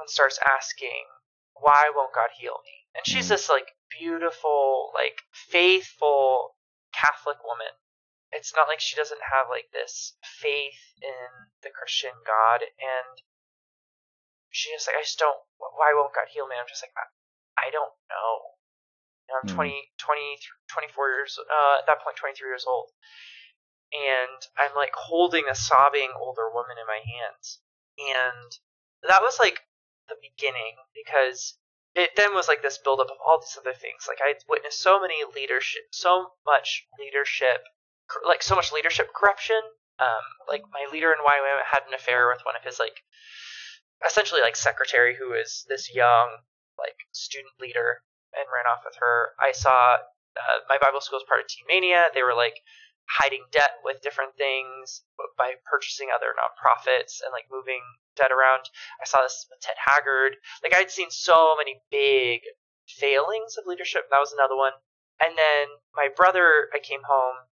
and 0.00 0.08
starts 0.08 0.38
asking, 0.40 1.04
why 1.54 1.92
won't 1.94 2.14
God 2.14 2.32
heal 2.36 2.58
me? 2.64 2.88
And 2.96 3.06
she's 3.06 3.26
mm. 3.26 3.36
this, 3.36 3.48
like, 3.48 3.68
beautiful, 3.92 4.90
like, 4.94 5.20
faithful 5.32 6.56
Catholic 6.92 7.38
woman 7.44 7.74
it's 8.34 8.52
not 8.54 8.66
like 8.66 8.82
she 8.82 8.98
doesn't 8.98 9.22
have 9.22 9.46
like 9.46 9.70
this 9.70 10.18
faith 10.26 10.82
in 10.98 11.30
the 11.62 11.70
Christian 11.70 12.10
God, 12.26 12.66
and 12.66 13.14
she's 14.50 14.74
just 14.74 14.90
like, 14.90 14.98
I 14.98 15.06
just 15.06 15.22
don't. 15.22 15.38
Why 15.58 15.94
won't 15.94 16.14
God 16.14 16.26
heal 16.34 16.50
me? 16.50 16.58
I'm 16.58 16.66
just 16.66 16.82
like, 16.82 16.94
I, 16.98 17.06
I 17.54 17.70
don't 17.70 17.94
know. 18.10 18.34
You 19.24 19.30
know 19.32 19.40
I'm 19.40 19.48
mm. 19.48 19.70
20, 19.70 19.94
20, 19.96 20.90
24 20.98 21.14
years. 21.14 21.38
Uh, 21.38 21.78
at 21.80 21.86
that 21.86 22.02
point, 22.02 22.18
23 22.18 22.50
years 22.50 22.66
old, 22.66 22.90
and 23.94 24.40
I'm 24.58 24.74
like 24.74 24.92
holding 24.94 25.44
a 25.48 25.54
sobbing 25.54 26.10
older 26.18 26.50
woman 26.52 26.76
in 26.78 26.86
my 26.86 27.00
hands, 27.00 27.60
and 27.96 28.50
that 29.08 29.22
was 29.22 29.38
like 29.38 29.60
the 30.08 30.16
beginning 30.20 30.76
because 30.92 31.56
it 31.94 32.10
then 32.16 32.34
was 32.34 32.48
like 32.48 32.62
this 32.62 32.78
buildup 32.78 33.06
of 33.06 33.22
all 33.24 33.38
these 33.38 33.56
other 33.56 33.72
things. 33.72 34.06
Like 34.08 34.18
I 34.20 34.34
witnessed 34.48 34.82
so 34.82 35.00
many 35.00 35.22
leadership, 35.34 35.82
so 35.92 36.34
much 36.44 36.86
leadership 36.98 37.62
like 38.26 38.42
so 38.42 38.54
much 38.54 38.72
leadership 38.72 39.08
corruption. 39.14 39.60
Um, 39.98 40.24
like 40.48 40.62
my 40.72 40.90
leader 40.92 41.12
in 41.12 41.22
YWAM 41.22 41.62
had 41.70 41.86
an 41.86 41.94
affair 41.94 42.28
with 42.28 42.42
one 42.44 42.56
of 42.56 42.64
his 42.64 42.78
like 42.78 42.98
essentially 44.04 44.40
like 44.42 44.56
secretary 44.56 45.14
who 45.16 45.32
is 45.32 45.64
this 45.68 45.94
young 45.94 46.42
like 46.78 46.98
student 47.12 47.54
leader 47.60 48.02
and 48.34 48.46
ran 48.52 48.66
off 48.66 48.82
with 48.84 48.96
her. 48.98 49.32
I 49.38 49.52
saw 49.52 49.94
uh, 50.34 50.58
my 50.68 50.78
Bible 50.78 51.00
school 51.00 51.18
is 51.18 51.24
part 51.28 51.40
of 51.40 51.46
Teen 51.46 51.64
Mania. 51.68 52.06
They 52.12 52.22
were 52.22 52.34
like 52.34 52.58
hiding 53.08 53.44
debt 53.52 53.78
with 53.84 54.02
different 54.02 54.36
things 54.36 55.02
by 55.36 55.54
purchasing 55.68 56.08
other 56.08 56.32
nonprofits 56.34 57.20
and 57.20 57.32
like 57.32 57.46
moving 57.50 57.82
debt 58.16 58.32
around. 58.32 58.68
I 59.00 59.04
saw 59.04 59.22
this 59.22 59.46
with 59.50 59.60
Ted 59.60 59.76
Haggard. 59.78 60.36
Like 60.62 60.74
I'd 60.74 60.90
seen 60.90 61.10
so 61.10 61.54
many 61.56 61.80
big 61.90 62.42
failings 62.88 63.56
of 63.56 63.66
leadership. 63.66 64.08
That 64.10 64.24
was 64.24 64.32
another 64.32 64.56
one. 64.56 64.72
And 65.22 65.38
then 65.38 65.78
my 65.94 66.08
brother, 66.10 66.68
I 66.74 66.80
came 66.82 67.06
home 67.06 67.46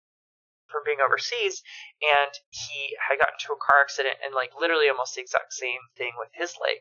from 0.72 0.88
being 0.88 1.04
overseas, 1.04 1.62
and 2.00 2.32
he 2.50 2.96
had 2.96 3.20
gotten 3.20 3.36
into 3.36 3.52
a 3.52 3.60
car 3.60 3.84
accident 3.84 4.18
and 4.24 4.32
like 4.32 4.56
literally 4.56 4.88
almost 4.88 5.14
the 5.14 5.22
exact 5.22 5.52
same 5.52 5.84
thing 6.00 6.16
with 6.16 6.32
his 6.32 6.56
leg, 6.58 6.80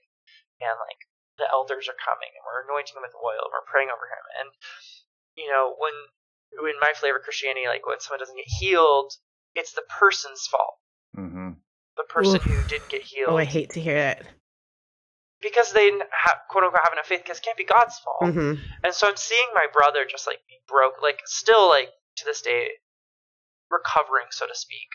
and 0.63 0.79
like 0.79 1.11
the 1.37 1.51
elders 1.51 1.91
are 1.91 1.99
coming 1.99 2.31
and 2.39 2.47
we're 2.47 2.63
anointing 2.65 2.95
him 2.95 3.03
with 3.03 3.19
oil 3.19 3.51
and 3.51 3.53
we're 3.53 3.67
praying 3.67 3.91
over 3.91 4.07
him, 4.07 4.25
and 4.39 4.49
you 5.35 5.51
know 5.51 5.75
when 5.77 5.93
in 6.59 6.81
my 6.81 6.93
flavor 6.95 7.21
Christianity, 7.23 7.67
like 7.67 7.87
when 7.87 8.01
someone 8.01 8.21
doesn't 8.21 8.37
get 8.37 8.47
healed, 8.47 9.13
it's 9.55 9.73
the 9.73 9.83
person's 9.89 10.47
fault. 10.47 10.77
Mm-hmm. 11.17 11.51
The 11.97 12.05
person 12.09 12.37
Oof. 12.37 12.43
who 12.43 12.69
didn't 12.69 12.89
get 12.89 13.03
healed. 13.03 13.31
Oh, 13.31 13.37
I 13.37 13.45
hate 13.45 13.71
to 13.71 13.81
hear 13.81 13.95
that 13.95 14.25
because 15.43 15.73
they 15.73 15.91
have, 15.91 16.39
quote 16.49 16.65
unquote 16.65 16.83
have 16.85 16.93
enough 16.93 17.07
faith 17.07 17.23
because 17.25 17.39
it 17.39 17.45
can't 17.45 17.57
be 17.57 17.65
God's 17.65 17.99
fault. 17.99 18.23
Mm-hmm. 18.23 18.61
And 18.85 18.95
so 18.95 19.09
I'm 19.09 19.17
seeing 19.17 19.49
my 19.55 19.67
brother 19.73 20.05
just 20.09 20.27
like 20.27 20.39
be 20.49 20.61
broke, 20.69 21.03
like 21.03 21.21
still 21.25 21.69
like 21.69 21.89
to 22.17 22.25
this 22.25 22.43
day 22.43 22.69
recovering, 23.71 24.29
so 24.31 24.47
to 24.47 24.55
speak, 24.55 24.89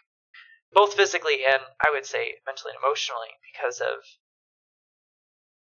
both 0.74 0.94
physically 0.94 1.42
and 1.48 1.62
I 1.82 1.92
would 1.92 2.06
say 2.06 2.38
mentally 2.46 2.74
and 2.76 2.84
emotionally 2.84 3.34
because 3.54 3.82
of 3.82 4.06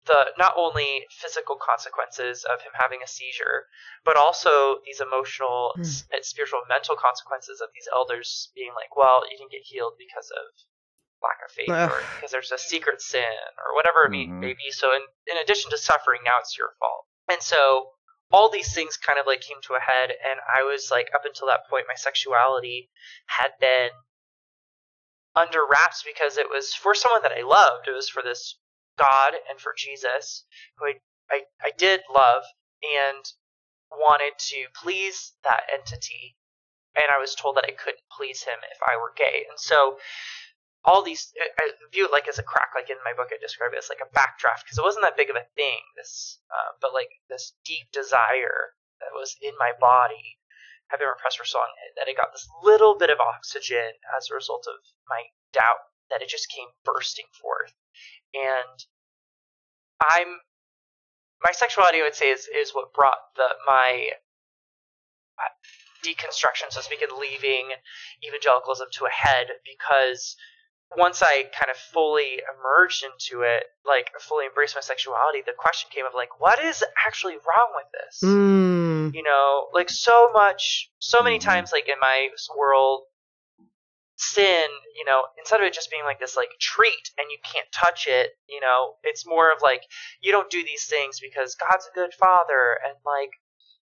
the 0.05 0.35
not 0.37 0.53
only 0.57 1.05
physical 1.09 1.55
consequences 1.55 2.43
of 2.43 2.61
him 2.61 2.71
having 2.75 2.99
a 3.03 3.07
seizure, 3.07 3.67
but 4.03 4.17
also 4.17 4.79
these 4.85 4.99
emotional, 4.99 5.71
mm. 5.77 5.85
spiritual, 6.21 6.61
mental 6.67 6.95
consequences 6.95 7.61
of 7.61 7.69
these 7.73 7.87
elders 7.93 8.51
being 8.55 8.71
like, 8.75 8.95
well, 8.95 9.23
you 9.29 9.37
didn't 9.37 9.51
get 9.51 9.63
healed 9.63 9.93
because 9.97 10.29
of 10.31 10.45
lack 11.23 11.39
of 11.39 11.51
faith 11.55 11.71
or 11.71 12.03
because 12.19 12.31
there's 12.31 12.51
a 12.51 12.57
secret 12.57 12.99
sin 12.99 13.39
or 13.55 13.75
whatever 13.75 14.11
mm-hmm. 14.11 14.43
it 14.43 14.47
may 14.47 14.53
be. 14.53 14.71
So 14.71 14.91
in, 14.91 15.01
in 15.31 15.41
addition 15.41 15.71
to 15.71 15.77
suffering, 15.77 16.19
now 16.25 16.43
it's 16.43 16.57
your 16.57 16.75
fault. 16.79 17.07
And 17.31 17.41
so 17.41 17.93
all 18.33 18.49
these 18.49 18.73
things 18.73 18.97
kind 18.97 19.19
of 19.19 19.27
like 19.27 19.41
came 19.41 19.61
to 19.61 19.75
a 19.75 19.79
head 19.79 20.09
and 20.09 20.41
i 20.49 20.63
was 20.63 20.89
like 20.89 21.07
up 21.13 21.21
until 21.23 21.47
that 21.47 21.69
point 21.69 21.85
my 21.87 21.95
sexuality 21.95 22.89
had 23.27 23.51
been 23.61 23.89
under 25.35 25.59
wraps 25.69 26.03
because 26.03 26.37
it 26.37 26.49
was 26.49 26.73
for 26.73 26.95
someone 26.95 27.21
that 27.21 27.31
i 27.31 27.45
loved 27.45 27.87
it 27.87 27.95
was 27.95 28.09
for 28.09 28.23
this 28.23 28.57
god 28.97 29.33
and 29.49 29.59
for 29.59 29.73
jesus 29.77 30.45
who 30.77 30.85
i, 30.85 30.93
I, 31.31 31.41
I 31.63 31.71
did 31.77 32.01
love 32.13 32.43
and 32.83 33.25
wanted 33.91 34.33
to 34.37 34.65
please 34.81 35.33
that 35.43 35.63
entity 35.73 36.35
and 36.95 37.05
i 37.13 37.19
was 37.19 37.35
told 37.35 37.55
that 37.57 37.65
i 37.67 37.71
couldn't 37.71 38.03
please 38.15 38.43
him 38.43 38.59
if 38.71 38.79
i 38.85 38.97
were 38.97 39.13
gay 39.15 39.45
and 39.49 39.59
so 39.59 39.97
all 40.85 41.01
these 41.01 41.31
I 41.59 41.71
view 41.91 42.05
it 42.05 42.11
like 42.11 42.27
as 42.27 42.39
a 42.39 42.43
crack. 42.43 42.75
Like 42.75 42.89
in 42.89 42.99
my 43.05 43.13
book, 43.15 43.29
I 43.31 43.39
describe 43.39 43.71
it 43.71 43.79
as 43.79 43.87
like 43.87 44.03
a 44.03 44.11
backdraft 44.11 44.67
because 44.67 44.77
it 44.77 44.83
wasn't 44.83 45.05
that 45.05 45.17
big 45.17 45.29
of 45.29 45.35
a 45.39 45.47
thing. 45.55 45.79
This, 45.95 46.39
uh, 46.51 46.75
but 46.81 46.93
like 46.93 47.09
this 47.29 47.53
deep 47.63 47.87
desire 47.91 48.75
that 48.99 49.15
was 49.15 49.35
in 49.41 49.53
my 49.57 49.71
body 49.79 50.39
had 50.87 50.99
been 50.99 51.07
repressed 51.07 51.39
for 51.39 51.47
so 51.47 51.59
long 51.59 51.71
that 51.95 52.07
it 52.07 52.17
got 52.17 52.33
this 52.33 52.47
little 52.63 52.97
bit 52.97 53.09
of 53.09 53.19
oxygen 53.19 53.95
as 54.15 54.29
a 54.29 54.35
result 54.35 54.67
of 54.67 54.83
my 55.07 55.23
doubt 55.53 55.87
that 56.11 56.21
it 56.21 56.27
just 56.27 56.51
came 56.51 56.67
bursting 56.83 57.31
forth. 57.31 57.73
And 58.33 58.85
I'm 60.01 60.39
my 61.43 61.51
sexuality, 61.51 61.99
I 61.99 62.03
would 62.03 62.15
say, 62.15 62.31
is 62.31 62.47
is 62.47 62.71
what 62.73 62.93
brought 62.93 63.19
the 63.35 63.47
my 63.67 64.09
deconstruction, 66.05 66.69
so 66.69 66.79
to 66.79 66.83
speak, 66.83 67.01
and 67.01 67.11
leaving 67.17 67.71
evangelicalism 68.27 68.87
to 68.93 69.05
a 69.05 69.09
head 69.09 69.47
because 69.65 70.35
once 70.95 71.21
I 71.23 71.43
kind 71.57 71.71
of 71.71 71.77
fully 71.77 72.41
emerged 72.53 73.03
into 73.03 73.41
it, 73.43 73.63
like 73.85 74.11
fully 74.19 74.45
embraced 74.45 74.75
my 74.75 74.81
sexuality, 74.81 75.41
the 75.45 75.53
question 75.57 75.89
came 75.93 76.05
of 76.05 76.13
like, 76.13 76.39
what 76.39 76.59
is 76.59 76.83
actually 77.05 77.33
wrong 77.33 77.71
with 77.75 77.87
this? 77.93 78.23
Mm. 78.23 79.13
You 79.13 79.23
know, 79.23 79.67
like 79.73 79.89
so 79.89 80.29
much, 80.33 80.91
so 80.99 81.23
many 81.23 81.39
Mm-hmm. 81.39 81.49
times, 81.49 81.71
like 81.71 81.87
in 81.87 81.99
my 81.99 82.29
world, 82.57 83.03
sin, 84.31 84.67
you 84.95 85.05
know, 85.05 85.23
instead 85.37 85.59
of 85.59 85.65
it 85.65 85.73
just 85.73 85.91
being 85.91 86.03
like 86.03 86.19
this 86.19 86.37
like 86.37 86.49
treat 86.59 87.11
and 87.17 87.27
you 87.29 87.37
can't 87.43 87.67
touch 87.73 88.07
it, 88.07 88.31
you 88.47 88.59
know, 88.59 88.95
it's 89.03 89.27
more 89.27 89.51
of 89.51 89.59
like 89.61 89.83
you 90.21 90.31
don't 90.31 90.49
do 90.49 90.63
these 90.63 90.85
things 90.85 91.19
because 91.19 91.55
God's 91.55 91.87
a 91.91 91.95
good 91.95 92.13
father 92.13 92.77
and 92.85 92.95
like 93.05 93.31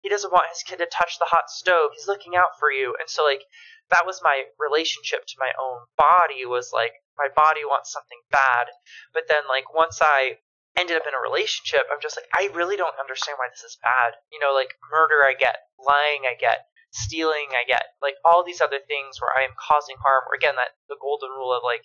he 0.03 0.09
doesn't 0.09 0.33
want 0.33 0.53
his 0.53 0.63
kid 0.63 0.79
to 0.79 0.87
touch 0.87 1.19
the 1.19 1.27
hot 1.27 1.49
stove. 1.49 1.91
He's 1.95 2.09
looking 2.09 2.37
out 2.37 2.59
for 2.59 2.71
you. 2.71 2.95
And 3.01 3.09
so 3.09 3.25
like 3.25 3.43
that 3.91 4.07
was 4.07 4.21
my 4.23 4.45
relationship 4.59 5.27
to 5.27 5.43
my 5.43 5.51
own 5.59 5.87
body 5.97 6.45
was 6.45 6.71
like 6.73 6.93
my 7.17 7.29
body 7.35 7.65
wants 7.65 7.93
something 7.93 8.21
bad. 8.31 8.69
But 9.15 9.25
then 9.29 9.49
like 9.49 9.73
once 9.73 9.99
I 10.03 10.39
ended 10.77 10.97
up 10.97 11.09
in 11.09 11.17
a 11.17 11.23
relationship, 11.23 11.89
I'm 11.91 12.03
just 12.03 12.17
like 12.17 12.29
I 12.35 12.53
really 12.55 12.77
don't 12.77 13.01
understand 13.01 13.41
why 13.41 13.49
this 13.49 13.65
is 13.65 13.79
bad. 13.83 14.15
You 14.31 14.39
know, 14.39 14.53
like 14.53 14.77
murder 14.93 15.25
I 15.25 15.35
get, 15.39 15.57
lying 15.81 16.29
I 16.29 16.37
get, 16.39 16.69
stealing 16.91 17.53
I 17.53 17.65
get, 17.67 17.97
like 18.03 18.17
all 18.25 18.45
these 18.45 18.61
other 18.61 18.81
things 18.87 19.21
where 19.21 19.33
I 19.37 19.45
am 19.45 19.55
causing 19.59 19.97
harm. 20.01 20.25
Or 20.29 20.35
again, 20.35 20.57
that 20.57 20.77
the 20.89 21.01
golden 21.01 21.31
rule 21.31 21.53
of 21.53 21.63
like 21.65 21.85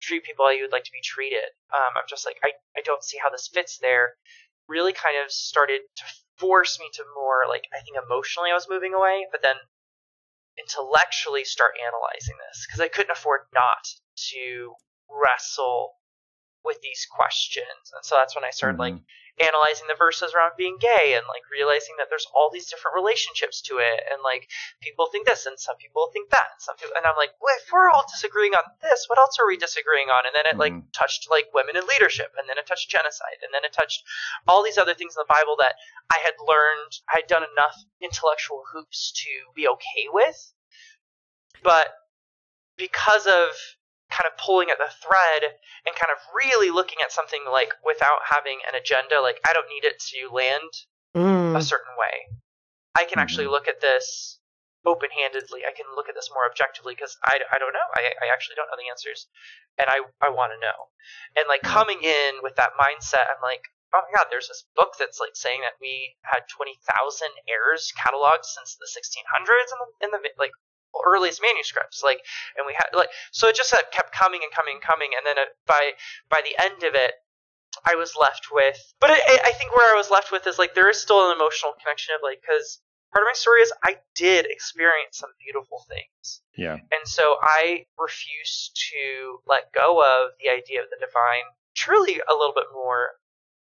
treat 0.00 0.24
people 0.24 0.46
how 0.46 0.52
you 0.52 0.62
would 0.62 0.72
like 0.72 0.84
to 0.84 0.96
be 0.96 1.04
treated. 1.04 1.52
Um, 1.72 1.94
I'm 1.96 2.08
just 2.08 2.26
like 2.26 2.36
I, 2.42 2.52
I 2.76 2.82
don't 2.84 3.04
see 3.04 3.18
how 3.22 3.30
this 3.30 3.50
fits 3.52 3.78
there. 3.78 4.16
Really 4.68 4.92
kind 4.92 5.16
of 5.22 5.30
started 5.30 5.80
to 5.96 6.04
force 6.38 6.78
me 6.80 6.88
to 6.94 7.04
more 7.14 7.44
like 7.48 7.64
I 7.72 7.82
think 7.84 7.96
emotionally 8.00 8.50
I 8.50 8.58
was 8.58 8.70
moving 8.70 8.94
away, 8.94 9.26
but 9.30 9.42
then 9.42 9.56
intellectually 10.58 11.44
start 11.44 11.72
analyzing 11.78 12.36
this 12.48 12.66
because 12.66 12.80
I 12.80 12.88
couldn't 12.88 13.12
afford 13.12 13.40
not 13.54 13.86
to 14.32 14.74
wrestle 15.08 15.99
with 16.64 16.80
these 16.82 17.06
questions. 17.10 17.92
And 17.94 18.04
so 18.04 18.16
that's 18.16 18.34
when 18.34 18.44
I 18.44 18.50
started 18.50 18.78
like 18.78 19.00
analyzing 19.40 19.88
the 19.88 19.96
verses 19.96 20.36
around 20.36 20.52
being 20.58 20.76
gay 20.76 21.16
and 21.16 21.24
like 21.24 21.40
realizing 21.48 21.96
that 21.96 22.12
there's 22.12 22.28
all 22.36 22.50
these 22.52 22.68
different 22.68 22.92
relationships 22.92 23.62
to 23.64 23.80
it 23.80 24.04
and 24.12 24.20
like 24.20 24.44
people 24.84 25.08
think 25.08 25.24
this 25.24 25.46
and 25.46 25.56
some 25.56 25.80
people 25.80 26.10
think 26.12 26.28
that 26.28 26.52
and 26.52 26.60
some 26.60 26.76
people 26.76 26.92
and 26.96 27.06
I'm 27.08 27.16
like, 27.16 27.32
well, 27.40 27.56
if 27.56 27.64
we're 27.72 27.88
all 27.88 28.04
disagreeing 28.04 28.52
on 28.52 28.68
this, 28.84 29.08
what 29.08 29.18
else 29.18 29.40
are 29.40 29.48
we 29.48 29.56
disagreeing 29.56 30.12
on? 30.12 30.28
And 30.28 30.34
then 30.36 30.44
it 30.44 30.60
like 30.60 30.76
Mhm. 30.76 30.92
touched 30.92 31.30
like 31.30 31.48
women 31.56 31.76
in 31.76 31.86
leadership 31.86 32.34
and 32.36 32.48
then 32.48 32.58
it 32.58 32.66
touched 32.66 32.90
genocide 32.90 33.40
and 33.40 33.54
then 33.54 33.64
it 33.64 33.72
touched 33.72 34.04
all 34.46 34.62
these 34.62 34.76
other 34.78 34.94
things 34.94 35.16
in 35.16 35.24
the 35.24 35.32
Bible 35.32 35.56
that 35.56 35.76
I 36.12 36.18
had 36.20 36.36
learned 36.44 36.92
I 37.08 37.24
had 37.24 37.26
done 37.26 37.44
enough 37.44 37.76
intellectual 38.00 38.64
hoops 38.72 39.12
to 39.24 39.30
be 39.54 39.68
okay 39.68 40.06
with. 40.12 40.52
But 41.62 41.88
because 42.76 43.26
of 43.26 43.56
kind 44.10 44.26
of 44.26 44.36
pulling 44.38 44.70
at 44.70 44.78
the 44.78 44.90
thread 45.02 45.42
and 45.86 45.94
kind 45.96 46.10
of 46.10 46.18
really 46.34 46.70
looking 46.70 46.98
at 47.02 47.12
something 47.12 47.46
like 47.50 47.72
without 47.84 48.20
having 48.26 48.58
an 48.68 48.74
agenda, 48.74 49.20
like 49.22 49.38
I 49.46 49.52
don't 49.52 49.68
need 49.68 49.84
it 49.86 49.98
to 50.14 50.34
land 50.34 50.70
Mm. 51.16 51.58
a 51.58 51.62
certain 51.62 51.96
way. 51.98 52.30
I 52.94 53.04
can 53.04 53.18
actually 53.18 53.46
Mhm. 53.46 53.50
look 53.50 53.66
at 53.66 53.80
this 53.80 54.38
open 54.86 55.10
handedly. 55.10 55.66
I 55.66 55.72
can 55.72 55.86
look 55.94 56.08
at 56.08 56.14
this 56.14 56.30
more 56.30 56.46
objectively 56.46 56.94
because 56.94 57.18
I, 57.24 57.40
I 57.50 57.58
don't 57.58 57.72
know. 57.72 57.88
I, 57.94 58.14
I 58.22 58.26
actually 58.32 58.56
don't 58.56 58.70
know 58.70 58.76
the 58.78 58.88
answers 58.88 59.26
and 59.76 59.90
I, 59.90 60.00
I 60.20 60.30
want 60.30 60.52
to 60.52 60.58
know. 60.58 60.88
And 61.36 61.48
like 61.48 61.62
coming 61.62 62.02
in 62.02 62.42
with 62.42 62.56
that 62.56 62.72
mindset, 62.78 63.28
I'm 63.28 63.42
like, 63.42 63.66
oh 63.92 64.02
my 64.06 64.18
God, 64.18 64.28
there's 64.30 64.48
this 64.48 64.64
book 64.76 64.94
that's 64.98 65.18
like 65.18 65.34
saying 65.34 65.60
that 65.62 65.74
we 65.80 66.16
had 66.22 66.46
20,000 66.48 66.78
errors 67.48 67.92
cataloged 67.98 68.46
since 68.46 68.76
the 68.76 68.86
1600s 68.86 69.72
in 69.72 69.78
the, 69.82 69.88
in 70.06 70.10
the 70.12 70.20
like 70.38 70.52
earliest 71.06 71.40
manuscripts 71.42 72.02
like 72.02 72.20
and 72.56 72.66
we 72.66 72.74
had 72.74 72.86
like 72.96 73.08
so 73.32 73.48
it 73.48 73.54
just 73.56 73.70
had- 73.70 73.90
kept 73.92 74.12
coming 74.12 74.40
and 74.42 74.52
coming 74.52 74.74
and 74.76 74.82
coming 74.82 75.10
and 75.16 75.24
then 75.26 75.38
it, 75.38 75.48
by 75.66 75.92
by 76.28 76.40
the 76.44 76.56
end 76.62 76.82
of 76.82 76.94
it 76.94 77.12
i 77.86 77.94
was 77.94 78.14
left 78.20 78.48
with 78.52 78.76
but 79.00 79.10
I, 79.10 79.14
I- 79.26 79.42
I 79.46 79.52
think 79.52 79.74
where 79.76 79.92
i 79.94 79.96
was 79.96 80.10
left 80.10 80.32
with 80.32 80.46
is 80.46 80.58
like 80.58 80.74
there 80.74 80.90
is 80.90 81.00
still 81.00 81.30
an 81.30 81.36
emotional 81.36 81.72
connection 81.80 82.14
of 82.14 82.20
like 82.22 82.42
because 82.42 82.80
part 83.14 83.22
of 83.22 83.30
my 83.30 83.38
story 83.38 83.60
is 83.62 83.72
i 83.84 83.96
did 84.14 84.46
experience 84.50 85.18
some 85.18 85.30
beautiful 85.42 85.84
things 85.88 86.42
Yeah. 86.56 86.74
and 86.74 87.04
so 87.04 87.36
i 87.42 87.86
refuse 87.98 88.70
to 88.90 89.38
let 89.46 89.72
go 89.72 90.00
of 90.02 90.32
the 90.42 90.50
idea 90.50 90.82
of 90.82 90.90
the 90.90 90.98
divine 90.98 91.46
truly 91.74 92.18
a 92.20 92.34
little 92.34 92.54
bit 92.54 92.68
more 92.74 93.14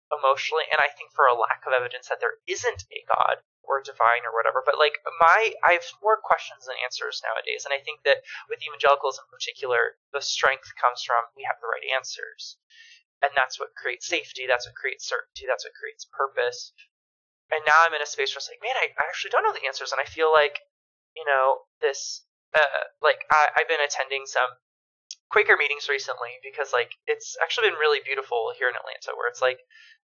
emotionally 0.10 0.66
and 0.74 0.82
i 0.82 0.90
think 0.98 1.14
for 1.14 1.26
a 1.30 1.38
lack 1.38 1.62
of 1.70 1.74
evidence 1.78 2.10
that 2.10 2.18
there 2.20 2.42
isn't 2.50 2.84
a 2.90 3.06
god 3.06 3.38
or 3.70 3.80
divine 3.86 4.26
or 4.26 4.34
whatever 4.34 4.66
but 4.66 4.82
like 4.82 4.98
my 5.22 5.54
i 5.62 5.78
have 5.78 5.86
more 6.02 6.18
questions 6.18 6.66
than 6.66 6.76
answers 6.82 7.22
nowadays 7.22 7.64
and 7.64 7.72
i 7.72 7.80
think 7.80 8.02
that 8.02 8.26
with 8.50 8.60
evangelicals 8.66 9.22
in 9.22 9.26
particular 9.30 10.02
the 10.12 10.22
strength 10.22 10.74
comes 10.76 11.06
from 11.06 11.22
we 11.38 11.46
have 11.46 11.62
the 11.62 11.70
right 11.70 11.86
answers. 11.94 12.58
And 13.20 13.36
that's 13.36 13.60
what 13.60 13.76
creates 13.76 14.08
safety 14.08 14.48
that's 14.48 14.66
what 14.66 14.80
creates 14.80 15.04
certainty 15.06 15.44
that's 15.46 15.68
what 15.68 15.76
creates 15.76 16.08
purpose. 16.08 16.72
And 17.52 17.62
now 17.68 17.76
i'm 17.84 17.94
in 17.94 18.02
a 18.02 18.08
space 18.10 18.32
where 18.32 18.40
it's 18.40 18.50
like 18.50 18.64
man 18.64 18.80
i, 18.80 18.90
I 18.96 19.06
actually 19.12 19.36
don't 19.36 19.44
know 19.44 19.54
the 19.54 19.68
answers 19.68 19.92
and 19.92 20.00
i 20.00 20.08
feel 20.08 20.32
like 20.32 20.64
you 21.16 21.26
know 21.28 21.68
this 21.84 22.24
uh, 22.56 22.88
like 23.04 23.26
I, 23.30 23.60
i've 23.60 23.68
been 23.68 23.84
attending 23.84 24.24
some 24.26 24.50
quaker 25.30 25.58
meetings 25.58 25.90
recently 25.90 26.40
because 26.42 26.72
like 26.72 26.96
it's 27.06 27.38
actually 27.44 27.70
been 27.70 27.82
really 27.82 28.00
beautiful 28.02 28.54
here 28.58 28.70
in 28.70 28.78
atlanta 28.78 29.14
where 29.18 29.28
it's 29.28 29.42
like 29.42 29.60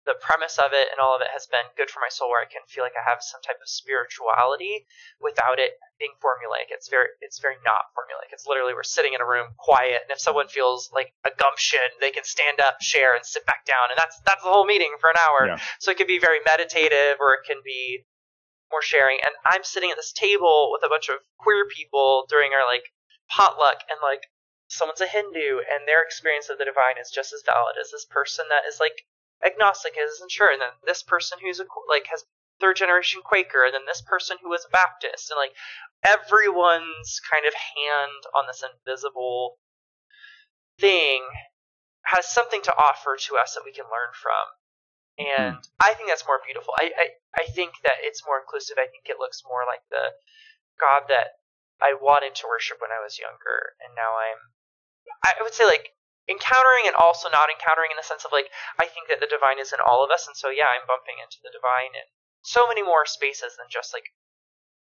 the 0.08 0.16
premise 0.16 0.56
of 0.56 0.72
it 0.72 0.88
and 0.88 0.96
all 0.96 1.12
of 1.12 1.20
it 1.20 1.28
has 1.28 1.44
been 1.44 1.68
good 1.76 1.92
for 1.92 2.00
my 2.00 2.08
soul 2.08 2.32
where 2.32 2.40
I 2.40 2.48
can 2.48 2.64
feel 2.64 2.80
like 2.80 2.96
I 2.96 3.04
have 3.04 3.20
some 3.20 3.44
type 3.44 3.60
of 3.60 3.68
spirituality 3.68 4.88
without 5.20 5.60
it 5.60 5.76
being 6.00 6.16
formulaic. 6.16 6.72
It's 6.72 6.88
very 6.88 7.12
it's 7.20 7.36
very 7.44 7.60
not 7.60 7.92
formulaic. 7.92 8.32
It's 8.32 8.48
literally 8.48 8.72
we're 8.72 8.88
sitting 8.88 9.12
in 9.12 9.20
a 9.20 9.28
room 9.28 9.52
quiet 9.60 10.08
and 10.08 10.10
if 10.10 10.16
someone 10.16 10.48
feels 10.48 10.88
like 10.96 11.12
a 11.28 11.32
gumption, 11.36 11.84
they 12.00 12.08
can 12.08 12.24
stand 12.24 12.64
up, 12.64 12.80
share, 12.80 13.12
and 13.12 13.20
sit 13.20 13.44
back 13.44 13.68
down. 13.68 13.92
And 13.92 14.00
that's 14.00 14.16
that's 14.24 14.40
the 14.40 14.48
whole 14.48 14.64
meeting 14.64 14.96
for 14.96 15.12
an 15.12 15.20
hour. 15.20 15.52
Yeah. 15.52 15.60
So 15.78 15.92
it 15.92 16.00
can 16.00 16.08
be 16.08 16.18
very 16.18 16.40
meditative 16.40 17.20
or 17.20 17.36
it 17.36 17.44
can 17.44 17.60
be 17.60 18.08
more 18.72 18.80
sharing. 18.80 19.20
And 19.20 19.36
I'm 19.44 19.62
sitting 19.62 19.92
at 19.92 20.00
this 20.00 20.16
table 20.16 20.72
with 20.72 20.80
a 20.80 20.88
bunch 20.88 21.12
of 21.12 21.20
queer 21.36 21.68
people 21.68 22.24
during 22.32 22.56
our 22.56 22.64
like 22.64 22.88
potluck 23.28 23.84
and 23.92 24.00
like 24.00 24.24
someone's 24.68 25.04
a 25.04 25.08
Hindu 25.08 25.64
and 25.68 25.84
their 25.84 26.00
experience 26.00 26.48
of 26.48 26.56
the 26.56 26.68
divine 26.68 26.96
is 27.00 27.12
just 27.12 27.32
as 27.32 27.44
valid 27.44 27.76
as 27.80 27.92
this 27.92 28.04
person 28.08 28.48
that 28.48 28.68
is 28.68 28.80
like 28.80 29.04
agnostic 29.44 29.94
isn't 29.98 30.30
sure, 30.30 30.50
and 30.50 30.60
then 30.60 30.74
this 30.86 31.02
person 31.02 31.38
who's 31.42 31.60
a 31.60 31.66
like 31.88 32.06
has 32.10 32.24
third 32.60 32.76
generation 32.76 33.22
Quaker, 33.24 33.64
and 33.64 33.74
then 33.74 33.86
this 33.86 34.02
person 34.02 34.36
who 34.42 34.50
was 34.50 34.66
a 34.66 34.70
Baptist, 34.70 35.30
and 35.30 35.38
like 35.38 35.54
everyone's 36.02 37.20
kind 37.22 37.46
of 37.46 37.54
hand 37.54 38.22
on 38.34 38.46
this 38.46 38.62
invisible 38.62 39.58
thing 40.78 41.26
has 42.04 42.26
something 42.26 42.62
to 42.62 42.74
offer 42.76 43.16
to 43.18 43.36
us 43.36 43.54
that 43.54 43.64
we 43.64 43.72
can 43.72 43.84
learn 43.90 44.12
from. 44.14 44.44
Mm-hmm. 45.18 45.42
And 45.42 45.56
I 45.80 45.94
think 45.94 46.08
that's 46.08 46.26
more 46.26 46.40
beautiful. 46.44 46.74
I, 46.78 46.90
I 46.94 47.06
I 47.42 47.44
think 47.50 47.74
that 47.82 48.02
it's 48.02 48.24
more 48.26 48.38
inclusive. 48.38 48.78
I 48.78 48.86
think 48.86 49.06
it 49.06 49.18
looks 49.18 49.42
more 49.46 49.66
like 49.66 49.82
the 49.90 50.14
God 50.78 51.10
that 51.10 51.42
I 51.82 51.94
wanted 51.94 52.34
to 52.38 52.50
worship 52.50 52.78
when 52.80 52.94
I 52.94 53.02
was 53.02 53.18
younger, 53.18 53.74
and 53.82 53.94
now 53.94 54.14
I'm. 54.18 54.54
I 55.24 55.42
would 55.42 55.54
say 55.54 55.66
like 55.66 55.90
encountering 56.28 56.84
and 56.86 56.94
also 56.94 57.28
not 57.32 57.48
encountering 57.48 57.90
in 57.90 57.96
the 57.96 58.04
sense 58.06 58.24
of 58.24 58.30
like 58.32 58.52
I 58.78 58.86
think 58.86 59.08
that 59.08 59.18
the 59.18 59.26
divine 59.30 59.58
is 59.58 59.72
in 59.72 59.80
all 59.80 60.04
of 60.04 60.12
us, 60.12 60.28
and 60.28 60.36
so 60.36 60.52
yeah, 60.52 60.68
I'm 60.68 60.86
bumping 60.86 61.18
into 61.18 61.40
the 61.42 61.50
divine 61.50 61.96
in 61.96 62.06
so 62.44 62.68
many 62.68 62.84
more 62.84 63.08
spaces 63.08 63.56
than 63.56 63.66
just 63.72 63.92
like 63.96 64.12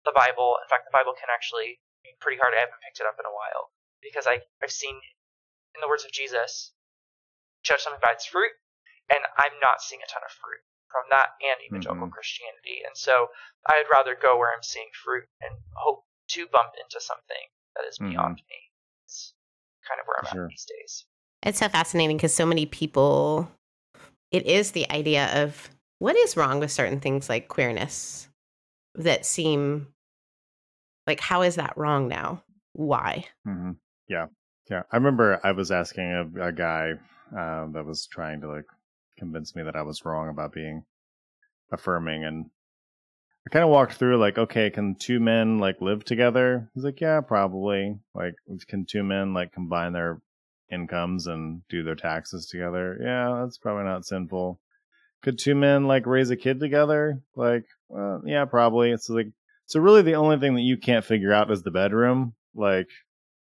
the 0.06 0.14
Bible. 0.14 0.56
In 0.62 0.68
fact, 0.70 0.86
the 0.86 0.94
Bible 0.94 1.12
can 1.18 1.28
actually 1.28 1.82
be 2.02 2.14
pretty 2.22 2.38
hard. 2.38 2.54
I 2.54 2.62
haven't 2.62 2.80
picked 2.82 3.02
it 3.02 3.06
up 3.10 3.18
in 3.18 3.26
a 3.26 3.34
while 3.34 3.74
because 4.00 4.26
I 4.26 4.46
I've 4.62 4.72
seen, 4.74 4.96
in 5.74 5.80
the 5.82 5.90
words 5.90 6.06
of 6.06 6.14
Jesus, 6.14 6.72
judge 7.62 7.82
something 7.82 8.02
by 8.02 8.14
its 8.14 8.26
fruit, 8.26 8.54
and 9.10 9.22
I'm 9.36 9.58
not 9.60 9.82
seeing 9.82 10.02
a 10.02 10.10
ton 10.10 10.22
of 10.24 10.32
fruit 10.32 10.62
from 10.90 11.08
that 11.10 11.34
and 11.40 11.58
evangelical 11.62 12.06
Mhm. 12.08 12.12
Christianity, 12.12 12.82
and 12.84 12.96
so 12.96 13.30
I'd 13.66 13.88
rather 13.90 14.14
go 14.14 14.36
where 14.36 14.52
I'm 14.52 14.62
seeing 14.62 14.90
fruit 14.92 15.28
and 15.40 15.62
hope 15.74 16.06
to 16.38 16.46
bump 16.46 16.74
into 16.78 17.00
something 17.00 17.50
that 17.74 17.84
is 17.86 17.98
Mhm. 17.98 18.10
beyond 18.10 18.42
me. 18.48 18.70
It's 19.04 19.34
kind 19.88 20.00
of 20.00 20.06
where 20.06 20.18
I'm 20.20 20.30
Sure. 20.30 20.44
at 20.44 20.50
these 20.50 20.64
days. 20.64 21.06
It's 21.42 21.58
so 21.58 21.68
fascinating 21.68 22.16
because 22.16 22.34
so 22.34 22.46
many 22.46 22.66
people, 22.66 23.50
it 24.30 24.46
is 24.46 24.72
the 24.72 24.90
idea 24.90 25.42
of 25.42 25.70
what 25.98 26.16
is 26.16 26.36
wrong 26.36 26.60
with 26.60 26.70
certain 26.70 27.00
things 27.00 27.28
like 27.28 27.48
queerness 27.48 28.28
that 28.94 29.26
seem 29.26 29.88
like, 31.06 31.20
how 31.20 31.42
is 31.42 31.56
that 31.56 31.76
wrong 31.76 32.08
now? 32.08 32.42
Why? 32.74 33.26
hmm 33.44 33.72
Yeah. 34.08 34.26
Yeah, 34.70 34.82
I 34.92 34.96
remember 34.96 35.40
I 35.42 35.52
was 35.52 35.72
asking 35.72 36.04
a, 36.12 36.48
a 36.48 36.52
guy 36.52 36.92
uh, 37.36 37.66
that 37.72 37.84
was 37.84 38.06
trying 38.06 38.40
to 38.42 38.48
like 38.48 38.66
convince 39.18 39.56
me 39.56 39.64
that 39.64 39.76
I 39.76 39.82
was 39.82 40.04
wrong 40.04 40.28
about 40.28 40.52
being 40.52 40.84
affirming, 41.72 42.24
and 42.24 42.46
I 43.46 43.50
kind 43.50 43.64
of 43.64 43.70
walked 43.70 43.94
through 43.94 44.18
like, 44.18 44.38
okay, 44.38 44.70
can 44.70 44.94
two 44.94 45.18
men 45.18 45.58
like 45.58 45.80
live 45.80 46.04
together? 46.04 46.70
He's 46.74 46.84
like, 46.84 47.00
yeah, 47.00 47.20
probably. 47.20 47.98
Like, 48.14 48.34
can 48.68 48.86
two 48.86 49.02
men 49.02 49.34
like 49.34 49.52
combine 49.52 49.92
their 49.92 50.20
incomes 50.72 51.26
and 51.26 51.62
do 51.68 51.84
their 51.84 51.94
taxes 51.94 52.46
together? 52.46 52.98
Yeah, 53.00 53.42
that's 53.42 53.58
probably 53.58 53.84
not 53.84 54.04
sinful. 54.04 54.58
Could 55.22 55.38
two 55.38 55.54
men 55.54 55.86
like 55.86 56.06
raise 56.06 56.30
a 56.30 56.36
kid 56.36 56.58
together? 56.58 57.20
Like, 57.36 57.64
well, 57.88 58.22
yeah, 58.26 58.44
probably. 58.46 58.90
It's 58.90 59.08
like, 59.08 59.28
so 59.66 59.78
really 59.78 60.02
the 60.02 60.16
only 60.16 60.38
thing 60.38 60.54
that 60.54 60.62
you 60.62 60.76
can't 60.76 61.04
figure 61.04 61.32
out 61.32 61.50
is 61.50 61.62
the 61.62 61.70
bedroom. 61.70 62.34
Like, 62.54 62.88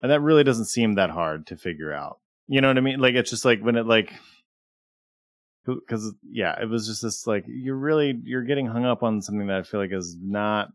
and 0.00 0.12
that 0.12 0.20
really 0.20 0.44
doesn't 0.44 0.66
seem 0.66 0.94
that 0.94 1.10
hard 1.10 1.48
to 1.48 1.56
figure 1.56 1.92
out. 1.92 2.20
You 2.46 2.60
know 2.60 2.68
what 2.68 2.78
I 2.78 2.82
mean? 2.82 3.00
Like, 3.00 3.14
it's 3.14 3.30
just 3.30 3.44
like 3.44 3.60
when 3.60 3.76
it 3.76 3.86
like, 3.86 4.12
because 5.66 6.14
yeah, 6.30 6.60
it 6.60 6.68
was 6.68 6.86
just 6.86 7.02
this 7.02 7.26
like 7.26 7.44
you're 7.48 7.76
really 7.76 8.16
you're 8.22 8.44
getting 8.44 8.66
hung 8.66 8.84
up 8.84 9.02
on 9.02 9.20
something 9.20 9.48
that 9.48 9.56
I 9.56 9.62
feel 9.64 9.80
like 9.80 9.92
is 9.92 10.16
not 10.20 10.68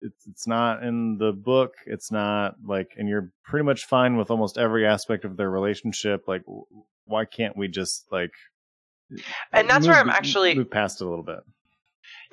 it's 0.00 0.26
it's 0.26 0.46
not 0.46 0.82
in 0.82 1.18
the 1.18 1.32
book. 1.32 1.74
It's 1.86 2.10
not 2.10 2.56
like, 2.66 2.90
and 2.96 3.08
you're 3.08 3.30
pretty 3.44 3.64
much 3.64 3.86
fine 3.86 4.16
with 4.16 4.30
almost 4.30 4.58
every 4.58 4.86
aspect 4.86 5.24
of 5.24 5.36
their 5.36 5.50
relationship. 5.50 6.24
Like, 6.26 6.42
why 7.04 7.24
can't 7.24 7.56
we 7.56 7.68
just 7.68 8.06
like? 8.10 8.32
And 9.52 9.68
that's 9.68 9.86
move, 9.86 9.94
where 9.94 10.00
I'm 10.00 10.10
actually 10.10 10.54
move 10.54 10.70
past 10.70 11.00
it 11.00 11.04
a 11.04 11.08
little 11.08 11.24
bit. 11.24 11.40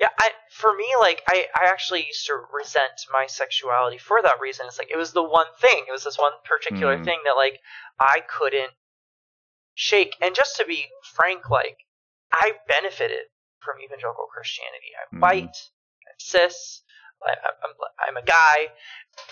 Yeah, 0.00 0.08
I 0.18 0.30
for 0.50 0.74
me, 0.74 0.86
like 0.98 1.22
I, 1.28 1.46
I 1.54 1.68
actually 1.68 2.06
used 2.06 2.26
to 2.26 2.40
resent 2.52 3.06
my 3.12 3.26
sexuality 3.28 3.98
for 3.98 4.18
that 4.22 4.40
reason. 4.40 4.66
It's 4.66 4.78
like 4.78 4.90
it 4.90 4.96
was 4.96 5.12
the 5.12 5.22
one 5.22 5.46
thing. 5.60 5.84
It 5.88 5.92
was 5.92 6.04
this 6.04 6.18
one 6.18 6.32
particular 6.44 6.98
Mm. 6.98 7.04
thing 7.04 7.18
that 7.24 7.36
like 7.36 7.60
I 7.98 8.20
couldn't 8.28 8.72
shake. 9.74 10.16
And 10.20 10.34
just 10.34 10.56
to 10.56 10.64
be 10.64 10.86
frank, 11.14 11.50
like 11.50 11.78
I 12.32 12.52
benefited 12.66 13.26
from 13.60 13.76
evangelical 13.84 14.26
Christianity. 14.32 14.92
I'm 15.00 15.18
Mhm. 15.18 15.22
white, 15.22 15.56
I'm 16.08 16.18
cis, 16.18 16.82
I, 17.24 17.34
I'm 17.64 17.74
I'm 18.08 18.16
a 18.16 18.24
guy, 18.24 18.68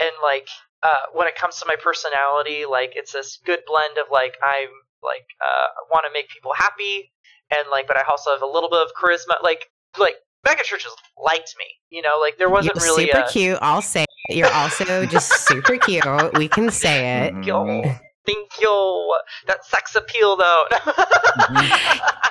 and 0.01 0.13
like 0.23 0.49
uh, 0.83 1.11
when 1.15 1.27
it 1.27 1.37
comes 1.37 1.59
to 1.61 1.67
my 1.67 1.77
personality, 1.83 2.65
like 2.71 2.93
it's 2.95 3.13
this 3.13 3.39
good 3.45 3.61
blend 3.67 3.99
of 3.99 4.07
like 4.13 4.37
I'm 4.43 4.71
like 5.03 5.27
uh, 5.41 5.67
want 5.91 6.05
to 6.07 6.13
make 6.13 6.29
people 6.29 6.53
happy, 6.55 7.13
and 7.51 7.69
like 7.71 7.87
but 7.87 7.97
I 7.97 8.03
also 8.11 8.31
have 8.31 8.43
a 8.43 8.47
little 8.47 8.71
bit 8.71 8.81
of 8.81 8.91
charisma. 8.97 9.43
Like 9.43 9.67
like 9.99 10.17
mega 10.47 10.63
churches 10.63 10.93
liked 11.17 11.55
me, 11.59 11.67
you 11.91 12.03
know. 12.03 12.19
Like 12.21 12.39
there 12.39 12.51
wasn't 12.51 12.77
You're 12.77 12.85
really 12.85 13.07
super 13.07 13.21
a 13.21 13.29
cute. 13.29 13.59
I'll 13.63 13.83
say 13.83 14.05
it. 14.29 14.37
You're 14.37 14.53
also 14.53 15.07
just 15.07 15.49
super 15.49 15.77
cute. 15.77 16.05
We 16.35 16.49
can 16.49 16.71
say 16.71 17.27
it. 17.27 17.45
Yo, 17.45 17.83
thank 18.27 18.61
you. 18.61 19.15
That 19.47 19.65
sex 19.65 19.95
appeal 19.97 20.37
though. 20.37 20.65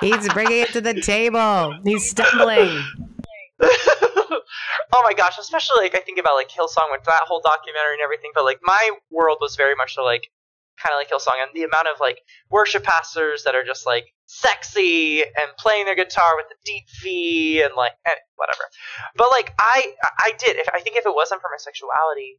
He's 0.00 0.28
bringing 0.32 0.60
it 0.60 0.68
to 0.72 0.80
the 0.80 1.00
table. 1.00 1.78
He's 1.84 2.10
stumbling. 2.10 2.82
oh 3.60 5.02
my 5.04 5.14
gosh, 5.16 5.38
especially 5.38 5.82
like 5.82 5.96
I 5.96 6.00
think 6.00 6.18
about 6.18 6.34
like 6.34 6.50
Hillsong 6.50 6.90
with 6.90 7.04
that 7.04 7.22
whole 7.26 7.40
documentary 7.44 7.94
and 7.94 8.02
everything, 8.02 8.30
but 8.34 8.44
like 8.44 8.60
my 8.62 8.90
world 9.10 9.38
was 9.40 9.56
very 9.56 9.74
much 9.74 9.94
so 9.94 10.04
like 10.04 10.28
kind 10.82 10.94
of 10.94 10.98
like 10.98 11.10
Hillsong 11.10 11.42
and 11.42 11.50
the 11.54 11.64
amount 11.64 11.88
of 11.88 12.00
like 12.00 12.20
worship 12.50 12.84
pastors 12.84 13.44
that 13.44 13.54
are 13.54 13.64
just 13.64 13.84
like 13.84 14.06
sexy 14.26 15.22
and 15.22 15.56
playing 15.58 15.86
their 15.86 15.96
guitar 15.96 16.36
with 16.36 16.46
the 16.48 16.54
deep 16.64 16.84
V 17.02 17.62
and 17.62 17.74
like 17.76 17.92
eh, 18.06 18.20
whatever. 18.36 18.62
But 19.16 19.28
like 19.30 19.54
I 19.58 19.94
I 20.18 20.32
did 20.38 20.56
if 20.56 20.68
I 20.72 20.80
think 20.80 20.96
if 20.96 21.06
it 21.06 21.14
wasn't 21.14 21.40
for 21.40 21.50
my 21.50 21.58
sexuality, 21.58 22.38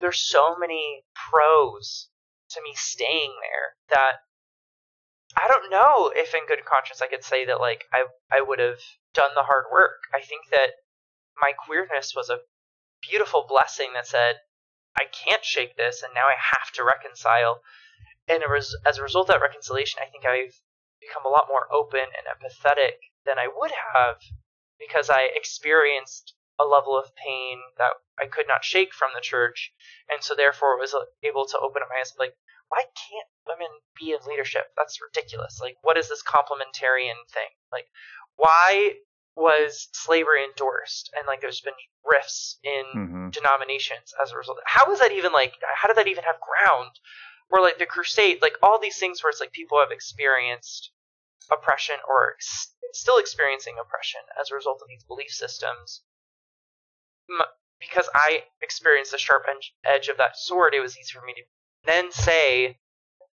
there's 0.00 0.20
so 0.20 0.56
many 0.58 1.04
pros 1.30 2.08
to 2.50 2.62
me 2.62 2.72
staying 2.74 3.34
there 3.40 3.98
that 3.98 4.12
I 5.36 5.48
don't 5.48 5.70
know 5.70 6.12
if 6.14 6.34
in 6.34 6.46
good 6.46 6.64
conscience 6.64 7.02
I 7.02 7.08
could 7.08 7.24
say 7.24 7.44
that 7.46 7.60
like 7.60 7.84
I 7.92 8.06
I 8.30 8.40
would 8.40 8.58
have 8.58 8.80
done 9.12 9.32
the 9.34 9.42
hard 9.42 9.66
work. 9.72 10.00
I 10.14 10.20
think 10.20 10.50
that 10.50 10.74
my 11.40 11.52
queerness 11.52 12.14
was 12.14 12.30
a 12.30 12.40
beautiful 13.02 13.46
blessing 13.48 13.92
that 13.94 14.06
said 14.06 14.40
I 14.96 15.04
can't 15.06 15.44
shake 15.44 15.76
this 15.76 16.02
and 16.02 16.14
now 16.14 16.26
I 16.26 16.36
have 16.38 16.70
to 16.72 16.84
reconcile. 16.84 17.62
And 18.28 18.42
as 18.86 18.98
a 18.98 19.02
result 19.02 19.28
of 19.28 19.34
that 19.34 19.42
reconciliation, 19.42 20.00
I 20.02 20.08
think 20.08 20.24
I've 20.24 20.54
become 21.00 21.26
a 21.26 21.28
lot 21.28 21.48
more 21.48 21.68
open 21.72 22.00
and 22.00 22.26
empathetic 22.26 22.96
than 23.26 23.38
I 23.38 23.48
would 23.48 23.72
have 23.92 24.16
because 24.78 25.10
I 25.10 25.28
experienced 25.34 26.34
a 26.58 26.64
level 26.64 26.96
of 26.96 27.14
pain 27.16 27.60
that 27.78 27.92
I 28.18 28.26
could 28.26 28.46
not 28.46 28.64
shake 28.64 28.94
from 28.94 29.10
the 29.14 29.20
church, 29.20 29.72
and 30.08 30.22
so 30.22 30.34
therefore 30.34 30.78
was 30.78 30.94
uh, 30.94 31.04
able 31.22 31.46
to 31.46 31.58
open 31.58 31.82
up 31.82 31.88
my 31.90 32.00
eyes 32.00 32.14
like 32.18 32.36
why 32.74 32.82
can't 32.82 33.28
women 33.46 33.70
be 33.96 34.10
in 34.10 34.18
leadership? 34.26 34.66
That's 34.76 34.98
ridiculous. 35.00 35.60
Like, 35.60 35.76
what 35.82 35.96
is 35.96 36.08
this 36.08 36.24
complementarian 36.24 37.22
thing? 37.30 37.54
Like, 37.70 37.86
why 38.34 38.94
was 39.36 39.88
slavery 39.92 40.42
endorsed? 40.44 41.12
And 41.16 41.24
like, 41.28 41.40
there's 41.40 41.60
been 41.60 41.78
rifts 42.04 42.58
in 42.64 42.84
Mhm. 42.96 43.32
denominations 43.32 44.12
as 44.20 44.32
a 44.32 44.36
result. 44.36 44.58
How 44.66 44.90
is 44.90 44.98
that 44.98 45.12
even 45.12 45.30
like? 45.32 45.54
How 45.62 45.86
did 45.86 45.96
that 45.98 46.08
even 46.08 46.24
have 46.24 46.40
ground? 46.40 46.98
Where 47.48 47.62
like 47.62 47.78
the 47.78 47.86
crusade, 47.86 48.42
like 48.42 48.58
all 48.60 48.80
these 48.80 48.98
things 48.98 49.22
where 49.22 49.30
it's 49.30 49.40
like 49.40 49.52
people 49.52 49.78
have 49.78 49.92
experienced 49.92 50.90
oppression 51.52 51.96
or 52.08 52.32
ex- 52.34 52.74
still 52.92 53.18
experiencing 53.18 53.78
oppression 53.78 54.22
as 54.40 54.50
a 54.50 54.54
result 54.56 54.82
of 54.82 54.88
these 54.88 55.04
belief 55.04 55.30
systems. 55.30 56.02
M- 57.30 57.46
because 57.78 58.08
I 58.14 58.44
experienced 58.62 59.12
the 59.12 59.18
sharp 59.18 59.44
edge- 59.48 59.74
edge 59.84 60.08
of 60.08 60.16
that 60.16 60.36
sword, 60.36 60.74
it 60.74 60.80
was 60.80 60.98
easy 60.98 61.12
for 61.12 61.24
me 61.24 61.34
to 61.34 61.42
then 61.84 62.12
say, 62.12 62.78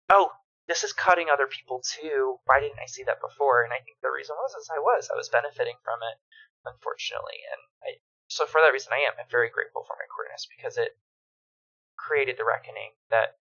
"Oh, 0.09 0.31
this 0.67 0.83
is 0.83 0.93
cutting 0.93 1.27
other 1.31 1.47
people 1.47 1.81
too. 1.81 2.37
Why 2.45 2.59
didn't 2.59 2.79
I 2.79 2.85
see 2.87 3.03
that 3.03 3.21
before?" 3.21 3.63
And 3.63 3.73
I 3.73 3.79
think 3.79 3.97
the 4.01 4.11
reason 4.11 4.35
was, 4.37 4.53
is 4.55 4.69
I 4.73 4.79
was, 4.79 5.09
I 5.11 5.17
was 5.17 5.29
benefiting 5.29 5.75
from 5.83 5.99
it, 6.03 6.17
unfortunately, 6.65 7.39
and 7.51 7.61
I. 7.83 7.99
So 8.27 8.45
for 8.45 8.61
that 8.61 8.71
reason, 8.71 8.93
I 8.93 9.03
am. 9.07 9.13
I'm 9.19 9.29
very 9.29 9.49
grateful 9.49 9.83
for 9.83 9.95
my 9.99 10.07
queerness 10.13 10.47
because 10.55 10.77
it 10.77 10.97
created 11.97 12.37
the 12.37 12.45
reckoning 12.45 12.91
that 13.09 13.37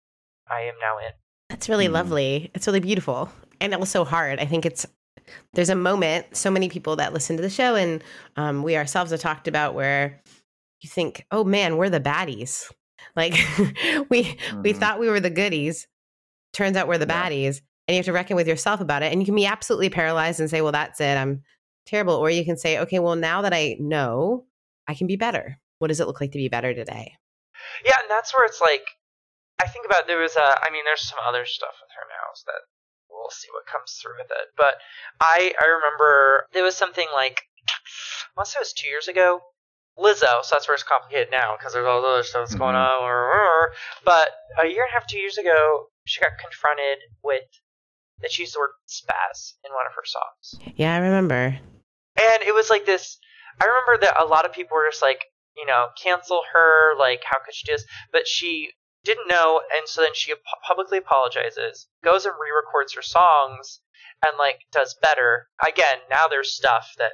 I 0.47 0.61
am 0.61 0.75
now 0.79 0.97
in. 0.99 1.11
That's 1.49 1.69
really 1.69 1.87
Mhm. 1.87 1.93
lovely. 1.93 2.51
It's 2.53 2.67
really 2.67 2.79
beautiful 2.79 3.29
and 3.61 3.73
also 3.73 4.03
hard. 4.05 4.39
I 4.39 4.45
think 4.45 4.65
it's 4.65 4.85
there's 5.53 5.69
a 5.69 5.75
moment. 5.75 6.37
So 6.37 6.51
many 6.51 6.69
people 6.69 6.97
that 6.97 7.13
listen 7.13 7.35
to 7.37 7.41
the 7.41 7.49
show 7.49 7.75
and 7.75 8.03
um, 8.35 8.61
we 8.61 8.77
ourselves 8.77 9.09
have 9.11 9.19
talked 9.19 9.47
about 9.47 9.73
where 9.73 10.21
you 10.81 10.89
think, 10.89 11.25
"Oh 11.31 11.43
man, 11.43 11.77
we're 11.77 11.89
the 11.89 11.99
baddies." 11.99 12.71
Like 13.15 13.33
we 14.09 14.37
we 14.63 14.73
Mhm. 14.73 14.77
thought 14.77 14.99
we 14.99 15.09
were 15.09 15.19
the 15.19 15.29
goodies. 15.29 15.87
Turns 16.53 16.77
out 16.77 16.87
we're 16.87 16.97
the 16.97 17.07
Yeah. 17.07 17.29
baddies, 17.29 17.61
and 17.87 17.95
you 17.95 17.97
have 17.97 18.05
to 18.05 18.13
reckon 18.13 18.35
with 18.35 18.47
yourself 18.47 18.79
about 18.81 19.03
it. 19.03 19.11
And 19.11 19.21
you 19.21 19.25
can 19.25 19.35
be 19.35 19.45
absolutely 19.45 19.89
paralyzed 19.89 20.39
and 20.39 20.49
say, 20.49 20.61
"Well, 20.61 20.71
that's 20.71 20.99
it. 21.01 21.17
I'm 21.17 21.43
terrible." 21.85 22.15
Or 22.15 22.29
you 22.29 22.45
can 22.45 22.57
say, 22.57 22.79
"Okay, 22.79 22.99
well, 22.99 23.15
now 23.15 23.41
that 23.41 23.53
I 23.53 23.75
know, 23.79 24.45
I 24.87 24.93
can 24.95 25.07
be 25.07 25.15
better. 25.17 25.59
What 25.79 25.87
does 25.89 25.99
it 25.99 26.07
look 26.07 26.21
like 26.21 26.31
to 26.31 26.37
be 26.37 26.47
better 26.49 26.73
today?" 26.73 27.17
Yeah, 27.83 27.95
and 28.01 28.09
that's 28.09 28.33
where 28.33 28.45
it's 28.45 28.61
like, 28.61 28.83
I 29.59 29.67
think 29.67 29.85
about 29.85 30.07
there 30.07 30.19
was 30.19 30.35
a, 30.35 30.55
I 30.61 30.69
mean, 30.71 30.83
there's 30.85 31.07
some 31.07 31.19
other 31.27 31.45
stuff 31.45 31.73
with 31.81 31.89
her 31.95 32.03
now 32.09 32.31
that 32.47 32.61
we'll 33.09 33.29
see 33.31 33.47
what 33.53 33.65
comes 33.65 33.93
through 34.01 34.17
with 34.17 34.29
it. 34.29 34.47
But 34.57 34.75
I, 35.19 35.53
I 35.59 35.65
remember 35.65 36.47
there 36.53 36.63
was 36.63 36.75
something 36.75 37.07
like, 37.13 37.41
I 38.37 38.43
to 38.43 38.49
say 38.49 38.57
it 38.57 38.61
was 38.61 38.73
two 38.73 38.87
years 38.87 39.07
ago. 39.07 39.41
Lizzo, 39.97 40.43
so 40.43 40.49
that's 40.55 40.67
where 40.67 40.75
it's 40.75 40.83
complicated 40.83 41.29
now 41.31 41.55
because 41.57 41.73
there's 41.73 41.85
all 41.87 42.01
the 42.01 42.07
other 42.07 42.23
stuff 42.23 42.47
that's 42.47 42.55
going 42.59 42.75
Mhm. 42.75 43.01
on. 43.01 43.69
But 44.03 44.35
a 44.57 44.65
year 44.67 44.83
and 44.83 44.89
a 44.91 44.93
half, 44.93 45.07
two 45.07 45.19
years 45.19 45.37
ago, 45.37 45.89
she 46.05 46.19
got 46.21 46.37
confronted 46.37 46.99
with 47.23 47.43
that 48.19 48.31
she 48.31 48.43
used 48.43 48.55
the 48.55 48.59
word 48.59 48.71
spaz 48.87 49.53
in 49.63 49.73
one 49.73 49.85
of 49.85 49.93
her 49.93 50.05
songs. 50.05 50.55
Yeah, 50.75 50.95
I 50.95 50.99
remember. 50.99 51.59
And 52.17 52.43
it 52.43 52.53
was 52.53 52.69
like 52.69 52.85
this. 52.85 53.19
I 53.61 53.65
remember 53.65 54.05
that 54.05 54.21
a 54.21 54.25
lot 54.25 54.45
of 54.45 54.53
people 54.53 54.75
were 54.75 54.87
just 54.89 55.01
like, 55.01 55.25
you 55.55 55.65
know, 55.65 55.87
cancel 56.01 56.43
her. 56.53 56.95
Like, 56.97 57.23
how 57.25 57.39
could 57.39 57.53
she 57.53 57.65
do 57.65 57.73
this? 57.73 57.85
But 58.11 58.27
she 58.27 58.71
didn't 59.03 59.27
know, 59.27 59.61
and 59.77 59.87
so 59.87 60.01
then 60.01 60.13
she 60.13 60.31
ap- 60.31 60.39
publicly 60.65 60.97
apologizes, 60.97 61.87
goes 62.03 62.25
and 62.25 62.33
re-records 62.39 62.93
her 62.95 63.01
songs, 63.03 63.79
and 64.25 64.37
like 64.37 64.61
does 64.71 64.95
better. 65.01 65.47
Again, 65.65 65.99
now 66.09 66.27
there's 66.27 66.53
stuff 66.55 66.91
that 66.97 67.11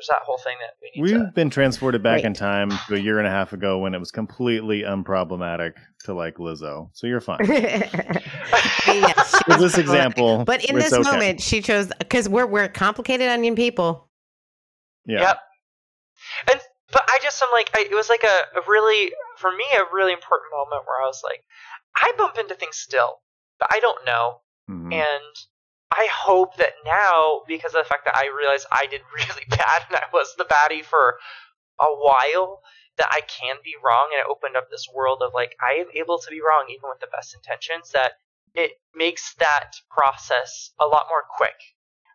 there's 0.00 0.08
that 0.08 0.22
whole 0.24 0.38
thing 0.38 0.56
that 0.60 0.70
we 0.80 0.90
need 0.94 1.02
We've 1.12 1.26
to. 1.26 1.32
been 1.34 1.50
transported 1.50 2.02
back 2.02 2.16
Right. 2.16 2.24
in 2.24 2.32
time 2.34 2.70
to 2.88 2.94
a 2.94 2.98
year 2.98 3.18
and 3.18 3.26
a 3.26 3.30
half 3.30 3.52
ago 3.52 3.78
when 3.78 3.94
it 3.94 3.98
was 3.98 4.10
completely 4.10 4.80
unproblematic 4.82 5.74
to 6.04 6.14
like 6.14 6.36
Lizzo. 6.36 6.88
So 6.94 7.06
you're 7.06 7.20
fine. 7.20 7.40
yes, 7.44 9.30
she 9.36 9.52
For 9.52 9.58
this 9.58 9.76
example, 9.78 10.44
But 10.44 10.64
in 10.64 10.76
this 10.76 10.92
okay. 10.92 11.02
moment, 11.02 11.40
she 11.42 11.60
chose 11.60 11.88
because 11.98 12.28
we're 12.28 12.46
we're 12.46 12.68
complicated 12.68 13.28
onion 13.28 13.54
people. 13.56 14.08
yeah, 15.04 15.20
Yep. 15.20 15.40
And 16.52 16.60
but 16.92 17.02
I 17.08 17.18
just 17.22 17.40
am 17.42 17.48
like, 17.52 17.70
I, 17.76 17.86
it 17.90 17.94
was 17.94 18.08
like 18.08 18.24
a, 18.24 18.58
a 18.58 18.62
really 18.66 19.12
for 19.36 19.50
me 19.52 19.64
a 19.78 19.94
really 19.94 20.12
important 20.12 20.50
moment 20.56 20.86
where 20.86 21.00
I 21.02 21.06
was 21.06 21.20
like, 21.22 21.44
I 21.96 22.12
bump 22.16 22.36
into 22.38 22.54
things 22.54 22.76
still, 22.76 23.20
but 23.58 23.68
I 23.72 23.80
don't 23.80 24.04
know. 24.06 24.40
Mhm. 24.70 24.94
And 24.94 25.34
I 25.92 26.08
hope 26.12 26.56
that 26.56 26.74
now, 26.84 27.42
because 27.48 27.74
of 27.74 27.84
the 27.84 27.88
fact 27.88 28.04
that 28.04 28.16
I 28.16 28.28
realized 28.28 28.66
I 28.70 28.86
did 28.86 29.02
really 29.14 29.44
bad 29.48 29.82
and 29.88 29.96
I 29.96 30.04
was 30.12 30.34
the 30.36 30.44
baddie 30.44 30.84
for 30.84 31.18
a 31.80 31.90
while, 31.90 32.62
that 33.00 33.08
I 33.10 33.22
can 33.22 33.56
be 33.64 33.74
wrong 33.82 34.10
and 34.12 34.20
it 34.20 34.30
opened 34.30 34.56
up 34.56 34.68
this 34.70 34.86
world 34.92 35.22
of 35.24 35.32
like 35.32 35.56
I 35.56 35.80
am 35.80 35.88
able 35.94 36.18
to 36.18 36.30
be 36.30 36.44
wrong 36.44 36.68
even 36.68 36.90
with 36.90 37.00
the 37.00 37.08
best 37.08 37.34
intentions 37.34 37.90
that 37.92 38.20
it 38.54 38.72
makes 38.94 39.34
that 39.40 39.72
process 39.90 40.72
a 40.78 40.86
lot 40.86 41.06
more 41.08 41.24
quick. 41.24 41.56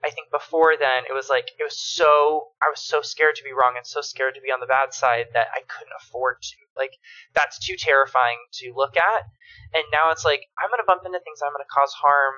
I 0.06 0.12
think 0.12 0.30
before 0.30 0.78
then 0.78 1.10
it 1.10 1.14
was 1.14 1.28
like 1.28 1.50
it 1.58 1.64
was 1.64 1.80
so 1.80 2.54
I 2.62 2.70
was 2.70 2.86
so 2.86 3.02
scared 3.02 3.36
to 3.38 3.44
be 3.44 3.58
wrong 3.58 3.74
and 3.78 3.88
so 3.88 4.02
scared 4.02 4.36
to 4.36 4.42
be 4.42 4.54
on 4.54 4.60
the 4.60 4.70
bad 4.70 4.94
side 4.94 5.34
that 5.34 5.48
I 5.50 5.66
couldn't 5.66 5.98
afford 5.98 6.44
to. 6.44 6.58
Like 6.78 6.94
that's 7.34 7.58
too 7.58 7.76
terrifying 7.76 8.38
to 8.62 8.74
look 8.76 8.96
at. 8.98 9.26
And 9.74 9.84
now 9.92 10.12
it's 10.12 10.24
like 10.24 10.46
I'm 10.62 10.70
gonna 10.70 10.86
bump 10.86 11.02
into 11.06 11.18
things 11.26 11.42
I'm 11.42 11.54
gonna 11.54 11.66
cause 11.66 11.94
harm 11.98 12.36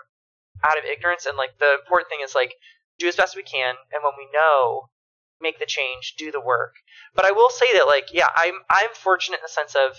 out 0.63 0.77
of 0.77 0.85
ignorance 0.85 1.25
and 1.25 1.37
like 1.37 1.57
the 1.59 1.77
important 1.79 2.09
thing 2.09 2.19
is 2.23 2.35
like 2.35 2.53
do 2.99 3.07
as 3.07 3.15
best 3.15 3.35
we 3.35 3.43
can 3.43 3.75
and 3.93 4.03
when 4.03 4.13
we 4.17 4.27
know 4.33 4.89
make 5.41 5.59
the 5.59 5.65
change, 5.65 6.15
do 6.17 6.31
the 6.31 6.41
work. 6.41 6.75
But 7.13 7.25
I 7.25 7.31
will 7.31 7.49
say 7.49 7.65
that 7.77 7.87
like 7.87 8.09
yeah, 8.13 8.29
I'm 8.35 8.55
I'm 8.69 8.93
fortunate 8.93 9.37
in 9.37 9.45
the 9.45 9.49
sense 9.49 9.75
of 9.75 9.97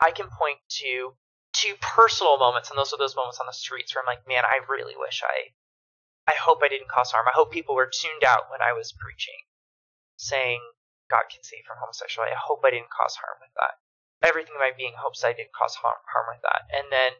I 0.00 0.10
can 0.10 0.28
point 0.28 0.58
to 0.80 1.14
two 1.52 1.74
personal 1.80 2.38
moments 2.38 2.70
and 2.70 2.78
those 2.78 2.92
are 2.92 2.98
those 2.98 3.16
moments 3.16 3.38
on 3.38 3.46
the 3.46 3.54
streets 3.56 3.94
where 3.94 4.02
I'm 4.02 4.10
like, 4.10 4.26
man, 4.26 4.44
I 4.44 4.60
really 4.68 4.94
wish 4.96 5.22
I 5.24 5.54
I 6.26 6.34
hope 6.40 6.60
I 6.62 6.68
didn't 6.68 6.88
cause 6.88 7.12
harm. 7.12 7.26
I 7.28 7.36
hope 7.36 7.52
people 7.52 7.74
were 7.74 7.90
tuned 7.90 8.24
out 8.24 8.50
when 8.50 8.62
I 8.62 8.72
was 8.72 8.96
preaching, 8.96 9.38
saying 10.16 10.60
God 11.10 11.28
can 11.28 11.44
save 11.44 11.68
from 11.68 11.76
homosexuality. 11.80 12.32
I 12.32 12.40
hope 12.40 12.64
I 12.64 12.72
didn't 12.72 12.92
cause 12.92 13.16
harm 13.16 13.36
with 13.40 13.52
that. 13.60 13.76
Everything 14.24 14.56
in 14.56 14.64
my 14.64 14.72
being 14.72 14.96
hopes 14.96 15.20
I 15.20 15.36
didn't 15.36 15.52
cause 15.52 15.76
harm, 15.76 16.00
harm 16.08 16.32
with 16.32 16.40
that. 16.48 16.64
And 16.72 16.88
then 16.88 17.12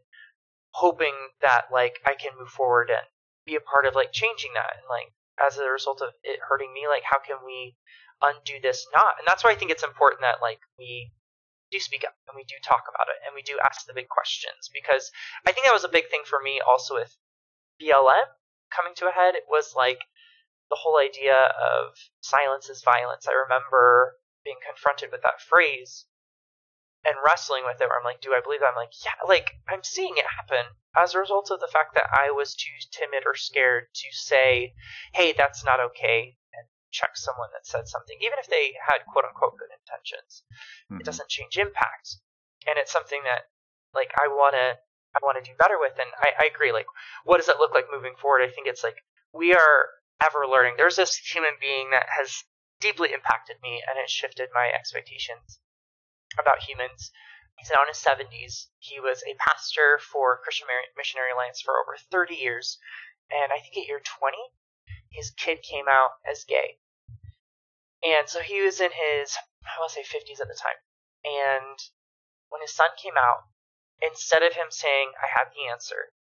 hoping 0.74 1.14
that 1.40 1.70
like 1.70 2.02
I 2.04 2.14
can 2.14 2.32
move 2.38 2.50
forward 2.50 2.90
and 2.90 3.06
be 3.46 3.54
a 3.54 3.60
part 3.60 3.86
of 3.86 3.94
like 3.94 4.10
changing 4.12 4.50
that 4.54 4.74
and 4.74 4.86
like 4.90 5.14
as 5.38 5.58
a 5.58 5.70
result 5.70 6.02
of 6.02 6.10
it 6.22 6.40
hurting 6.42 6.72
me, 6.74 6.86
like 6.88 7.02
how 7.06 7.18
can 7.18 7.38
we 7.46 7.76
undo 8.22 8.58
this 8.60 8.86
not? 8.92 9.14
And 9.18 9.26
that's 9.26 9.44
why 9.44 9.50
I 9.50 9.54
think 9.54 9.70
it's 9.70 9.86
important 9.86 10.22
that 10.22 10.42
like 10.42 10.58
we 10.78 11.12
do 11.70 11.78
speak 11.78 12.02
up 12.02 12.14
and 12.26 12.34
we 12.34 12.42
do 12.44 12.58
talk 12.62 12.90
about 12.90 13.06
it 13.06 13.22
and 13.24 13.34
we 13.34 13.42
do 13.42 13.58
ask 13.62 13.86
the 13.86 13.94
big 13.94 14.08
questions 14.08 14.70
because 14.74 15.10
I 15.46 15.52
think 15.52 15.66
that 15.66 15.74
was 15.74 15.86
a 15.86 15.94
big 15.94 16.10
thing 16.10 16.22
for 16.26 16.42
me 16.42 16.60
also 16.60 16.94
with 16.94 17.14
BLM 17.78 18.34
coming 18.74 18.94
to 18.98 19.06
a 19.06 19.14
head 19.14 19.34
it 19.34 19.46
was 19.48 19.74
like 19.76 20.02
the 20.70 20.78
whole 20.78 20.98
idea 20.98 21.54
of 21.54 21.94
silence 22.20 22.68
is 22.68 22.82
violence. 22.82 23.28
I 23.28 23.34
remember 23.46 24.18
being 24.44 24.58
confronted 24.66 25.10
with 25.12 25.22
that 25.22 25.40
phrase 25.40 26.06
and 27.04 27.16
wrestling 27.24 27.62
with 27.66 27.80
it 27.80 27.88
where 27.88 27.98
I'm 27.98 28.04
like, 28.04 28.20
do 28.20 28.32
I 28.32 28.40
believe 28.40 28.60
that? 28.60 28.72
I'm 28.72 28.80
like, 28.80 28.96
yeah, 29.04 29.20
like 29.28 29.60
I'm 29.68 29.84
seeing 29.84 30.16
it 30.16 30.24
happen 30.24 30.72
as 30.96 31.14
a 31.14 31.20
result 31.20 31.50
of 31.50 31.60
the 31.60 31.70
fact 31.70 31.94
that 31.94 32.08
I 32.08 32.30
was 32.30 32.54
too 32.54 32.72
timid 32.90 33.24
or 33.26 33.34
scared 33.34 33.92
to 33.92 34.08
say, 34.12 34.74
hey, 35.12 35.34
that's 35.36 35.64
not 35.64 35.80
okay 35.92 36.36
and 36.54 36.64
check 36.90 37.16
someone 37.16 37.50
that 37.52 37.66
said 37.66 37.88
something, 37.88 38.16
even 38.20 38.38
if 38.40 38.48
they 38.48 38.72
had 38.80 39.04
quote 39.10 39.24
unquote 39.24 39.58
good 39.58 39.72
intentions. 39.74 40.44
Mm-hmm. 40.88 41.00
It 41.00 41.06
doesn't 41.06 41.28
change 41.28 41.58
impact. 41.58 42.16
And 42.66 42.80
it's 42.80 42.92
something 42.92 43.20
that 43.24 43.52
like 43.92 44.12
I 44.16 44.28
wanna 44.28 44.80
I 45.14 45.20
want 45.22 45.38
to 45.38 45.46
do 45.46 45.54
better 45.56 45.78
with. 45.78 45.94
And 46.00 46.10
I, 46.18 46.42
I 46.42 46.50
agree. 46.50 46.72
Like, 46.72 46.90
what 47.22 47.38
does 47.38 47.48
it 47.48 47.62
look 47.62 47.70
like 47.70 47.86
moving 47.92 48.18
forward? 48.18 48.42
I 48.42 48.50
think 48.50 48.66
it's 48.66 48.82
like 48.82 48.98
we 49.32 49.54
are 49.54 49.78
ever 50.18 50.42
learning. 50.42 50.74
There's 50.76 50.96
this 50.96 51.14
human 51.14 51.54
being 51.60 51.90
that 51.90 52.06
has 52.10 52.42
deeply 52.80 53.12
impacted 53.14 53.56
me 53.62 53.78
and 53.86 53.94
it 53.98 54.10
shifted 54.10 54.48
my 54.52 54.68
expectations 54.74 55.60
about 56.40 56.62
humans. 56.62 57.10
He's 57.56 57.70
now 57.70 57.82
in 57.82 57.88
his 57.88 58.02
70s. 58.02 58.66
He 58.78 58.98
was 58.98 59.22
a 59.22 59.38
pastor 59.38 59.98
for 59.98 60.40
Christian 60.42 60.66
Missionary 60.96 61.30
Alliance 61.32 61.60
for 61.60 61.78
over 61.78 61.96
30 62.10 62.34
years. 62.34 62.78
And 63.30 63.52
I 63.52 63.58
think 63.58 63.76
at 63.78 63.86
year 63.86 64.02
20, 64.02 64.36
his 65.10 65.30
kid 65.30 65.62
came 65.62 65.86
out 65.88 66.18
as 66.28 66.44
gay. 66.44 66.78
And 68.02 68.28
so 68.28 68.40
he 68.40 68.60
was 68.60 68.80
in 68.80 68.90
his, 68.90 69.38
I 69.64 69.80
want 69.80 69.92
to 69.92 70.02
say 70.02 70.04
50s 70.04 70.40
at 70.40 70.48
the 70.48 70.58
time. 70.58 70.76
And 71.24 71.78
when 72.50 72.60
his 72.60 72.74
son 72.74 72.90
came 73.00 73.16
out, 73.16 73.48
instead 74.02 74.42
of 74.42 74.52
him 74.52 74.68
saying, 74.68 75.12
I 75.16 75.26
have 75.26 75.54
the 75.54 75.70
answer, 75.70 76.12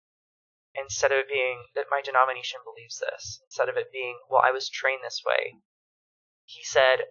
instead 0.74 1.12
of 1.12 1.18
it 1.18 1.28
being 1.28 1.66
that 1.74 1.90
my 1.90 2.00
denomination 2.00 2.60
believes 2.64 2.98
this, 2.98 3.40
instead 3.44 3.68
of 3.68 3.76
it 3.76 3.92
being, 3.92 4.18
well, 4.30 4.42
I 4.42 4.50
was 4.50 4.70
trained 4.70 5.02
this 5.04 5.22
way, 5.26 5.60
he 6.44 6.64
said, 6.64 7.04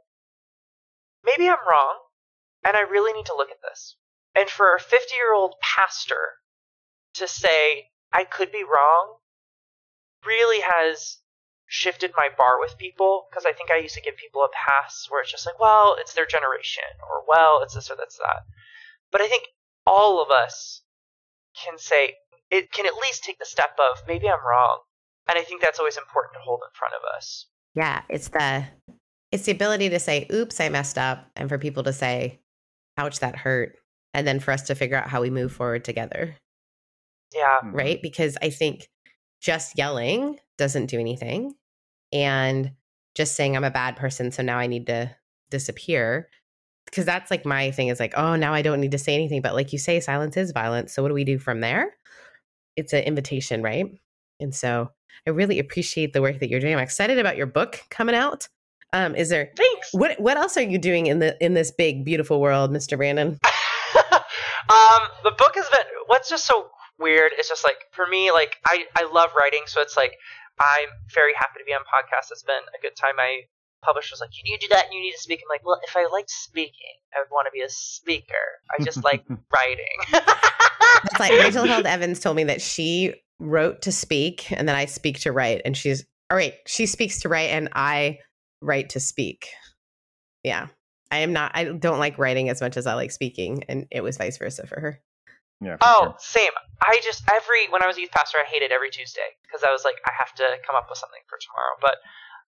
maybe 1.23 1.47
I'm 1.47 1.67
wrong, 1.67 1.99
and 2.65 2.75
I 2.75 2.81
really 2.81 3.13
need 3.13 3.25
to 3.27 3.35
look 3.35 3.49
at 3.51 3.61
this. 3.61 3.95
And 4.35 4.49
for 4.49 4.75
a 4.75 4.79
50 4.79 5.15
year 5.15 5.33
old 5.33 5.55
pastor 5.61 6.39
to 7.15 7.27
say, 7.27 7.89
I 8.11 8.23
could 8.23 8.51
be 8.51 8.63
wrong, 8.63 9.17
really 10.25 10.61
has 10.61 11.17
shifted 11.65 12.11
my 12.15 12.29
bar 12.37 12.59
with 12.59 12.77
people 12.77 13.25
because 13.29 13.45
I 13.45 13.53
think 13.53 13.71
I 13.71 13.77
used 13.77 13.95
to 13.95 14.01
give 14.01 14.15
people 14.17 14.41
a 14.41 14.49
pass 14.53 15.07
where 15.09 15.21
it's 15.21 15.31
just 15.31 15.45
like, 15.45 15.59
well, 15.59 15.95
it's 15.99 16.13
their 16.13 16.25
generation, 16.25 16.83
or 17.01 17.23
well, 17.27 17.61
it's 17.63 17.73
this 17.73 17.89
or 17.89 17.95
that's 17.95 18.17
that. 18.17 18.43
But 19.11 19.21
I 19.21 19.27
think 19.27 19.45
all 19.85 20.21
of 20.21 20.29
us 20.29 20.81
can 21.55 21.77
say 21.77 22.15
it 22.51 22.71
can 22.71 22.85
at 22.85 22.93
least 23.01 23.23
take 23.23 23.39
the 23.39 23.45
step 23.45 23.75
of 23.79 24.03
maybe 24.07 24.27
I'm 24.29 24.45
wrong. 24.45 24.79
And 25.27 25.39
I 25.39 25.41
think 25.43 25.61
that's 25.61 25.79
always 25.79 25.97
important 25.97 26.33
to 26.33 26.39
hold 26.41 26.61
in 26.63 26.69
front 26.73 26.93
of 26.93 27.15
us. 27.15 27.47
Yeah, 27.73 28.01
it's 28.09 28.27
the 28.27 28.65
it's 29.31 29.45
the 29.45 29.51
ability 29.51 29.89
to 29.89 29.99
say, 29.99 30.27
"Oops, 30.31 30.59
I 30.59 30.69
messed 30.69 30.97
up," 30.97 31.25
and 31.35 31.49
for 31.49 31.57
people 31.57 31.83
to 31.83 31.93
say, 31.93 32.39
"Ouch, 32.97 33.19
that 33.19 33.35
hurt," 33.35 33.77
and 34.13 34.27
then 34.27 34.39
for 34.39 34.51
us 34.51 34.63
to 34.63 34.75
figure 34.75 34.97
out 34.97 35.09
how 35.09 35.21
we 35.21 35.29
move 35.29 35.51
forward 35.51 35.85
together. 35.85 36.35
Yeah. 37.33 37.59
Mm-hmm. 37.63 37.75
Right? 37.75 37.99
Because 38.01 38.37
I 38.41 38.49
think 38.49 38.87
just 39.41 39.77
yelling 39.77 40.39
doesn't 40.57 40.87
do 40.87 40.99
anything, 40.99 41.53
and 42.11 42.71
just 43.15 43.35
saying 43.35 43.55
I'm 43.55 43.63
a 43.63 43.71
bad 43.71 43.95
person, 43.95 44.31
so 44.31 44.43
now 44.43 44.57
I 44.57 44.67
need 44.67 44.87
to 44.87 45.15
disappear 45.49 46.29
because 46.85 47.05
that's 47.05 47.31
like 47.31 47.45
my 47.45 47.71
thing 47.71 47.87
is 47.87 47.99
like, 47.99 48.13
oh, 48.15 48.35
now 48.35 48.53
I 48.53 48.61
don't 48.61 48.81
need 48.81 48.91
to 48.91 48.97
say 48.97 49.15
anything. 49.15 49.41
But 49.41 49.55
like 49.55 49.73
you 49.73 49.79
say, 49.79 49.99
silence 49.99 50.37
is 50.37 50.51
violence. 50.51 50.93
So 50.93 51.01
what 51.01 51.09
do 51.09 51.15
we 51.15 51.23
do 51.23 51.39
from 51.39 51.61
there? 51.61 51.95
It's 52.75 52.93
an 52.93 53.03
invitation, 53.03 53.61
right? 53.61 53.85
And 54.39 54.53
so 54.53 54.89
I 55.27 55.31
really 55.31 55.59
appreciate 55.59 56.13
the 56.13 56.21
work 56.21 56.39
that 56.39 56.49
you're 56.49 56.59
doing. 56.59 56.73
I'm 56.73 56.79
excited 56.79 57.19
about 57.19 57.37
your 57.37 57.45
book 57.45 57.81
coming 57.89 58.15
out. 58.15 58.47
Um, 58.93 59.15
is 59.15 59.29
there 59.29 59.49
thanks? 59.57 59.89
What 59.91 60.19
what 60.19 60.37
else 60.37 60.55
are 60.55 60.61
you 60.61 60.77
doing 60.77 61.07
in 61.07 61.19
the 61.19 61.35
in 61.43 61.55
this 61.55 61.71
big 61.71 62.05
beautiful 62.05 62.39
world, 62.39 62.71
Mr. 62.71 62.95
Brandon? 62.95 63.39
um, 64.11 65.01
the 65.23 65.33
book 65.35 65.55
has 65.55 65.67
been 65.69 65.85
what's 66.05 66.29
just 66.29 66.45
so 66.45 66.69
weird. 66.99 67.31
It's 67.37 67.49
just 67.49 67.63
like 67.63 67.77
for 67.91 68.05
me, 68.07 68.31
like 68.31 68.57
I 68.65 68.85
I 68.95 69.11
love 69.11 69.31
writing, 69.35 69.63
so 69.65 69.81
it's 69.81 69.97
like 69.97 70.13
I'm 70.59 70.89
very 71.13 71.33
happy 71.35 71.59
to 71.59 71.65
be 71.65 71.73
on 71.73 71.81
podcast. 71.81 72.31
It's 72.31 72.43
been 72.43 72.55
a 72.55 72.81
good 72.81 72.95
time. 72.95 73.15
I 73.17 73.41
publisher's 73.83 74.21
like, 74.21 74.29
you 74.37 74.49
need 74.49 74.61
to 74.61 74.67
do 74.67 74.73
that 74.73 74.85
and 74.85 74.93
you 74.93 75.01
need 75.01 75.11
to 75.11 75.19
speak. 75.19 75.41
I'm 75.43 75.49
like, 75.49 75.65
well, 75.65 75.79
if 75.85 75.95
I 75.95 76.07
liked 76.11 76.29
speaking, 76.29 76.95
I 77.13 77.19
would 77.19 77.29
want 77.31 77.47
to 77.47 77.51
be 77.51 77.61
a 77.61 77.69
speaker. 77.69 78.33
I 78.71 78.81
just 78.81 79.03
like 79.03 79.25
writing. 79.27 79.97
it's 81.03 81.19
like 81.19 81.31
Rachel 81.31 81.65
Held 81.65 81.85
Evans 81.85 82.19
told 82.19 82.35
me 82.35 82.45
that 82.45 82.61
she 82.61 83.15
wrote 83.39 83.81
to 83.81 83.91
speak 83.91 84.51
and 84.51 84.67
then 84.67 84.75
I 84.75 84.85
speak 84.85 85.19
to 85.21 85.31
write. 85.31 85.61
And 85.65 85.75
she's, 85.75 86.05
all 86.31 86.37
right, 86.37 86.53
she 86.65 86.85
speaks 86.85 87.19
to 87.21 87.29
write 87.29 87.49
and 87.49 87.69
I 87.73 88.19
write 88.63 88.89
to 88.89 88.99
speak. 88.99 89.49
Yeah. 90.43 90.67
I 91.11 91.19
am 91.19 91.33
not, 91.33 91.51
I 91.53 91.65
don't 91.65 91.99
like 91.99 92.17
writing 92.17 92.49
as 92.49 92.61
much 92.61 92.75
as 92.75 92.87
I 92.87 92.95
like 92.95 93.11
speaking. 93.11 93.63
And 93.69 93.85
it 93.91 94.01
was 94.01 94.17
vice 94.17 94.37
versa 94.37 94.65
for 94.65 94.79
her. 94.79 94.99
Yeah. 95.61 95.77
oh, 95.79 96.03
sure. 96.03 96.15
same. 96.19 96.51
I 96.83 96.99
just 97.03 97.23
every 97.31 97.71
when 97.71 97.83
I 97.83 97.87
was 97.87 97.95
a 97.95 98.01
youth 98.01 98.11
pastor, 98.11 98.35
I 98.35 98.43
hated 98.43 98.75
every 98.75 98.91
Tuesday 98.91 99.39
because 99.47 99.63
I 99.63 99.71
was 99.71 99.87
like, 99.87 99.95
I 100.03 100.11
have 100.19 100.35
to 100.35 100.59
come 100.67 100.75
up 100.75 100.91
with 100.91 100.99
something 100.99 101.23
for 101.31 101.39
tomorrow. 101.39 101.79
But 101.79 102.03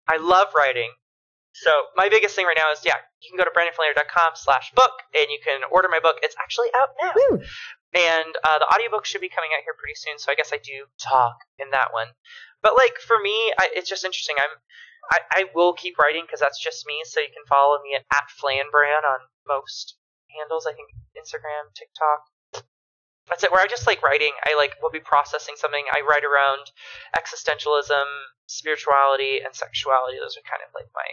I 0.09 0.19
love 0.19 0.51
writing. 0.51 0.91
So 1.55 1.71
my 1.95 2.11
biggest 2.11 2.35
thing 2.35 2.43
right 2.43 2.59
now 2.59 2.67
is 2.75 2.83
yeah, 2.83 2.99
you 3.23 3.31
can 3.31 3.39
go 3.39 3.47
to 3.47 3.55
brandonflanery.com 3.55 4.35
slash 4.35 4.75
book 4.75 4.99
and 5.15 5.31
you 5.31 5.39
can 5.39 5.63
order 5.71 5.87
my 5.87 6.03
book. 6.03 6.19
It's 6.19 6.35
actually 6.35 6.67
out 6.75 6.91
now. 6.99 7.13
Woo. 7.15 7.39
And 7.95 8.35
uh, 8.43 8.59
the 8.59 8.67
audiobook 8.67 9.07
should 9.07 9.23
be 9.23 9.31
coming 9.31 9.55
out 9.55 9.63
here 9.63 9.71
pretty 9.79 9.95
soon, 9.95 10.19
so 10.19 10.27
I 10.27 10.35
guess 10.35 10.51
I 10.51 10.59
do 10.59 10.83
talk 10.99 11.39
in 11.55 11.71
that 11.71 11.95
one. 11.95 12.11
But 12.59 12.75
like 12.75 12.99
for 12.99 13.15
me, 13.23 13.31
I, 13.55 13.71
it's 13.71 13.87
just 13.87 14.03
interesting. 14.03 14.35
I'm 14.35 14.51
I, 15.11 15.19
I 15.31 15.45
will 15.53 15.73
keep 15.73 15.97
writing 15.97 16.23
because 16.25 16.39
that's 16.39 16.61
just 16.61 16.85
me. 16.85 17.01
So 17.05 17.19
you 17.19 17.27
can 17.33 17.45
follow 17.47 17.81
me 17.81 17.95
at, 17.95 18.05
at 18.13 18.25
Flanbrand 18.41 19.05
on 19.05 19.19
most 19.47 19.97
handles. 20.33 20.65
I 20.65 20.73
think 20.73 20.89
Instagram, 21.15 21.73
TikTok. 21.73 22.65
That's 23.29 23.43
it. 23.43 23.51
Where 23.51 23.61
I 23.61 23.67
just 23.67 23.87
like 23.87 24.03
writing. 24.03 24.33
I 24.45 24.55
like 24.55 24.77
will 24.81 24.93
be 24.93 24.99
processing 24.99 25.55
something. 25.57 25.85
I 25.91 26.01
write 26.05 26.23
around 26.23 26.69
existentialism, 27.17 28.05
spirituality, 28.45 29.41
and 29.43 29.55
sexuality. 29.55 30.17
Those 30.21 30.37
are 30.37 30.45
kind 30.45 30.61
of 30.61 30.69
like 30.75 30.89
my 30.93 31.09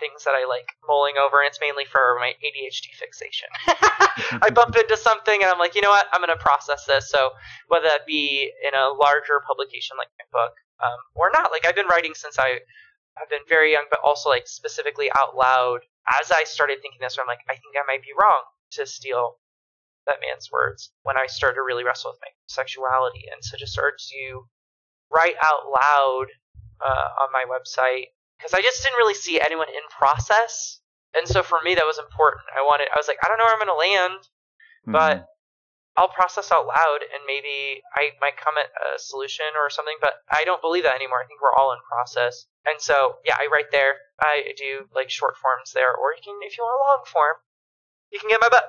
things 0.00 0.24
that 0.24 0.34
I 0.34 0.48
like 0.48 0.72
mulling 0.88 1.14
over, 1.20 1.40
and 1.40 1.46
it's 1.46 1.60
mainly 1.60 1.84
for 1.84 2.16
my 2.18 2.32
ADHD 2.40 2.96
fixation. 2.96 3.48
I 4.42 4.50
bump 4.50 4.74
into 4.76 4.96
something, 4.96 5.36
and 5.36 5.50
I'm 5.50 5.58
like, 5.58 5.74
you 5.74 5.82
know 5.82 5.92
what? 5.92 6.06
I'm 6.12 6.20
going 6.20 6.32
to 6.32 6.42
process 6.42 6.84
this. 6.86 7.10
So 7.10 7.30
whether 7.68 7.86
that 7.86 8.06
be 8.06 8.50
in 8.64 8.74
a 8.74 8.92
larger 8.96 9.40
publication 9.46 9.96
like 9.96 10.08
my 10.18 10.26
book 10.32 10.54
um, 10.82 10.98
or 11.14 11.30
not, 11.32 11.52
like 11.52 11.66
I've 11.66 11.76
been 11.76 11.86
writing 11.86 12.14
since 12.14 12.38
I 12.38 12.60
have 13.16 13.28
been 13.30 13.46
very 13.48 13.72
young, 13.72 13.86
but 13.90 14.00
also 14.04 14.28
like 14.28 14.46
specifically 14.46 15.10
out 15.18 15.36
loud. 15.36 15.80
As 16.20 16.30
I 16.30 16.44
started 16.44 16.78
thinking 16.82 17.00
this, 17.00 17.16
I'm 17.18 17.26
like, 17.26 17.40
I 17.48 17.54
think 17.54 17.76
I 17.76 17.86
might 17.86 18.02
be 18.02 18.12
wrong 18.18 18.42
to 18.72 18.86
steal 18.86 19.38
that 20.06 20.18
man's 20.20 20.50
words 20.52 20.90
when 21.02 21.16
I 21.16 21.26
started 21.26 21.56
to 21.56 21.62
really 21.62 21.84
wrestle 21.84 22.10
with 22.12 22.20
my 22.20 22.28
sexuality, 22.46 23.24
and 23.32 23.42
so 23.42 23.56
just 23.56 23.72
started 23.72 23.98
to 23.98 24.46
write 25.10 25.36
out 25.42 25.64
loud 25.70 26.26
uh, 26.84 27.08
on 27.22 27.32
my 27.32 27.44
website 27.48 28.06
because 28.36 28.52
I 28.52 28.60
just 28.60 28.82
didn't 28.82 28.98
really 28.98 29.14
see 29.14 29.40
anyone 29.40 29.68
in 29.68 29.82
process 29.90 30.80
And 31.14 31.28
so 31.28 31.42
for 31.42 31.58
me, 31.64 31.74
that 31.76 31.86
was 31.86 31.98
important. 31.98 32.42
I 32.58 32.62
wanted, 32.62 32.88
I 32.92 32.96
was 32.96 33.06
like, 33.06 33.18
I 33.24 33.28
don't 33.28 33.38
know 33.38 33.44
where 33.44 33.54
I'm 33.54 33.66
going 33.66 33.70
to 33.70 33.94
land, 33.94 34.28
but 34.86 35.16
Mhm. 35.18 35.26
I'll 35.96 36.08
process 36.10 36.50
out 36.50 36.66
loud 36.66 37.00
and 37.06 37.22
maybe 37.26 37.82
I 37.94 38.10
might 38.20 38.36
come 38.36 38.54
at 38.58 38.66
a 38.74 38.98
solution 38.98 39.46
or 39.54 39.70
something, 39.70 39.94
but 40.00 40.14
I 40.30 40.42
don't 40.44 40.60
believe 40.60 40.82
that 40.82 40.94
anymore. 40.98 41.22
I 41.22 41.26
think 41.26 41.40
we're 41.40 41.54
all 41.54 41.70
in 41.72 41.78
process. 41.86 42.46
And 42.66 42.80
so, 42.82 43.22
yeah, 43.24 43.36
I 43.38 43.46
write 43.52 43.70
there. 43.70 43.94
I 44.20 44.54
do 44.58 44.86
like 44.94 45.10
short 45.10 45.36
forms 45.38 45.70
there, 45.72 45.94
or 45.94 46.10
you 46.14 46.22
can, 46.24 46.34
if 46.42 46.58
you 46.58 46.64
want 46.64 46.74
a 46.74 46.82
long 46.82 47.02
form, 47.06 47.36
you 48.10 48.18
can 48.18 48.28
get 48.28 48.40
my 48.40 48.48
book. 48.48 48.66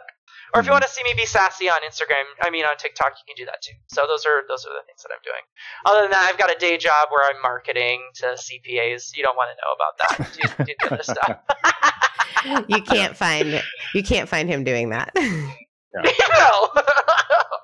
Or 0.54 0.60
if 0.62 0.66
you 0.66 0.72
Mhm. 0.72 0.76
want 0.78 0.86
to 0.86 0.90
see 0.92 1.04
me 1.04 1.14
be 1.18 1.26
sassy 1.26 1.70
on 1.70 1.82
Instagram, 1.82 2.24
I 2.42 2.50
mean 2.50 2.66
on 2.66 2.78
TikTok, 2.78 3.14
you 3.18 3.26
can 3.26 3.36
do 3.36 3.46
that 3.50 3.62
too. 3.62 3.74
So 3.88 4.06
those 4.08 4.26
are 4.26 4.44
those 4.48 4.66
are 4.66 4.74
the 4.74 4.84
things 4.86 5.02
that 5.02 5.10
I'm 5.12 5.22
doing. 5.24 5.42
Other 5.86 6.02
than 6.04 6.12
that, 6.12 6.30
I've 6.30 6.38
got 6.38 6.52
a 6.54 6.58
day 6.60 6.78
job 6.78 7.10
where 7.10 7.28
I'm 7.28 7.42
marketing 7.42 8.02
to 8.22 8.38
CPAs. 8.38 9.16
You 9.18 9.24
don't 9.24 9.36
want 9.36 9.50
to 9.50 9.58
know 9.66 9.74
about 9.74 9.98
that. 9.98 10.14
Do, 10.38 10.66
do 10.66 10.74
the 10.80 10.94
other 10.94 11.04
stuff. 11.04 12.68
you 12.70 12.82
can't 12.84 13.18
find 13.18 13.64
you 13.94 14.04
can't 14.04 14.30
find 14.30 14.48
him 14.50 14.64
doing 14.64 14.90
that. 14.90 15.12
no, 16.04 16.12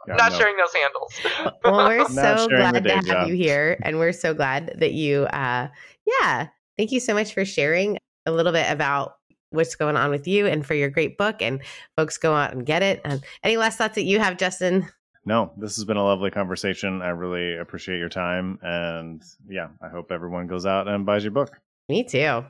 Yeah, 0.07 0.15
not 0.15 0.32
no. 0.32 0.38
sharing 0.38 0.55
those 0.57 0.73
handles. 0.73 1.57
well, 1.63 1.88
we're 1.88 2.05
so 2.07 2.47
glad 2.47 2.84
to 2.84 2.91
have 2.95 3.05
job. 3.05 3.27
you 3.27 3.36
here, 3.36 3.77
and 3.84 3.99
we're 3.99 4.11
so 4.13 4.34
glad 4.34 4.75
that 4.79 4.93
you, 4.93 5.23
uh, 5.25 5.67
yeah, 6.05 6.47
thank 6.77 6.91
you 6.91 6.99
so 6.99 7.13
much 7.13 7.34
for 7.34 7.45
sharing 7.45 7.97
a 8.25 8.32
little 8.32 8.51
bit 8.51 8.69
about 8.69 9.15
what's 9.51 9.75
going 9.75 9.97
on 9.97 10.09
with 10.09 10.27
you 10.27 10.47
and 10.47 10.65
for 10.65 10.73
your 10.73 10.89
great 10.89 11.17
book. 11.17 11.41
And 11.41 11.61
folks, 11.97 12.17
go 12.17 12.34
out 12.34 12.53
and 12.53 12.65
get 12.65 12.82
it. 12.84 13.01
Um, 13.03 13.21
any 13.43 13.57
last 13.57 13.77
thoughts 13.77 13.95
that 13.95 14.03
you 14.03 14.19
have, 14.19 14.38
Justin? 14.38 14.88
No, 15.25 15.51
this 15.57 15.75
has 15.75 15.86
been 15.86 15.97
a 15.97 16.03
lovely 16.03 16.32
conversation. 16.32 17.01
I 17.01 17.09
really 17.09 17.57
appreciate 17.57 17.99
your 17.99 18.09
time. 18.09 18.57
And 18.63 19.21
yeah, 19.47 19.67
I 19.82 19.89
hope 19.89 20.11
everyone 20.11 20.47
goes 20.47 20.65
out 20.65 20.88
and 20.88 21.05
buys 21.05 21.23
your 21.23 21.32
book. 21.32 21.59
Me 21.89 22.03
too. 22.03 22.43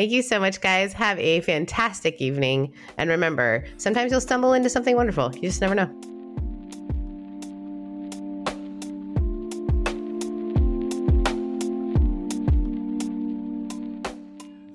Thank 0.00 0.12
you 0.12 0.22
so 0.22 0.40
much, 0.40 0.62
guys. 0.62 0.94
Have 0.94 1.18
a 1.18 1.42
fantastic 1.42 2.22
evening. 2.22 2.72
And 2.96 3.10
remember, 3.10 3.66
sometimes 3.76 4.10
you'll 4.10 4.22
stumble 4.22 4.54
into 4.54 4.70
something 4.70 4.96
wonderful. 4.96 5.30
You 5.34 5.42
just 5.42 5.60
never 5.60 5.74
know. 5.74 5.90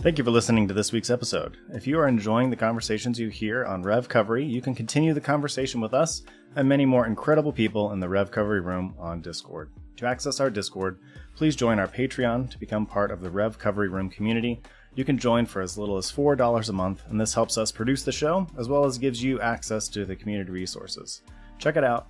Thank 0.04 0.20
you 0.20 0.24
for 0.24 0.30
listening 0.30 0.68
to 0.68 0.76
this 0.76 0.92
week's 0.92 1.10
episode. 1.10 1.58
If 1.74 1.88
you 1.88 1.98
are 1.98 2.08
enjoying 2.08 2.52
the 2.52 2.56
conversations 2.56 3.20
you 3.20 3.30
hear 3.30 3.66
on 3.66 3.84
Revcovery, 3.84 4.48
you 4.48 4.62
can 4.62 4.76
continue 4.76 5.16
the 5.16 5.22
conversation 5.22 5.82
with 5.82 5.96
us 5.96 6.22
and 6.56 6.70
many 6.70 6.86
more 6.86 7.08
incredible 7.08 7.52
people 7.52 7.92
in 7.94 8.00
the 8.00 8.06
Revcovery 8.06 8.64
room 8.64 8.94
on 9.00 9.22
Discord. 9.22 9.72
To 9.98 10.06
access 10.06 10.40
our 10.40 10.52
Discord, 10.52 11.00
please 11.36 11.56
join 11.56 11.80
our 11.80 11.88
Patreon 11.88 12.52
to 12.52 12.60
become 12.60 12.86
part 12.86 13.10
of 13.10 13.22
the 13.22 13.30
Revcovery 13.30 13.90
room 13.90 14.10
community. 14.10 14.62
You 14.96 15.04
can 15.04 15.18
join 15.18 15.46
for 15.46 15.62
as 15.62 15.78
little 15.78 15.98
as 15.98 16.12
$4 16.12 16.70
a 16.70 16.74
month, 16.74 17.04
and 17.10 17.20
this 17.20 17.34
helps 17.34 17.58
us 17.58 17.72
produce 17.72 18.04
the 18.04 18.14
show 18.14 18.48
as 18.58 18.70
well 18.70 18.86
as 18.86 18.98
gives 18.98 19.22
you 19.22 19.42
access 19.42 19.90
to 19.90 20.06
the 20.06 20.16
community 20.16 20.52
resources. 20.52 21.22
Check 21.60 21.76
it 21.76 21.84
out 21.84 22.08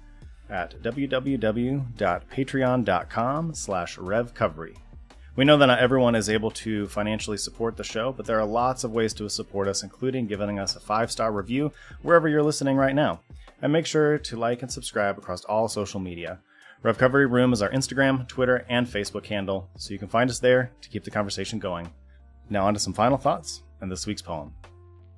at 0.50 0.82
www.patreon.com 0.84 3.54
slash 3.56 3.98
revcovery. 3.98 4.76
We 5.36 5.44
know 5.44 5.58
that 5.58 5.66
not 5.66 5.80
everyone 5.80 6.16
is 6.16 6.30
able 6.30 6.52
to 6.52 6.88
financially 6.88 7.38
support 7.38 7.76
the 7.76 7.84
show, 7.84 8.14
but 8.14 8.26
there 8.26 8.40
are 8.40 8.46
lots 8.46 8.86
of 8.86 8.92
ways 8.92 9.14
to 9.16 9.30
support 9.30 9.68
us, 9.68 9.84
including 9.84 10.28
giving 10.28 10.60
us 10.60 10.76
a 10.76 10.80
five 10.80 11.12
star 11.12 11.32
review 11.32 11.72
wherever 12.04 12.30
you're 12.30 12.44
listening 12.44 12.78
right 12.78 12.96
now. 12.96 13.20
And 13.62 13.74
make 13.74 13.86
sure 13.86 14.18
to 14.18 14.38
like 14.38 14.62
and 14.62 14.72
subscribe 14.72 15.18
across 15.18 15.44
all 15.46 15.68
social 15.68 16.00
media. 16.00 16.40
Revcovery 16.84 17.30
Room 17.30 17.52
is 17.52 17.62
our 17.62 17.72
Instagram, 17.72 18.28
Twitter, 18.28 18.66
and 18.70 18.86
Facebook 18.86 19.26
handle, 19.26 19.70
so 19.76 19.92
you 19.92 20.00
can 20.00 20.08
find 20.08 20.30
us 20.30 20.40
there 20.40 20.72
to 20.82 20.90
keep 20.90 21.04
the 21.04 21.12
conversation 21.12 21.58
going. 21.58 21.90
Now, 22.50 22.68
on 22.68 22.74
to 22.74 22.80
some 22.80 22.94
final 22.94 23.18
thoughts 23.18 23.64
and 23.82 23.92
this 23.92 24.06
week's 24.06 24.22
poem. 24.22 24.54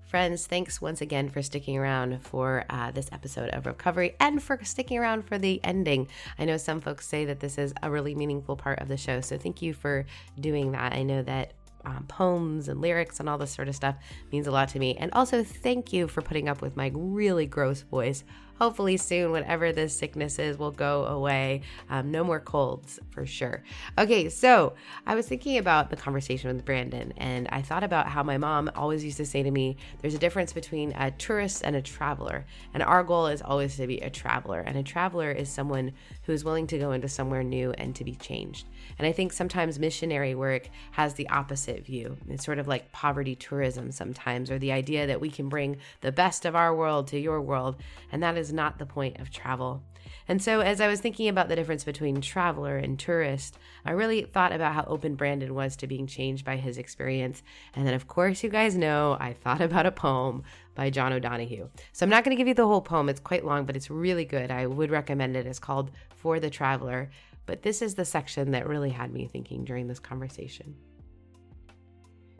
Friends, 0.07 0.47
thanks 0.47 0.79
once 0.79 1.01
again 1.01 1.27
for 1.27 1.41
sticking 1.41 1.77
around 1.77 2.21
for 2.23 2.63
uh, 2.69 2.91
this 2.91 3.09
episode 3.11 3.49
of 3.49 3.65
Revcovery 3.65 4.15
and 4.21 4.41
for 4.41 4.57
sticking 4.63 4.97
around 4.97 5.23
for 5.23 5.37
the 5.37 5.59
ending. 5.65 6.07
I 6.39 6.45
know 6.45 6.55
some 6.55 6.79
folks 6.79 7.05
say 7.05 7.25
that 7.25 7.41
this 7.41 7.57
is 7.57 7.73
a 7.83 7.91
really 7.91 8.15
meaningful 8.15 8.55
part 8.55 8.79
of 8.79 8.87
the 8.87 8.95
show, 8.95 9.19
so 9.19 9.37
thank 9.37 9.61
you 9.61 9.73
for 9.73 10.05
doing 10.39 10.71
that. 10.71 10.93
I 10.93 11.03
know 11.03 11.23
that 11.23 11.51
um, 11.83 12.05
poems 12.07 12.69
and 12.69 12.79
lyrics 12.79 13.19
and 13.19 13.27
all 13.27 13.37
this 13.37 13.51
sort 13.51 13.67
of 13.67 13.75
stuff 13.75 13.95
means 14.31 14.47
a 14.47 14.51
lot 14.51 14.69
to 14.69 14.79
me. 14.79 14.95
And 14.95 15.11
also, 15.13 15.43
thank 15.43 15.91
you 15.91 16.07
for 16.07 16.21
putting 16.21 16.47
up 16.47 16.61
with 16.61 16.77
my 16.77 16.91
really 16.93 17.45
gross 17.45 17.81
voice. 17.81 18.23
Hopefully, 18.59 18.97
soon, 18.97 19.31
whatever 19.31 19.71
this 19.71 19.95
sickness 19.95 20.39
is, 20.39 20.57
will 20.57 20.71
go 20.71 21.05
away. 21.05 21.61
Um, 21.89 22.11
no 22.11 22.23
more 22.23 22.39
colds 22.39 22.99
for 23.09 23.25
sure. 23.25 23.63
Okay, 23.97 24.29
so 24.29 24.73
I 25.05 25.15
was 25.15 25.27
thinking 25.27 25.57
about 25.57 25.89
the 25.89 25.95
conversation 25.95 26.53
with 26.53 26.65
Brandon, 26.65 27.13
and 27.17 27.47
I 27.51 27.61
thought 27.61 27.83
about 27.83 28.07
how 28.07 28.23
my 28.23 28.37
mom 28.37 28.69
always 28.75 29.03
used 29.03 29.17
to 29.17 29.25
say 29.25 29.43
to 29.43 29.51
me, 29.51 29.77
There's 30.01 30.15
a 30.15 30.19
difference 30.19 30.53
between 30.53 30.91
a 30.93 31.11
tourist 31.11 31.61
and 31.63 31.75
a 31.75 31.81
traveler. 31.81 32.45
And 32.73 32.83
our 32.83 33.03
goal 33.03 33.27
is 33.27 33.41
always 33.41 33.75
to 33.77 33.87
be 33.87 33.99
a 33.99 34.09
traveler. 34.09 34.61
And 34.61 34.77
a 34.77 34.83
traveler 34.83 35.31
is 35.31 35.49
someone 35.49 35.93
who 36.23 36.33
is 36.33 36.43
willing 36.43 36.67
to 36.67 36.77
go 36.77 36.91
into 36.91 37.07
somewhere 37.07 37.43
new 37.43 37.71
and 37.71 37.95
to 37.95 38.03
be 38.03 38.15
changed. 38.15 38.67
And 38.97 39.07
I 39.07 39.11
think 39.11 39.31
sometimes 39.33 39.79
missionary 39.79 40.35
work 40.35 40.69
has 40.91 41.13
the 41.13 41.29
opposite 41.29 41.85
view. 41.85 42.17
It's 42.29 42.45
sort 42.45 42.59
of 42.59 42.67
like 42.67 42.91
poverty 42.91 43.35
tourism 43.35 43.91
sometimes, 43.91 44.49
or 44.49 44.59
the 44.59 44.71
idea 44.71 45.07
that 45.07 45.21
we 45.21 45.29
can 45.29 45.49
bring 45.49 45.77
the 46.01 46.11
best 46.11 46.45
of 46.45 46.55
our 46.55 46.75
world 46.75 47.07
to 47.07 47.19
your 47.19 47.41
world. 47.41 47.77
And 48.11 48.23
that 48.23 48.37
is 48.37 48.46
not 48.53 48.79
the 48.79 48.85
point 48.85 49.19
of 49.19 49.29
travel. 49.29 49.83
And 50.27 50.41
so, 50.41 50.61
as 50.61 50.81
I 50.81 50.87
was 50.87 50.99
thinking 50.99 51.27
about 51.29 51.49
the 51.49 51.55
difference 51.55 51.83
between 51.83 52.21
traveler 52.21 52.77
and 52.77 52.97
tourist, 52.97 53.57
I 53.85 53.91
really 53.91 54.23
thought 54.23 54.51
about 54.51 54.73
how 54.73 54.85
open 54.85 55.15
Brandon 55.15 55.53
was 55.53 55.75
to 55.77 55.87
being 55.87 56.07
changed 56.07 56.45
by 56.45 56.57
his 56.57 56.77
experience. 56.77 57.43
And 57.75 57.85
then, 57.85 57.93
of 57.93 58.07
course, 58.07 58.43
you 58.43 58.49
guys 58.49 58.77
know 58.77 59.17
I 59.19 59.33
thought 59.33 59.61
about 59.61 59.85
a 59.85 59.91
poem 59.91 60.43
by 60.75 60.89
John 60.89 61.13
O'Donohue. 61.13 61.69
So, 61.91 62.05
I'm 62.05 62.09
not 62.09 62.23
going 62.23 62.35
to 62.35 62.39
give 62.39 62.47
you 62.47 62.53
the 62.53 62.67
whole 62.67 62.81
poem, 62.81 63.09
it's 63.09 63.19
quite 63.19 63.45
long, 63.45 63.65
but 63.65 63.75
it's 63.75 63.89
really 63.89 64.25
good. 64.25 64.51
I 64.51 64.65
would 64.67 64.91
recommend 64.91 65.35
it. 65.35 65.45
It's 65.45 65.59
called 65.59 65.91
For 66.15 66.39
the 66.39 66.49
Traveler. 66.49 67.09
But 67.45 67.61
this 67.61 67.81
is 67.81 67.95
the 67.95 68.05
section 68.05 68.51
that 68.51 68.67
really 68.67 68.89
had 68.89 69.11
me 69.11 69.27
thinking 69.27 69.63
during 69.63 69.87
this 69.87 69.99
conversation. 69.99 70.75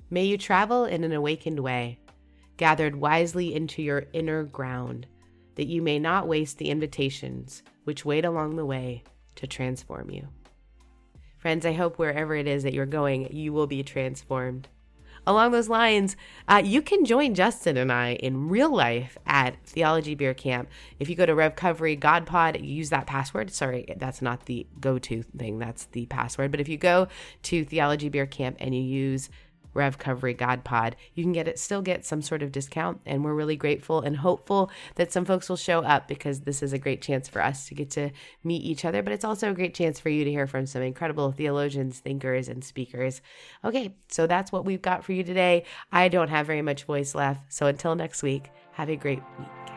May 0.10 0.26
you 0.26 0.38
travel 0.38 0.86
in 0.86 1.04
an 1.04 1.12
awakened 1.12 1.60
way, 1.60 2.00
gathered 2.58 2.96
wisely 2.96 3.54
into 3.54 3.82
your 3.82 4.06
inner 4.14 4.44
ground, 4.44 5.08
that 5.58 5.68
you 5.68 5.82
may 5.82 6.00
not 6.00 6.28
waste 6.28 6.58
the 6.58 6.70
invitations 6.70 7.64
which 7.84 8.06
wait 8.06 8.24
along 8.24 8.56
the 8.56 8.66
way 8.66 9.04
to 9.36 9.46
transform 9.46 10.10
you. 10.10 10.28
Friends, 11.38 11.66
I 11.66 11.74
hope 11.74 11.98
wherever 11.98 12.36
it 12.36 12.48
is 12.48 12.64
that 12.64 12.74
you're 12.74 12.86
going, 12.86 13.32
you 13.32 13.54
will 13.54 13.68
be 13.68 13.84
transformed. 13.84 14.68
Along 15.26 15.52
those 15.52 15.68
lines, 15.68 16.16
uh, 16.48 16.62
you 16.64 16.82
can 16.82 17.04
join 17.04 17.36
Justin 17.36 17.76
and 17.76 17.92
I 17.92 18.14
in 18.14 18.48
real 18.48 18.74
life 18.74 19.18
at 19.26 19.58
Theology 19.66 20.16
Beer 20.16 20.34
Camp. 20.34 20.70
If 21.00 21.10
you 21.10 21.16
go 21.16 21.26
to 21.26 21.34
Revcovery 21.34 22.00
GodPod, 22.00 22.66
use 22.66 22.90
that 22.92 23.08
password. 23.08 23.52
Sorry, 23.52 23.94
that's 23.98 24.22
not 24.22 24.46
the 24.46 24.66
go 24.80 24.98
to 25.00 25.24
thing, 25.24 25.60
that's 25.60 25.86
the 25.88 26.06
password. 26.06 26.52
But 26.52 26.62
if 26.62 26.70
you 26.70 26.78
go 26.78 27.10
to 27.44 27.66
Theology 27.66 28.08
Beer 28.08 28.26
Camp 28.26 28.56
and 28.62 28.74
you 28.74 28.82
use 28.82 29.30
Revcovery 29.78 30.36
GodPod, 30.36 30.96
you 31.14 31.24
can 31.24 31.32
get 31.32 31.48
it 31.48 31.60
still 31.60 31.82
get 31.82 32.06
some 32.06 32.22
sort 32.22 32.44
of 32.44 32.52
discount. 32.52 33.00
And 33.06 33.24
we're 33.24 33.34
really 33.34 33.56
grateful 33.56 34.02
and 34.02 34.18
hopeful 34.18 34.70
that 34.96 35.12
some 35.12 35.24
folks 35.24 35.48
will 35.48 35.56
show 35.56 35.84
up 35.84 36.08
because 36.08 36.42
this 36.42 36.62
is 36.62 36.74
a 36.74 36.78
great 36.78 37.02
chance 37.02 37.30
for 37.30 37.42
us 37.42 37.68
to 37.68 37.76
get 37.76 37.90
to 37.92 38.10
meet 38.44 38.64
each 38.64 38.84
other. 38.84 39.02
But 39.02 39.14
it's 39.14 39.24
also 39.24 39.52
a 39.52 39.56
great 39.56 39.74
chance 39.74 40.00
for 40.00 40.10
you 40.10 40.26
to 40.26 40.32
hear 40.32 40.48
from 40.48 40.66
some 40.66 40.82
incredible 40.82 41.32
theologians, 41.32 42.00
thinkers, 42.00 42.50
and 42.50 42.64
speakers. 42.64 43.22
Okay, 43.64 43.96
so 44.10 44.28
that's 44.28 44.52
what 44.52 44.66
we've 44.66 44.82
got 44.82 45.04
for 45.04 45.14
you 45.14 45.24
today. 45.24 45.64
I 45.92 46.10
don't 46.10 46.30
have 46.30 46.48
very 46.48 46.62
much 46.62 46.84
voice 46.84 47.16
left. 47.16 47.54
So 47.54 47.68
until 47.68 47.96
next 47.96 48.24
week, 48.24 48.50
have 48.74 48.90
a 48.90 48.96
great 48.96 49.22
week. 49.40 49.77